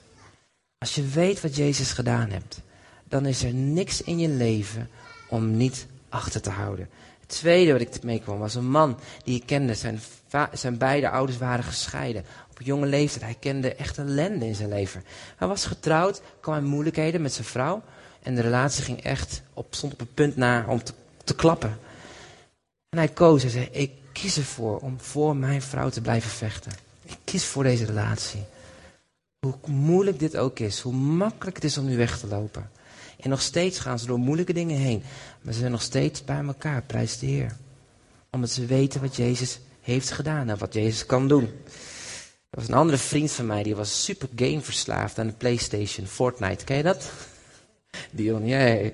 Als 0.84 0.96
je 0.96 1.08
weet 1.08 1.41
wat 1.41 1.56
Jezus 1.56 1.91
gedaan 1.91 2.30
hebt, 2.30 2.62
dan 3.04 3.26
is 3.26 3.43
er 3.43 3.54
niks 3.54 4.02
in 4.02 4.19
je 4.19 4.28
leven 4.28 4.89
om 5.30 5.58
niet 5.58 5.88
achter 6.10 6.41
te 6.41 6.50
houden. 6.50 6.89
Het 7.19 7.30
tweede 7.30 7.72
wat 7.72 7.82
ik 7.82 8.04
meekwam 8.04 8.39
was 8.39 8.56
een 8.56 8.69
man 8.69 9.00
die 9.24 9.36
ik 9.36 9.46
kende. 9.46 9.74
Zijn, 9.74 10.00
zijn 10.54 10.78
beide 10.78 11.10
ouders 11.10 11.38
waren 11.38 11.63
gescheiden. 11.63 12.26
Op 12.50 12.62
jonge 12.62 12.86
leeftijd. 12.86 13.24
Hij 13.24 13.36
kende 13.39 13.76
echt 13.76 13.98
ellende 13.98 14.46
in 14.46 14.56
zijn 14.56 14.69
leven. 14.69 15.04
Hij 15.36 15.48
was 15.48 15.65
getrouwd, 15.65 16.22
kwam 16.39 16.58
in 16.58 16.63
moeilijkheden 16.63 17.22
met 17.22 17.34
zijn 17.34 17.48
vrouw. 17.48 17.82
En 18.24 18.36
de 18.36 18.41
relatie 18.41 18.84
ging 18.84 19.04
echt 19.04 19.41
op, 19.54 19.76
stond 19.76 19.93
op 19.93 20.00
het 20.00 20.13
punt 20.13 20.36
na 20.36 20.65
om 20.67 20.84
te, 20.84 20.93
te 21.24 21.36
klappen. 21.36 21.78
En 22.89 22.98
hij 22.98 23.08
koos. 23.10 23.41
Hij 23.41 23.52
zei, 23.52 23.67
ik 23.72 23.91
kies 24.12 24.38
ervoor 24.38 24.80
om 24.80 25.00
voor 25.00 25.36
mijn 25.36 25.62
vrouw 25.62 25.89
te 25.89 26.02
blijven 26.02 26.30
vechten. 26.32 26.72
Ik 27.04 27.17
kies 27.24 27.46
voor 27.46 27.63
deze 27.63 27.86
relatie. 27.86 28.43
Hoe 29.43 29.56
moeilijk 29.65 30.19
dit 30.19 30.38
ook 30.38 30.60
is, 30.60 30.79
hoe 30.79 30.93
makkelijk 30.93 31.56
het 31.56 31.65
is 31.65 31.77
om 31.77 31.86
nu 31.86 31.97
weg 31.97 32.19
te 32.19 32.27
lopen. 32.27 32.69
En 33.19 33.29
nog 33.29 33.41
steeds 33.41 33.79
gaan 33.79 33.99
ze 33.99 34.06
door 34.06 34.17
moeilijke 34.17 34.53
dingen 34.53 34.77
heen. 34.77 35.03
Maar 35.41 35.53
ze 35.53 35.60
zijn 35.60 35.71
nog 35.71 35.82
steeds 35.82 36.23
bij 36.23 36.43
elkaar, 36.45 36.84
prijs 36.84 37.19
de 37.19 37.25
Heer. 37.25 37.56
Omdat 38.32 38.49
ze 38.49 38.65
weten 38.65 39.01
wat 39.01 39.15
Jezus 39.15 39.60
heeft 39.82 40.12
gedaan 40.12 40.49
en 40.49 40.58
wat 40.58 40.73
Jezus 40.73 41.06
kan 41.06 41.27
doen. 41.27 41.43
Er 42.49 42.60
was 42.60 42.67
een 42.67 42.73
andere 42.73 42.97
vriend 42.97 43.32
van 43.32 43.45
mij, 43.45 43.63
die 43.63 43.75
was 43.75 44.03
super 44.03 44.27
gameverslaafd 44.36 45.19
aan 45.19 45.27
de 45.27 45.34
Playstation, 45.34 46.08
Fortnite. 46.08 46.63
Ken 46.63 46.77
je 46.77 46.84
dat? 46.84 47.12
Dion, 48.12 48.47
jij. 48.47 48.93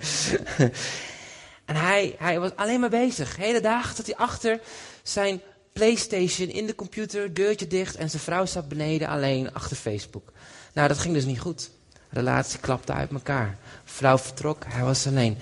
en 1.65 1.75
hij, 1.75 2.15
hij 2.17 2.39
was 2.39 2.55
alleen 2.55 2.79
maar 2.79 2.89
bezig. 2.89 3.35
Hele 3.35 3.61
dag 3.61 3.95
zat 3.95 4.05
hij 4.05 4.15
achter 4.15 4.59
zijn 5.03 5.41
Playstation 5.73 6.49
in 6.49 6.65
de 6.65 6.75
computer, 6.75 7.33
deurtje 7.33 7.67
dicht 7.67 7.95
en 7.95 8.09
zijn 8.09 8.21
vrouw 8.21 8.45
zat 8.45 8.67
beneden 8.67 9.07
alleen 9.07 9.53
achter 9.53 9.77
Facebook. 9.77 10.31
Nou, 10.73 10.87
dat 10.87 10.97
ging 10.97 11.13
dus 11.13 11.25
niet 11.25 11.39
goed. 11.39 11.69
Relatie 12.09 12.59
klapte 12.59 12.93
uit 12.93 13.11
elkaar. 13.11 13.57
Vrouw 13.83 14.17
vertrok, 14.17 14.63
hij 14.67 14.83
was 14.83 15.07
alleen. 15.07 15.37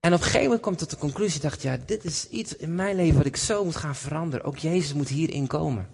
En 0.00 0.12
op 0.12 0.18
een 0.18 0.24
gegeven 0.24 0.42
moment 0.42 0.62
komt 0.62 0.78
tot 0.78 0.90
de 0.90 0.96
conclusie, 0.96 1.40
dacht 1.40 1.62
ja, 1.62 1.78
dit 1.86 2.04
is 2.04 2.28
iets 2.28 2.56
in 2.56 2.74
mijn 2.74 2.96
leven 2.96 3.16
wat 3.16 3.26
ik 3.26 3.36
zo 3.36 3.64
moet 3.64 3.76
gaan 3.76 3.94
veranderen. 3.94 4.46
Ook 4.46 4.58
Jezus 4.58 4.92
moet 4.92 5.08
hierin 5.08 5.46
komen. 5.46 5.88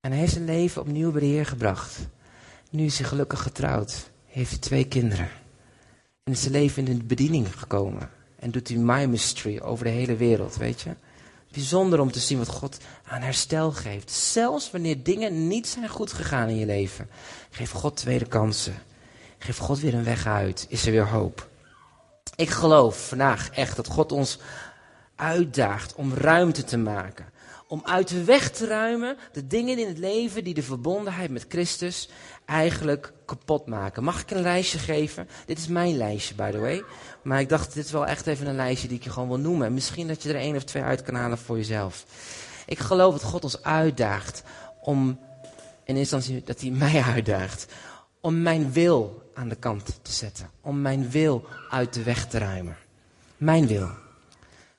En 0.00 0.10
hij 0.10 0.20
heeft 0.20 0.32
zijn 0.32 0.44
leven 0.44 0.82
opnieuw 0.82 1.10
bij 1.10 1.20
de 1.20 1.26
Heer 1.26 1.46
gebracht. 1.46 1.98
Nu 2.70 2.84
is 2.84 2.98
hij 2.98 3.08
gelukkig 3.08 3.42
getrouwd. 3.42 4.10
Heeft 4.26 4.50
hij 4.50 4.58
twee 4.58 4.84
kinderen. 4.84 5.28
En 6.24 6.32
is 6.32 6.40
zijn 6.40 6.52
leven 6.52 6.86
in 6.86 6.98
de 6.98 7.04
bediening 7.04 7.58
gekomen. 7.58 8.10
En 8.38 8.50
doet 8.50 8.68
hij 8.68 8.76
my 8.76 9.04
mystery 9.04 9.58
over 9.58 9.84
de 9.84 9.90
hele 9.90 10.16
wereld, 10.16 10.56
weet 10.56 10.80
je. 10.80 10.90
Bijzonder 11.52 12.00
om 12.00 12.12
te 12.12 12.20
zien 12.20 12.38
wat 12.38 12.48
God 12.48 12.78
aan 13.04 13.20
herstel 13.20 13.72
geeft. 13.72 14.10
Zelfs 14.10 14.70
wanneer 14.70 15.02
dingen 15.02 15.48
niet 15.48 15.68
zijn 15.68 15.88
goed 15.88 16.12
gegaan 16.12 16.48
in 16.48 16.56
je 16.56 16.66
leven. 16.66 17.08
Geef 17.50 17.70
God 17.70 17.96
tweede 17.96 18.26
kansen. 18.26 18.74
Geef 19.38 19.56
God 19.56 19.80
weer 19.80 19.94
een 19.94 20.04
weg 20.04 20.26
uit. 20.26 20.66
Is 20.68 20.86
er 20.86 20.92
weer 20.92 21.08
hoop. 21.08 21.48
Ik 22.36 22.50
geloof 22.50 23.08
vandaag 23.08 23.50
echt 23.50 23.76
dat 23.76 23.86
God 23.86 24.12
ons 24.12 24.38
uitdaagt 25.16 25.94
om 25.94 26.14
ruimte 26.14 26.64
te 26.64 26.76
maken. 26.76 27.26
Om 27.68 27.82
uit 27.84 28.08
de 28.08 28.24
weg 28.24 28.50
te 28.50 28.66
ruimen 28.66 29.16
de 29.32 29.46
dingen 29.46 29.78
in 29.78 29.86
het 29.86 29.98
leven 29.98 30.44
die 30.44 30.54
de 30.54 30.62
verbondenheid 30.62 31.30
met 31.30 31.44
Christus 31.48 32.08
eigenlijk 32.44 33.12
kapot 33.24 33.66
maken. 33.66 34.04
Mag 34.04 34.20
ik 34.20 34.30
een 34.30 34.42
lijstje 34.42 34.78
geven? 34.78 35.28
Dit 35.46 35.58
is 35.58 35.66
mijn 35.66 35.96
lijstje, 35.96 36.34
by 36.34 36.50
the 36.50 36.58
way. 36.58 36.84
Maar 37.22 37.40
ik 37.40 37.48
dacht, 37.48 37.74
dit 37.74 37.84
is 37.84 37.90
wel 37.90 38.06
echt 38.06 38.26
even 38.26 38.46
een 38.46 38.56
lijstje 38.56 38.88
die 38.88 38.96
ik 38.96 39.04
je 39.04 39.10
gewoon 39.10 39.28
wil 39.28 39.38
noemen. 39.38 39.74
misschien 39.74 40.08
dat 40.08 40.22
je 40.22 40.28
er 40.28 40.34
één 40.34 40.56
of 40.56 40.64
twee 40.64 40.82
uit 40.82 41.02
kan 41.02 41.14
halen 41.14 41.38
voor 41.38 41.56
jezelf. 41.56 42.04
Ik 42.66 42.78
geloof 42.78 43.12
dat 43.12 43.22
God 43.22 43.44
ons 43.44 43.62
uitdaagt 43.62 44.42
om, 44.80 45.18
in 45.84 45.96
instantie 45.96 46.42
dat 46.44 46.60
hij 46.60 46.70
mij 46.70 47.02
uitdaagt, 47.14 47.66
om 48.20 48.42
mijn 48.42 48.72
wil 48.72 49.30
aan 49.34 49.48
de 49.48 49.56
kant 49.56 49.98
te 50.02 50.12
zetten. 50.12 50.50
Om 50.60 50.80
mijn 50.80 51.10
wil 51.10 51.44
uit 51.70 51.94
de 51.94 52.02
weg 52.02 52.26
te 52.26 52.38
ruimen. 52.38 52.76
Mijn 53.36 53.66
wil. 53.66 53.88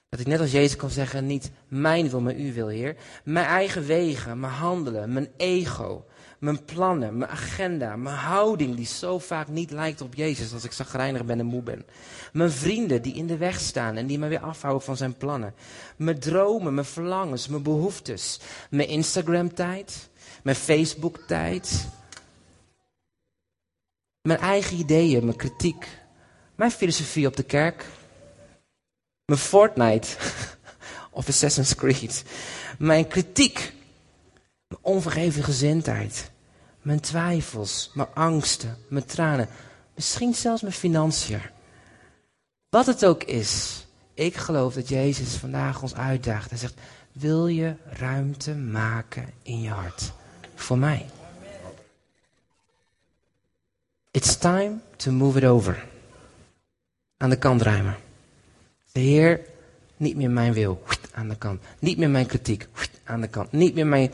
Dat 0.09 0.19
ik 0.19 0.27
net 0.27 0.39
als 0.39 0.51
Jezus 0.51 0.75
kan 0.75 0.89
zeggen, 0.89 1.25
niet 1.25 1.51
mijn 1.67 2.09
wil, 2.09 2.21
maar 2.21 2.33
uw 2.33 2.53
wil, 2.53 2.67
Heer. 2.67 2.95
Mijn 3.23 3.45
eigen 3.45 3.85
wegen, 3.85 4.39
mijn 4.39 4.53
handelen, 4.53 5.13
mijn 5.13 5.29
ego, 5.37 6.05
mijn 6.39 6.65
plannen, 6.65 7.17
mijn 7.17 7.31
agenda, 7.31 7.95
mijn 7.95 8.15
houding 8.15 8.75
die 8.75 8.85
zo 8.85 9.19
vaak 9.19 9.47
niet 9.47 9.71
lijkt 9.71 10.01
op 10.01 10.15
Jezus 10.15 10.53
als 10.53 10.63
ik 10.63 10.71
zagrijnig 10.71 11.25
ben 11.25 11.39
en 11.39 11.45
moe 11.45 11.61
ben. 11.61 11.85
Mijn 12.33 12.51
vrienden 12.51 13.01
die 13.01 13.13
in 13.13 13.27
de 13.27 13.37
weg 13.37 13.59
staan 13.59 13.95
en 13.95 14.07
die 14.07 14.19
me 14.19 14.27
weer 14.27 14.39
afhouden 14.39 14.83
van 14.83 14.97
zijn 14.97 15.17
plannen. 15.17 15.53
Mijn 15.95 16.19
dromen, 16.19 16.73
mijn 16.73 16.85
verlangens, 16.85 17.47
mijn 17.47 17.63
behoeftes. 17.63 18.39
Mijn 18.69 18.87
Instagram-tijd, 18.89 20.09
mijn 20.43 20.55
Facebook-tijd. 20.55 21.87
Mijn 24.21 24.39
eigen 24.39 24.77
ideeën, 24.77 25.25
mijn 25.25 25.37
kritiek. 25.37 25.87
Mijn 26.55 26.71
filosofie 26.71 27.27
op 27.27 27.35
de 27.35 27.43
kerk. 27.43 27.85
Mijn 29.29 29.41
Fortnite 29.41 30.07
of 31.11 31.27
Assassin's 31.27 31.75
Creed. 31.75 32.23
Mijn 32.77 33.07
kritiek 33.07 33.73
mijn 34.67 34.81
onvergeven 34.81 35.43
gezindheid. 35.43 36.31
Mijn 36.81 36.99
twijfels, 36.99 37.91
mijn 37.93 38.07
angsten, 38.13 38.77
mijn 38.87 39.05
tranen. 39.05 39.49
Misschien 39.95 40.33
zelfs 40.33 40.61
mijn 40.61 40.73
financiën. 40.73 41.41
Wat 42.69 42.85
het 42.85 43.05
ook 43.05 43.23
is. 43.23 43.85
Ik 44.13 44.35
geloof 44.35 44.73
dat 44.73 44.89
Jezus 44.89 45.35
vandaag 45.35 45.81
ons 45.81 45.95
uitdaagt. 45.95 46.49
Hij 46.49 46.59
zegt, 46.59 46.79
wil 47.11 47.47
je 47.47 47.75
ruimte 47.85 48.55
maken 48.55 49.33
in 49.43 49.61
je 49.61 49.69
hart? 49.69 50.11
Voor 50.55 50.77
mij. 50.77 51.05
It's 54.11 54.37
time 54.37 54.77
to 54.95 55.11
move 55.11 55.37
it 55.37 55.45
over. 55.45 55.87
Aan 57.17 57.29
de 57.29 57.37
kant 57.37 57.61
ruimen. 57.61 58.07
De 58.91 58.99
Heer, 58.99 59.41
niet 59.97 60.15
meer 60.15 60.31
mijn 60.31 60.53
wil. 60.53 60.83
Aan 61.13 61.29
de 61.29 61.37
kant. 61.37 61.63
Niet 61.79 61.97
meer 61.97 62.09
mijn 62.09 62.25
kritiek. 62.25 62.67
Aan 63.03 63.21
de 63.21 63.27
kant. 63.27 63.51
Niet 63.51 63.73
meer 63.73 63.87
mijn 63.87 64.11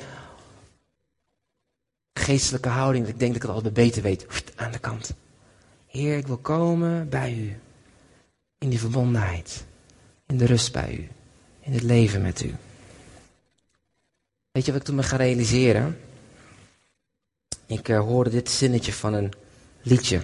geestelijke 2.14 2.70
houding, 2.70 3.06
dat 3.06 3.14
ik 3.14 3.20
denk 3.20 3.34
dat 3.34 3.42
ik 3.42 3.48
het 3.48 3.58
altijd 3.58 3.74
beter 3.74 4.02
weet, 4.02 4.26
aan 4.56 4.72
de 4.72 4.80
kant. 4.80 5.14
Heer, 5.88 6.18
ik 6.18 6.28
wil 6.28 6.38
komen 6.38 7.10
bij 7.10 7.34
u. 7.34 7.58
In 8.58 8.70
die 8.70 8.80
verbondenheid. 8.80 9.66
In 10.26 10.38
de 10.38 10.46
rust 10.46 10.72
bij 10.72 10.94
u. 10.94 11.08
In 11.60 11.74
het 11.74 11.84
leven 11.84 12.22
met 12.22 12.44
u. 12.44 12.56
Weet 14.52 14.66
je 14.66 14.72
wat 14.72 14.82
ik 14.82 14.88
toen 14.88 14.96
me 14.96 15.04
ga 15.04 15.16
realiseren? 15.16 16.00
Ik 17.66 17.90
uh, 17.90 18.00
hoorde 18.00 18.30
dit 18.30 18.50
zinnetje 18.50 18.94
van 18.94 19.14
een 19.14 19.34
liedje. 19.82 20.22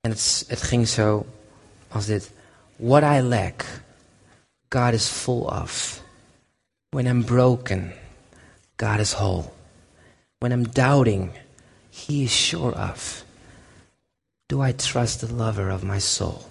En 0.00 0.10
het, 0.10 0.44
het 0.48 0.62
ging 0.62 0.88
zo 0.88 1.26
als 1.88 2.06
dit. 2.06 2.30
What 2.80 3.04
I 3.04 3.20
lack, 3.20 3.66
God 4.70 4.94
is 4.94 5.06
full 5.06 5.46
of. 5.50 6.00
When 6.92 7.06
I'm 7.06 7.22
broken, 7.22 7.92
God 8.78 9.00
is 9.00 9.12
whole. 9.12 9.52
When 10.38 10.50
I'm 10.50 10.64
doubting, 10.64 11.32
He 11.90 12.24
is 12.24 12.32
sure 12.32 12.72
of. 12.72 13.22
Do 14.48 14.62
I 14.62 14.72
trust 14.72 15.20
the 15.20 15.26
lover 15.26 15.68
of 15.68 15.84
my 15.84 15.98
soul? 15.98 16.48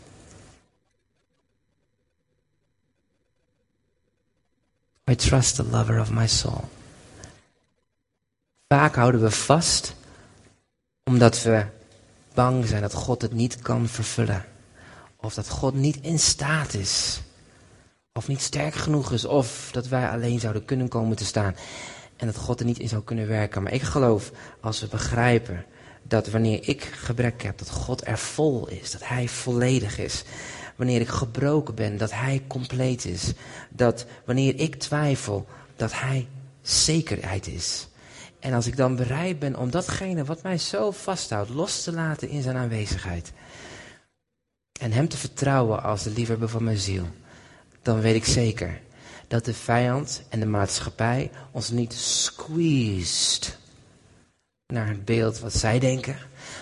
I 5.08 5.16
trust 5.16 5.58
the 5.58 5.64
lover 5.64 5.98
of 5.98 6.12
my 6.12 6.28
soul. 6.28 6.70
Vaak 8.68 8.96
houden 8.96 9.22
we 9.22 9.32
vast 9.32 9.96
omdat 11.04 11.42
we 11.44 11.66
bang 12.34 12.66
zijn 12.68 12.82
dat 12.82 12.94
God 12.94 13.22
het 13.22 13.34
niet 13.34 13.62
kan 13.62 13.88
vervullen. 13.88 14.46
Of 15.22 15.34
dat 15.34 15.50
God 15.50 15.74
niet 15.74 15.98
in 16.02 16.20
staat 16.20 16.74
is. 16.74 17.22
Of 18.14 18.28
niet 18.28 18.42
sterk 18.42 18.74
genoeg 18.74 19.12
is. 19.12 19.26
Of 19.26 19.70
dat 19.72 19.88
wij 19.88 20.10
alleen 20.10 20.40
zouden 20.40 20.66
kunnen 20.66 20.88
komen 20.88 21.18
te 21.18 21.26
staan. 21.26 21.56
En 22.16 22.26
dat 22.26 22.38
God 22.38 22.60
er 22.60 22.66
niet 22.66 22.80
in 22.80 22.90
zou 22.90 23.04
kunnen 23.04 23.28
werken. 23.28 23.64
Maar 23.64 23.74
ik 23.74 23.82
geloof 23.82 24.32
als 24.62 24.80
we 24.80 24.88
begrijpen 24.88 25.66
dat 26.04 26.28
wanneer 26.28 26.68
ik 26.68 26.82
gebrek 26.84 27.44
heb, 27.44 27.58
dat 27.58 27.70
God 27.70 28.08
er 28.08 28.18
vol 28.18 28.68
is. 28.68 28.92
Dat 28.92 29.08
Hij 29.08 29.28
volledig 29.28 30.00
is. 30.00 30.24
Wanneer 30.76 31.02
ik 31.02 31.10
gebroken 31.10 31.76
ben, 31.76 31.98
dat 31.98 32.12
Hij 32.12 32.44
compleet 32.48 33.06
is. 33.06 33.34
Dat 33.70 34.06
wanneer 34.26 34.60
ik 34.60 34.76
twijfel, 34.76 35.48
dat 35.76 35.94
Hij 35.94 36.28
zekerheid 36.62 37.48
is. 37.48 37.88
En 38.40 38.54
als 38.54 38.68
ik 38.68 38.78
dan 38.78 38.96
bereid 38.96 39.40
ben 39.40 39.56
om 39.56 39.72
datgene 39.72 40.24
wat 40.24 40.44
mij 40.44 40.58
zo 40.58 40.92
vasthoudt, 40.92 41.50
los 41.50 41.84
te 41.84 41.92
laten 41.92 42.30
in 42.30 42.42
zijn 42.42 42.56
aanwezigheid. 42.56 43.32
En 44.80 44.92
hem 44.92 45.08
te 45.08 45.18
vertrouwen 45.18 45.84
als 45.84 46.04
de 46.04 46.10
liefhebber 46.10 46.50
van 46.50 46.64
mijn 46.64 46.78
ziel. 46.78 47.08
Dan 47.82 48.00
weet 48.00 48.16
ik 48.16 48.26
zeker 48.26 48.82
dat 49.28 49.46
de 49.46 49.54
vijand 49.54 50.24
en 50.30 50.40
de 50.40 50.46
maatschappij 50.46 51.32
ons 51.52 51.70
niet 51.70 51.94
squeezed 51.94 53.58
naar 54.68 54.88
het 54.88 55.06
beeld 55.06 55.40
wat 55.40 55.54
zij 55.54 55.80
denken. 55.80 56.18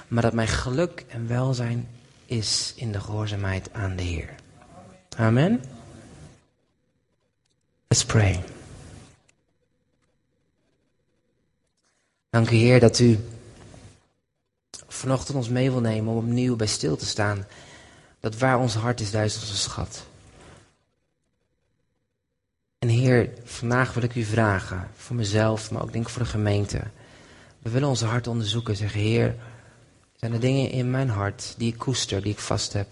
Maar 0.07 0.22
dat 0.22 0.34
mijn 0.34 0.47
geluk 0.47 1.05
en 1.07 1.28
welzijn 1.28 1.88
is 2.26 2.74
in 2.76 2.91
de 2.91 2.99
gehoorzaamheid 2.99 3.74
aan 3.74 3.95
de 3.95 4.03
Heer. 4.03 4.36
Amen. 5.18 5.63
Let's 7.88 8.05
pray. 8.05 8.43
Dank 12.30 12.49
u 12.49 12.55
Heer 12.55 12.80
dat 12.80 12.99
u 12.99 13.20
vanochtend 14.88 15.38
ons 15.38 15.49
mee 15.49 15.72
wil 15.72 15.80
nemen 15.80 16.13
om 16.13 16.18
opnieuw 16.18 16.55
bij 16.55 16.68
stil 16.68 16.95
te 16.95 17.05
staan. 17.05 17.45
Dat 18.20 18.38
waar 18.38 18.59
ons 18.59 18.76
hart 18.76 18.99
is, 18.99 19.11
daar 19.11 19.26
is 19.26 19.39
onze 19.39 19.57
schat. 19.57 20.05
En 22.80 22.88
Heer, 22.88 23.30
vandaag 23.43 23.93
wil 23.93 24.03
ik 24.03 24.15
u 24.15 24.24
vragen, 24.24 24.89
voor 24.95 25.15
mezelf, 25.15 25.72
maar 25.72 25.82
ook 25.82 25.91
denk 25.91 26.05
ik 26.05 26.11
voor 26.11 26.24
de 26.24 26.30
gemeente. 26.30 26.82
We 27.59 27.70
willen 27.70 27.89
onze 27.89 28.05
hart 28.05 28.28
onderzoeken. 28.28 28.76
Zeggen, 28.76 28.99
Heer, 28.99 29.36
zijn 30.15 30.34
er 30.34 30.39
dingen 30.39 30.70
in 30.70 30.91
mijn 30.91 31.09
hart 31.09 31.53
die 31.57 31.74
ik 31.74 31.78
koester, 31.78 32.22
die 32.22 32.32
ik 32.32 32.39
vast 32.39 32.74
heb? 32.74 32.88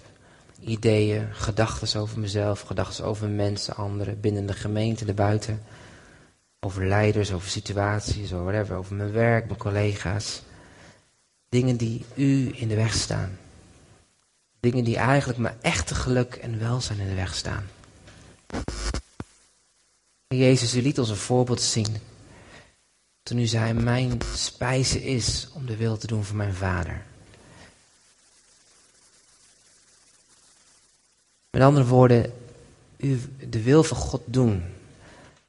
Ideeën, 0.60 1.34
gedachten 1.34 2.02
over 2.02 2.20
mezelf, 2.20 2.62
gedachten 2.62 3.06
over 3.06 3.30
mensen, 3.30 3.76
anderen, 3.76 4.20
binnen 4.20 4.46
de 4.46 4.54
gemeente, 4.54 5.14
buiten. 5.14 5.64
Over 6.60 6.88
leiders, 6.88 7.32
over 7.32 7.50
situaties, 7.50 8.34
over 8.34 8.46
whatever, 8.46 8.76
over 8.76 8.96
mijn 8.96 9.12
werk, 9.12 9.46
mijn 9.46 9.60
collega's. 9.60 10.42
Dingen 11.50 11.78
die 11.78 12.06
u 12.16 12.52
in 12.54 12.68
de 12.68 12.76
weg 12.76 12.94
staan. 12.94 13.38
Dingen 14.66 14.84
die 14.84 14.98
eigenlijk 14.98 15.40
mijn 15.40 15.58
echte 15.62 15.96
geluk 15.96 16.36
en 16.36 16.60
welzijn 16.60 17.00
in 17.00 17.08
de 17.08 17.16
weg 17.16 17.36
staan. 17.36 17.70
Jezus, 20.28 20.76
u 20.76 20.82
liet 20.82 21.00
ons 21.00 21.10
een 21.10 21.16
voorbeeld 21.16 21.62
zien. 21.62 21.98
Toen 23.24 23.38
u 23.38 23.46
zei, 23.46 23.74
mijn 23.74 24.20
spijze 24.36 25.04
is 25.04 25.48
om 25.54 25.66
de 25.66 25.76
wil 25.76 25.98
te 25.98 26.08
doen 26.08 26.24
van 26.24 26.36
mijn 26.36 26.54
vader. 26.54 27.06
Met 31.50 31.62
andere 31.62 31.86
woorden, 31.86 32.34
u 32.98 33.22
de 33.50 33.62
wil 33.62 33.84
van 33.84 33.98
God 33.98 34.22
doen. 34.26 34.64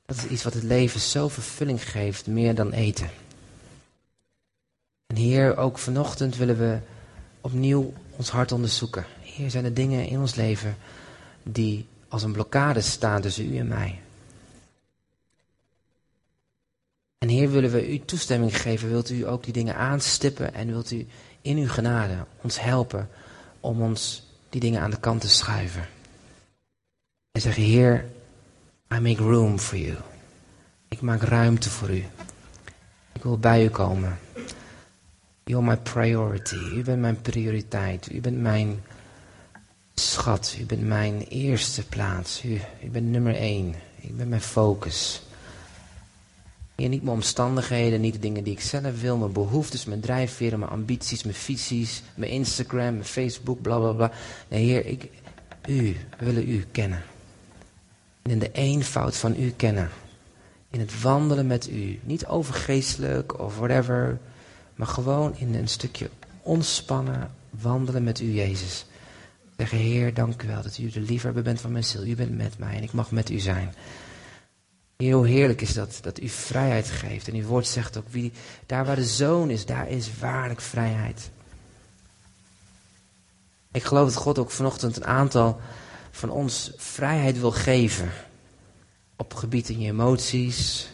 Dat 0.07 0.17
is 0.17 0.27
iets 0.27 0.43
wat 0.43 0.55
het 0.55 0.63
leven 0.63 1.01
zo 1.01 1.29
vervulling 1.29 1.91
geeft, 1.91 2.27
meer 2.27 2.55
dan 2.55 2.73
eten. 2.73 3.11
En 5.07 5.17
Heer, 5.17 5.57
ook 5.57 5.79
vanochtend 5.79 6.37
willen 6.37 6.59
we 6.59 6.79
opnieuw 7.41 7.93
ons 8.17 8.31
hart 8.31 8.53
onderzoeken. 8.53 9.05
Heer, 9.21 9.51
zijn 9.51 9.65
er 9.65 9.75
dingen 9.75 10.07
in 10.07 10.21
ons 10.21 10.35
leven 10.35 10.77
die 11.43 11.87
als 12.09 12.23
een 12.23 12.33
blokkade 12.33 12.81
staan 12.81 13.21
tussen 13.21 13.53
u 13.53 13.59
en 13.59 13.69
mij. 13.69 14.01
En 17.19 17.29
Heer, 17.29 17.51
willen 17.51 17.71
we 17.71 17.93
u 17.93 17.99
toestemming 17.99 18.61
geven, 18.61 18.89
wilt 18.89 19.11
u 19.11 19.27
ook 19.27 19.45
die 19.45 19.53
dingen 19.53 19.77
aanstippen 19.77 20.55
en 20.55 20.67
wilt 20.67 20.91
u 20.91 21.07
in 21.41 21.57
uw 21.57 21.69
genade 21.69 22.25
ons 22.43 22.61
helpen 22.61 23.09
om 23.61 23.83
ons 23.83 24.27
die 24.49 24.61
dingen 24.61 24.81
aan 24.81 24.91
de 24.91 25.01
kant 25.01 25.21
te 25.21 25.29
schuiven. 25.29 25.89
En 27.33 27.41
zeggen, 27.41 27.63
Heer, 27.63 28.05
I 28.95 28.99
make 29.01 29.23
room 29.23 29.59
for 29.59 29.79
you. 29.79 29.97
Ik 30.89 31.01
maak 31.01 31.23
ruimte 31.23 31.71
voor 31.71 31.91
u. 31.91 32.05
Ik 33.13 33.23
wil 33.23 33.39
bij 33.39 33.65
u 33.65 33.69
komen. 33.69 34.19
You're 35.49 35.63
my 35.63 35.77
priority. 35.77 36.57
U 36.75 36.83
bent 36.83 37.01
mijn 37.01 37.21
prioriteit. 37.21 38.13
U 38.13 38.21
bent 38.21 38.41
mijn 38.41 38.83
schat. 39.95 40.57
U 40.61 40.65
bent 40.65 40.83
mijn 40.83 41.21
eerste 41.29 41.87
plaats. 41.87 42.45
U, 42.45 42.61
u 42.85 42.91
bent 42.91 43.07
nummer 43.07 43.35
één. 43.35 43.75
Ik 44.01 44.17
ben 44.17 44.29
mijn 44.29 44.41
focus. 44.41 45.23
Hier 46.75 46.89
niet 46.89 47.03
mijn 47.03 47.15
omstandigheden, 47.15 48.01
niet 48.01 48.13
de 48.13 48.19
dingen 48.19 48.45
die 48.45 48.53
ik 48.53 48.61
zelf 48.61 49.01
wil, 49.01 49.17
mijn 49.17 49.33
behoeftes, 49.33 49.85
mijn 49.85 50.01
drijfveren, 50.01 50.59
mijn 50.59 50.71
ambities, 50.71 51.23
mijn 51.23 51.37
visies, 51.37 52.03
mijn 52.15 52.31
Instagram, 52.31 52.93
mijn 52.93 53.05
Facebook, 53.05 53.63
bla 53.63 53.79
bla 53.79 53.93
bla. 53.93 54.11
Nee, 54.49 54.65
Heer, 54.65 54.87
ik, 54.87 55.11
u, 55.67 55.97
we 56.19 56.25
willen 56.25 56.49
u 56.49 56.65
kennen. 56.73 57.03
En 58.23 58.31
in 58.31 58.39
de 58.39 58.53
eenvoud 58.53 59.17
van 59.17 59.35
u 59.39 59.51
kennen. 59.51 59.91
In 60.71 60.81
het 60.81 61.01
wandelen 61.01 61.47
met 61.47 61.69
u. 61.69 62.01
Niet 62.03 62.27
overgeestelijk 62.27 63.41
of 63.41 63.59
whatever. 63.59 64.19
Maar 64.77 64.87
gewoon 64.87 65.37
in 65.37 65.55
een 65.55 65.69
stukje 65.69 66.11
ontspannen 66.43 67.35
wandelen 67.51 68.05
met 68.05 68.21
u, 68.21 68.33
Jezus. 68.33 68.87
Zeggen, 69.57 69.79
Heer, 69.79 70.15
dank 70.15 70.43
u 70.43 70.47
wel 70.47 70.63
dat 70.63 70.79
u 70.79 70.91
de 70.91 71.01
liefhebber 71.01 71.43
bent 71.43 71.61
van 71.61 71.73
mijn 71.73 71.85
ziel. 71.85 72.07
U 72.07 72.15
bent 72.15 72.37
met 72.37 72.59
mij 72.59 72.77
en 72.77 72.83
ik 72.83 72.93
mag 72.93 73.11
met 73.11 73.31
u 73.31 73.39
zijn. 73.39 73.75
Heel 74.97 75.23
heerlijk 75.23 75.61
is 75.61 75.73
dat, 75.73 75.99
dat 76.03 76.21
u 76.21 76.29
vrijheid 76.29 76.91
geeft. 76.91 77.29
En 77.29 77.35
uw 77.35 77.47
woord 77.47 77.67
zegt 77.67 77.97
ook, 77.97 78.09
wie, 78.09 78.33
daar 78.67 78.85
waar 78.85 78.97
de 78.97 79.05
zoon 79.05 79.51
is, 79.51 79.67
daar 79.67 79.89
is 79.89 80.19
waarlijk 80.19 80.61
vrijheid. 80.61 81.31
Ik 83.73 83.85
geloof 83.85 84.13
dat 84.13 84.23
God 84.23 84.39
ook 84.39 84.51
vanochtend 84.51 84.97
een 84.97 85.05
aantal 85.05 85.61
van 86.11 86.31
ons 86.31 86.73
vrijheid 86.77 87.41
wil 87.41 87.51
geven. 87.51 88.11
Op 89.17 89.35
gebied 89.35 89.69
in 89.69 89.81
je 89.81 89.91
emoties. 89.91 90.89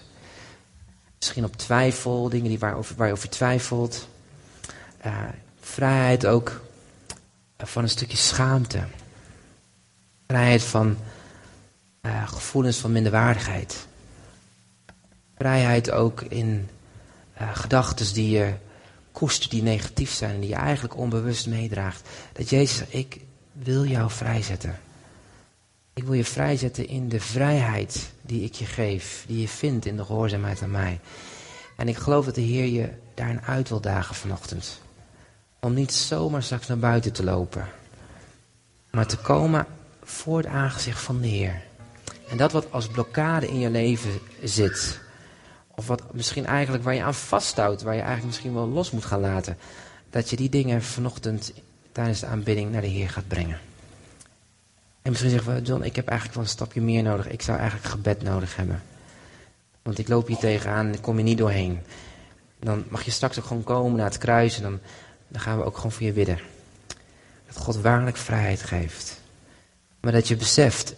Misschien 1.22 1.44
op 1.44 1.56
twijfel, 1.56 2.28
dingen 2.28 2.48
die 2.48 2.58
waarover, 2.58 2.96
waar 2.96 3.06
je 3.06 3.12
over 3.12 3.28
twijfelt. 3.28 4.08
Uh, 5.06 5.18
vrijheid 5.60 6.26
ook 6.26 6.60
van 7.58 7.82
een 7.82 7.88
stukje 7.88 8.16
schaamte. 8.16 8.84
Vrijheid 10.26 10.62
van 10.62 10.96
uh, 12.02 12.28
gevoelens 12.28 12.78
van 12.78 12.92
minderwaardigheid. 12.92 13.86
Vrijheid 15.36 15.90
ook 15.90 16.20
in 16.20 16.68
gedachten 17.52 18.14
die 18.14 18.30
je 18.30 18.54
koestert, 19.12 19.50
die 19.50 19.62
negatief 19.62 20.10
zijn 20.10 20.34
en 20.34 20.40
die 20.40 20.48
je 20.48 20.54
eigenlijk 20.54 20.96
onbewust 20.96 21.46
meedraagt. 21.46 22.08
Dat 22.32 22.50
Jezus 22.50 22.88
ik 22.88 23.20
wil 23.52 23.84
jou 23.84 24.10
vrijzetten. 24.10 24.78
Ik 25.95 26.05
wil 26.05 26.14
je 26.14 26.24
vrijzetten 26.24 26.88
in 26.88 27.09
de 27.09 27.20
vrijheid 27.20 28.11
die 28.22 28.45
ik 28.45 28.55
je 28.55 28.64
geef, 28.64 29.24
die 29.26 29.40
je 29.40 29.49
vindt 29.49 29.86
in 29.86 29.97
de 29.97 30.05
gehoorzaamheid 30.05 30.62
aan 30.62 30.70
mij. 30.70 31.01
En 31.76 31.88
ik 31.88 31.97
geloof 31.97 32.24
dat 32.24 32.34
de 32.34 32.40
Heer 32.40 32.66
je 32.66 32.88
daarin 33.14 33.40
uit 33.40 33.68
wil 33.68 33.80
dagen 33.80 34.14
vanochtend. 34.14 34.80
Om 35.61 35.74
niet 35.74 35.93
zomaar 35.93 36.43
straks 36.43 36.66
naar 36.66 36.78
buiten 36.78 37.12
te 37.12 37.24
lopen, 37.24 37.66
maar 38.90 39.07
te 39.07 39.16
komen 39.16 39.66
voor 40.03 40.36
het 40.36 40.47
aangezicht 40.47 41.01
van 41.01 41.20
de 41.20 41.28
Heer. 41.28 41.62
En 42.28 42.36
dat 42.36 42.53
wat 42.53 42.72
als 42.72 42.88
blokkade 42.88 43.49
in 43.49 43.59
je 43.59 43.70
leven 43.70 44.20
zit, 44.43 45.01
of 45.74 45.86
wat 45.86 46.14
misschien 46.14 46.47
eigenlijk 46.47 46.84
waar 46.84 46.95
je 46.95 47.03
aan 47.03 47.14
vasthoudt, 47.14 47.82
waar 47.82 47.95
je 47.95 48.01
eigenlijk 48.01 48.28
misschien 48.28 48.55
wel 48.55 48.68
los 48.68 48.90
moet 48.90 49.05
gaan 49.05 49.20
laten. 49.20 49.59
Dat 50.11 50.30
je 50.30 50.36
die 50.36 50.49
dingen 50.49 50.82
vanochtend 50.82 51.53
tijdens 51.93 52.20
de 52.20 52.26
aanbidding 52.26 52.70
naar 52.70 52.80
de 52.80 52.86
Heer 52.86 53.11
gaat 53.11 53.28
brengen. 53.28 53.61
En 55.03 55.11
misschien 55.11 55.30
zeggen 55.30 55.55
we, 55.55 55.62
John, 55.62 55.82
ik 55.82 55.96
heb 55.96 56.07
eigenlijk 56.07 56.38
wel 56.38 56.46
een 56.46 56.55
stapje 56.55 56.80
meer 56.80 57.03
nodig. 57.03 57.28
Ik 57.28 57.42
zou 57.42 57.59
eigenlijk 57.59 57.88
gebed 57.88 58.22
nodig 58.22 58.57
hebben. 58.57 58.82
Want 59.82 59.98
ik 59.98 60.09
loop 60.09 60.26
hier 60.26 60.36
tegenaan 60.36 60.86
en 60.86 60.94
ik 60.94 61.03
kom 61.03 61.16
hier 61.16 61.24
niet 61.24 61.38
doorheen. 61.38 61.80
Dan 62.61 62.84
mag 62.88 63.03
je 63.03 63.11
straks 63.11 63.38
ook 63.38 63.44
gewoon 63.44 63.64
komen 63.64 63.96
naar 63.96 64.07
het 64.07 64.18
kruis 64.18 64.57
en 64.57 64.62
dan, 64.62 64.78
dan 65.28 65.40
gaan 65.40 65.59
we 65.59 65.64
ook 65.64 65.76
gewoon 65.76 65.92
voor 65.92 66.07
je 66.07 66.12
bidden. 66.12 66.38
Dat 67.46 67.57
God 67.57 67.76
waarlijk 67.76 68.16
vrijheid 68.16 68.62
geeft. 68.62 69.20
Maar 70.00 70.12
dat 70.12 70.28
je 70.28 70.36
beseft 70.36 70.94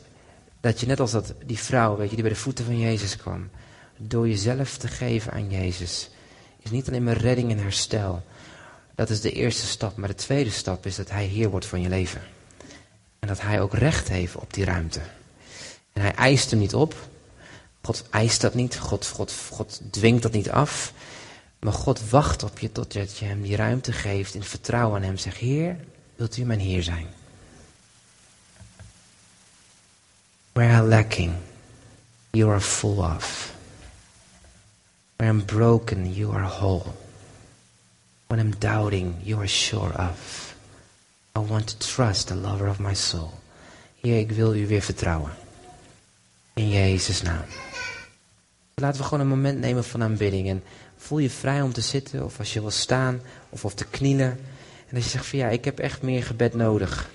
dat 0.61 0.81
je 0.81 0.87
net 0.87 1.01
als 1.01 1.11
dat, 1.11 1.35
die 1.45 1.59
vrouw, 1.59 1.97
weet 1.97 2.09
je, 2.09 2.15
die 2.15 2.25
bij 2.25 2.35
de 2.35 2.41
voeten 2.41 2.65
van 2.65 2.79
Jezus 2.79 3.17
kwam. 3.17 3.51
Door 3.97 4.29
jezelf 4.29 4.77
te 4.77 4.89
geven 4.89 5.33
aan 5.33 5.51
Jezus. 5.51 6.11
Is 6.63 6.71
niet 6.71 6.89
alleen 6.89 7.05
maar 7.05 7.17
redding 7.17 7.51
en 7.51 7.59
herstel. 7.59 8.23
Dat 8.95 9.11
is 9.11 9.21
de 9.21 9.33
eerste 9.33 9.67
stap. 9.67 9.97
Maar 9.97 10.09
de 10.09 10.15
tweede 10.15 10.51
stap 10.51 10.87
is 10.87 10.97
dat 10.97 11.11
Hij 11.11 11.25
Heer 11.25 11.51
wordt 11.51 11.67
van 11.67 11.81
je 11.81 11.89
leven. 11.89 12.21
En 13.25 13.31
dat 13.31 13.41
Hij 13.41 13.61
ook 13.61 13.75
recht 13.75 14.09
heeft 14.09 14.37
op 14.37 14.55
die 14.55 14.65
ruimte. 14.65 15.01
En 15.93 16.03
Hij 16.03 16.15
eist 16.15 16.51
hem 16.51 16.59
niet 16.61 16.75
op. 16.75 17.09
God 17.83 18.05
eist 18.11 18.41
dat 18.41 18.55
niet. 18.55 18.79
God, 18.79 19.07
God, 19.07 19.35
God 19.51 19.81
dwingt 19.91 20.23
dat 20.23 20.33
niet 20.33 20.51
af. 20.51 20.93
Maar 21.59 21.73
God 21.73 22.11
wacht 22.11 22.43
op 22.43 22.59
je 22.59 22.73
totdat 22.73 23.19
je 23.19 23.25
hem 23.25 23.43
die 23.43 23.57
ruimte 23.57 23.93
geeft 23.93 24.35
in 24.35 24.43
vertrouwen 24.43 24.97
aan 24.97 25.03
hem. 25.03 25.17
Zeg, 25.17 25.39
Heer, 25.39 25.77
wilt 26.17 26.37
u 26.37 26.45
mijn 26.45 26.61
Heer 26.61 26.83
zijn? 26.83 27.07
Where 30.53 30.83
I'm 30.83 30.89
lacking, 30.89 31.33
you 32.31 32.51
are 32.51 32.61
full 32.61 32.99
of. 32.99 33.55
Where 35.17 35.33
I'm 35.33 35.45
broken, 35.45 36.13
you 36.15 36.35
are 36.35 36.47
whole. 36.47 36.85
When 38.27 38.47
I'm 38.47 38.55
doubting, 38.59 39.15
you 39.23 39.39
are 39.39 39.49
sure 39.49 40.11
of. 40.11 40.44
I 41.39 41.41
want 41.47 41.67
to 41.67 41.77
trust 41.77 42.27
the 42.27 42.35
lover 42.35 42.69
of 42.69 42.79
my 42.79 42.95
soul. 42.95 43.31
Heer, 44.01 44.19
ik 44.19 44.31
wil 44.31 44.55
u 44.55 44.67
weer 44.67 44.83
vertrouwen. 44.83 45.33
In 46.55 46.69
Jezus' 46.69 47.23
naam. 47.23 47.45
Laten 48.75 49.01
we 49.01 49.05
gewoon 49.07 49.21
een 49.21 49.29
moment 49.29 49.59
nemen 49.59 49.85
van 49.85 50.03
aanbidding. 50.03 50.49
En 50.49 50.63
voel 50.97 51.19
je 51.19 51.31
vrij 51.31 51.63
om 51.63 51.73
te 51.73 51.81
zitten, 51.81 52.25
of 52.25 52.39
als 52.39 52.53
je 52.53 52.61
wil 52.61 52.71
staan, 52.71 53.21
of 53.49 53.65
of 53.65 53.75
te 53.75 53.85
knielen. 53.85 54.41
En 54.89 54.95
als 54.95 55.05
je 55.05 55.11
zegt 55.11 55.27
van 55.27 55.39
ja, 55.39 55.49
ik 55.49 55.65
heb 55.65 55.79
echt 55.79 56.03
meer 56.03 56.23
gebed 56.23 56.55
nodig. 56.55 57.11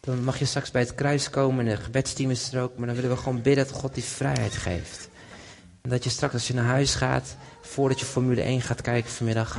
Dan 0.00 0.24
mag 0.24 0.38
je 0.38 0.44
straks 0.44 0.70
bij 0.70 0.82
het 0.82 0.94
kruis 0.94 1.30
komen 1.30 1.66
en 1.66 1.74
de 1.74 1.82
gebedsteam 1.82 2.30
is 2.30 2.52
er 2.52 2.62
ook. 2.62 2.76
Maar 2.76 2.86
dan 2.86 2.96
willen 2.96 3.10
we 3.10 3.16
gewoon 3.16 3.42
bidden 3.42 3.66
dat 3.66 3.76
God 3.76 3.94
die 3.94 4.04
vrijheid 4.04 4.54
geeft. 4.54 5.08
En 5.80 5.90
dat 5.90 6.04
je 6.04 6.10
straks 6.10 6.34
als 6.34 6.46
je 6.46 6.54
naar 6.54 6.64
huis 6.64 6.94
gaat, 6.94 7.36
voordat 7.62 8.00
je 8.00 8.06
Formule 8.06 8.42
1 8.42 8.60
gaat 8.60 8.80
kijken 8.80 9.10
vanmiddag. 9.10 9.56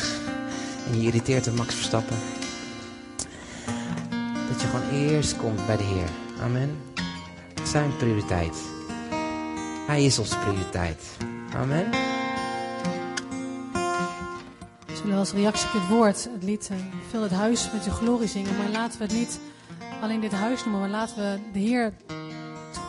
en 0.90 1.00
je 1.00 1.06
irriteert 1.06 1.44
de 1.44 1.52
Max 1.52 1.74
Verstappen. 1.74 2.16
Dat 4.48 4.60
je 4.60 4.66
gewoon 4.66 4.90
eerst 4.90 5.36
komt 5.36 5.66
bij 5.66 5.76
de 5.76 5.82
Heer. 5.82 6.08
Amen. 6.42 6.76
Zijn 7.64 7.96
prioriteit. 7.96 8.56
Hij 9.86 10.04
is 10.04 10.18
onze 10.18 10.38
prioriteit. 10.38 11.16
Amen. 11.54 11.90
We 14.86 14.96
zullen 14.96 15.18
als 15.18 15.32
reactie 15.32 15.66
op 15.66 15.72
dit 15.72 15.88
woord 15.88 16.28
het 16.32 16.42
lied 16.42 16.68
uh, 16.72 16.78
Vul 17.10 17.22
het 17.22 17.32
huis 17.32 17.70
met 17.72 17.84
uw 17.84 17.92
glorie 17.92 18.28
zingen. 18.28 18.56
Maar 18.56 18.68
laten 18.68 18.98
we 18.98 19.04
het 19.04 19.14
niet 19.14 19.40
alleen 20.02 20.20
dit 20.20 20.32
huis 20.32 20.64
noemen, 20.64 20.80
maar 20.80 20.90
laten 20.90 21.16
we 21.16 21.38
de 21.52 21.58
Heer 21.58 21.92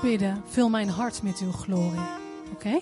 bidden. 0.01 0.43
Vul 0.49 0.69
mijn 0.69 0.89
hart 0.89 1.23
met 1.23 1.39
uw 1.39 1.51
glorie. 1.51 1.99
Oké? 2.53 2.79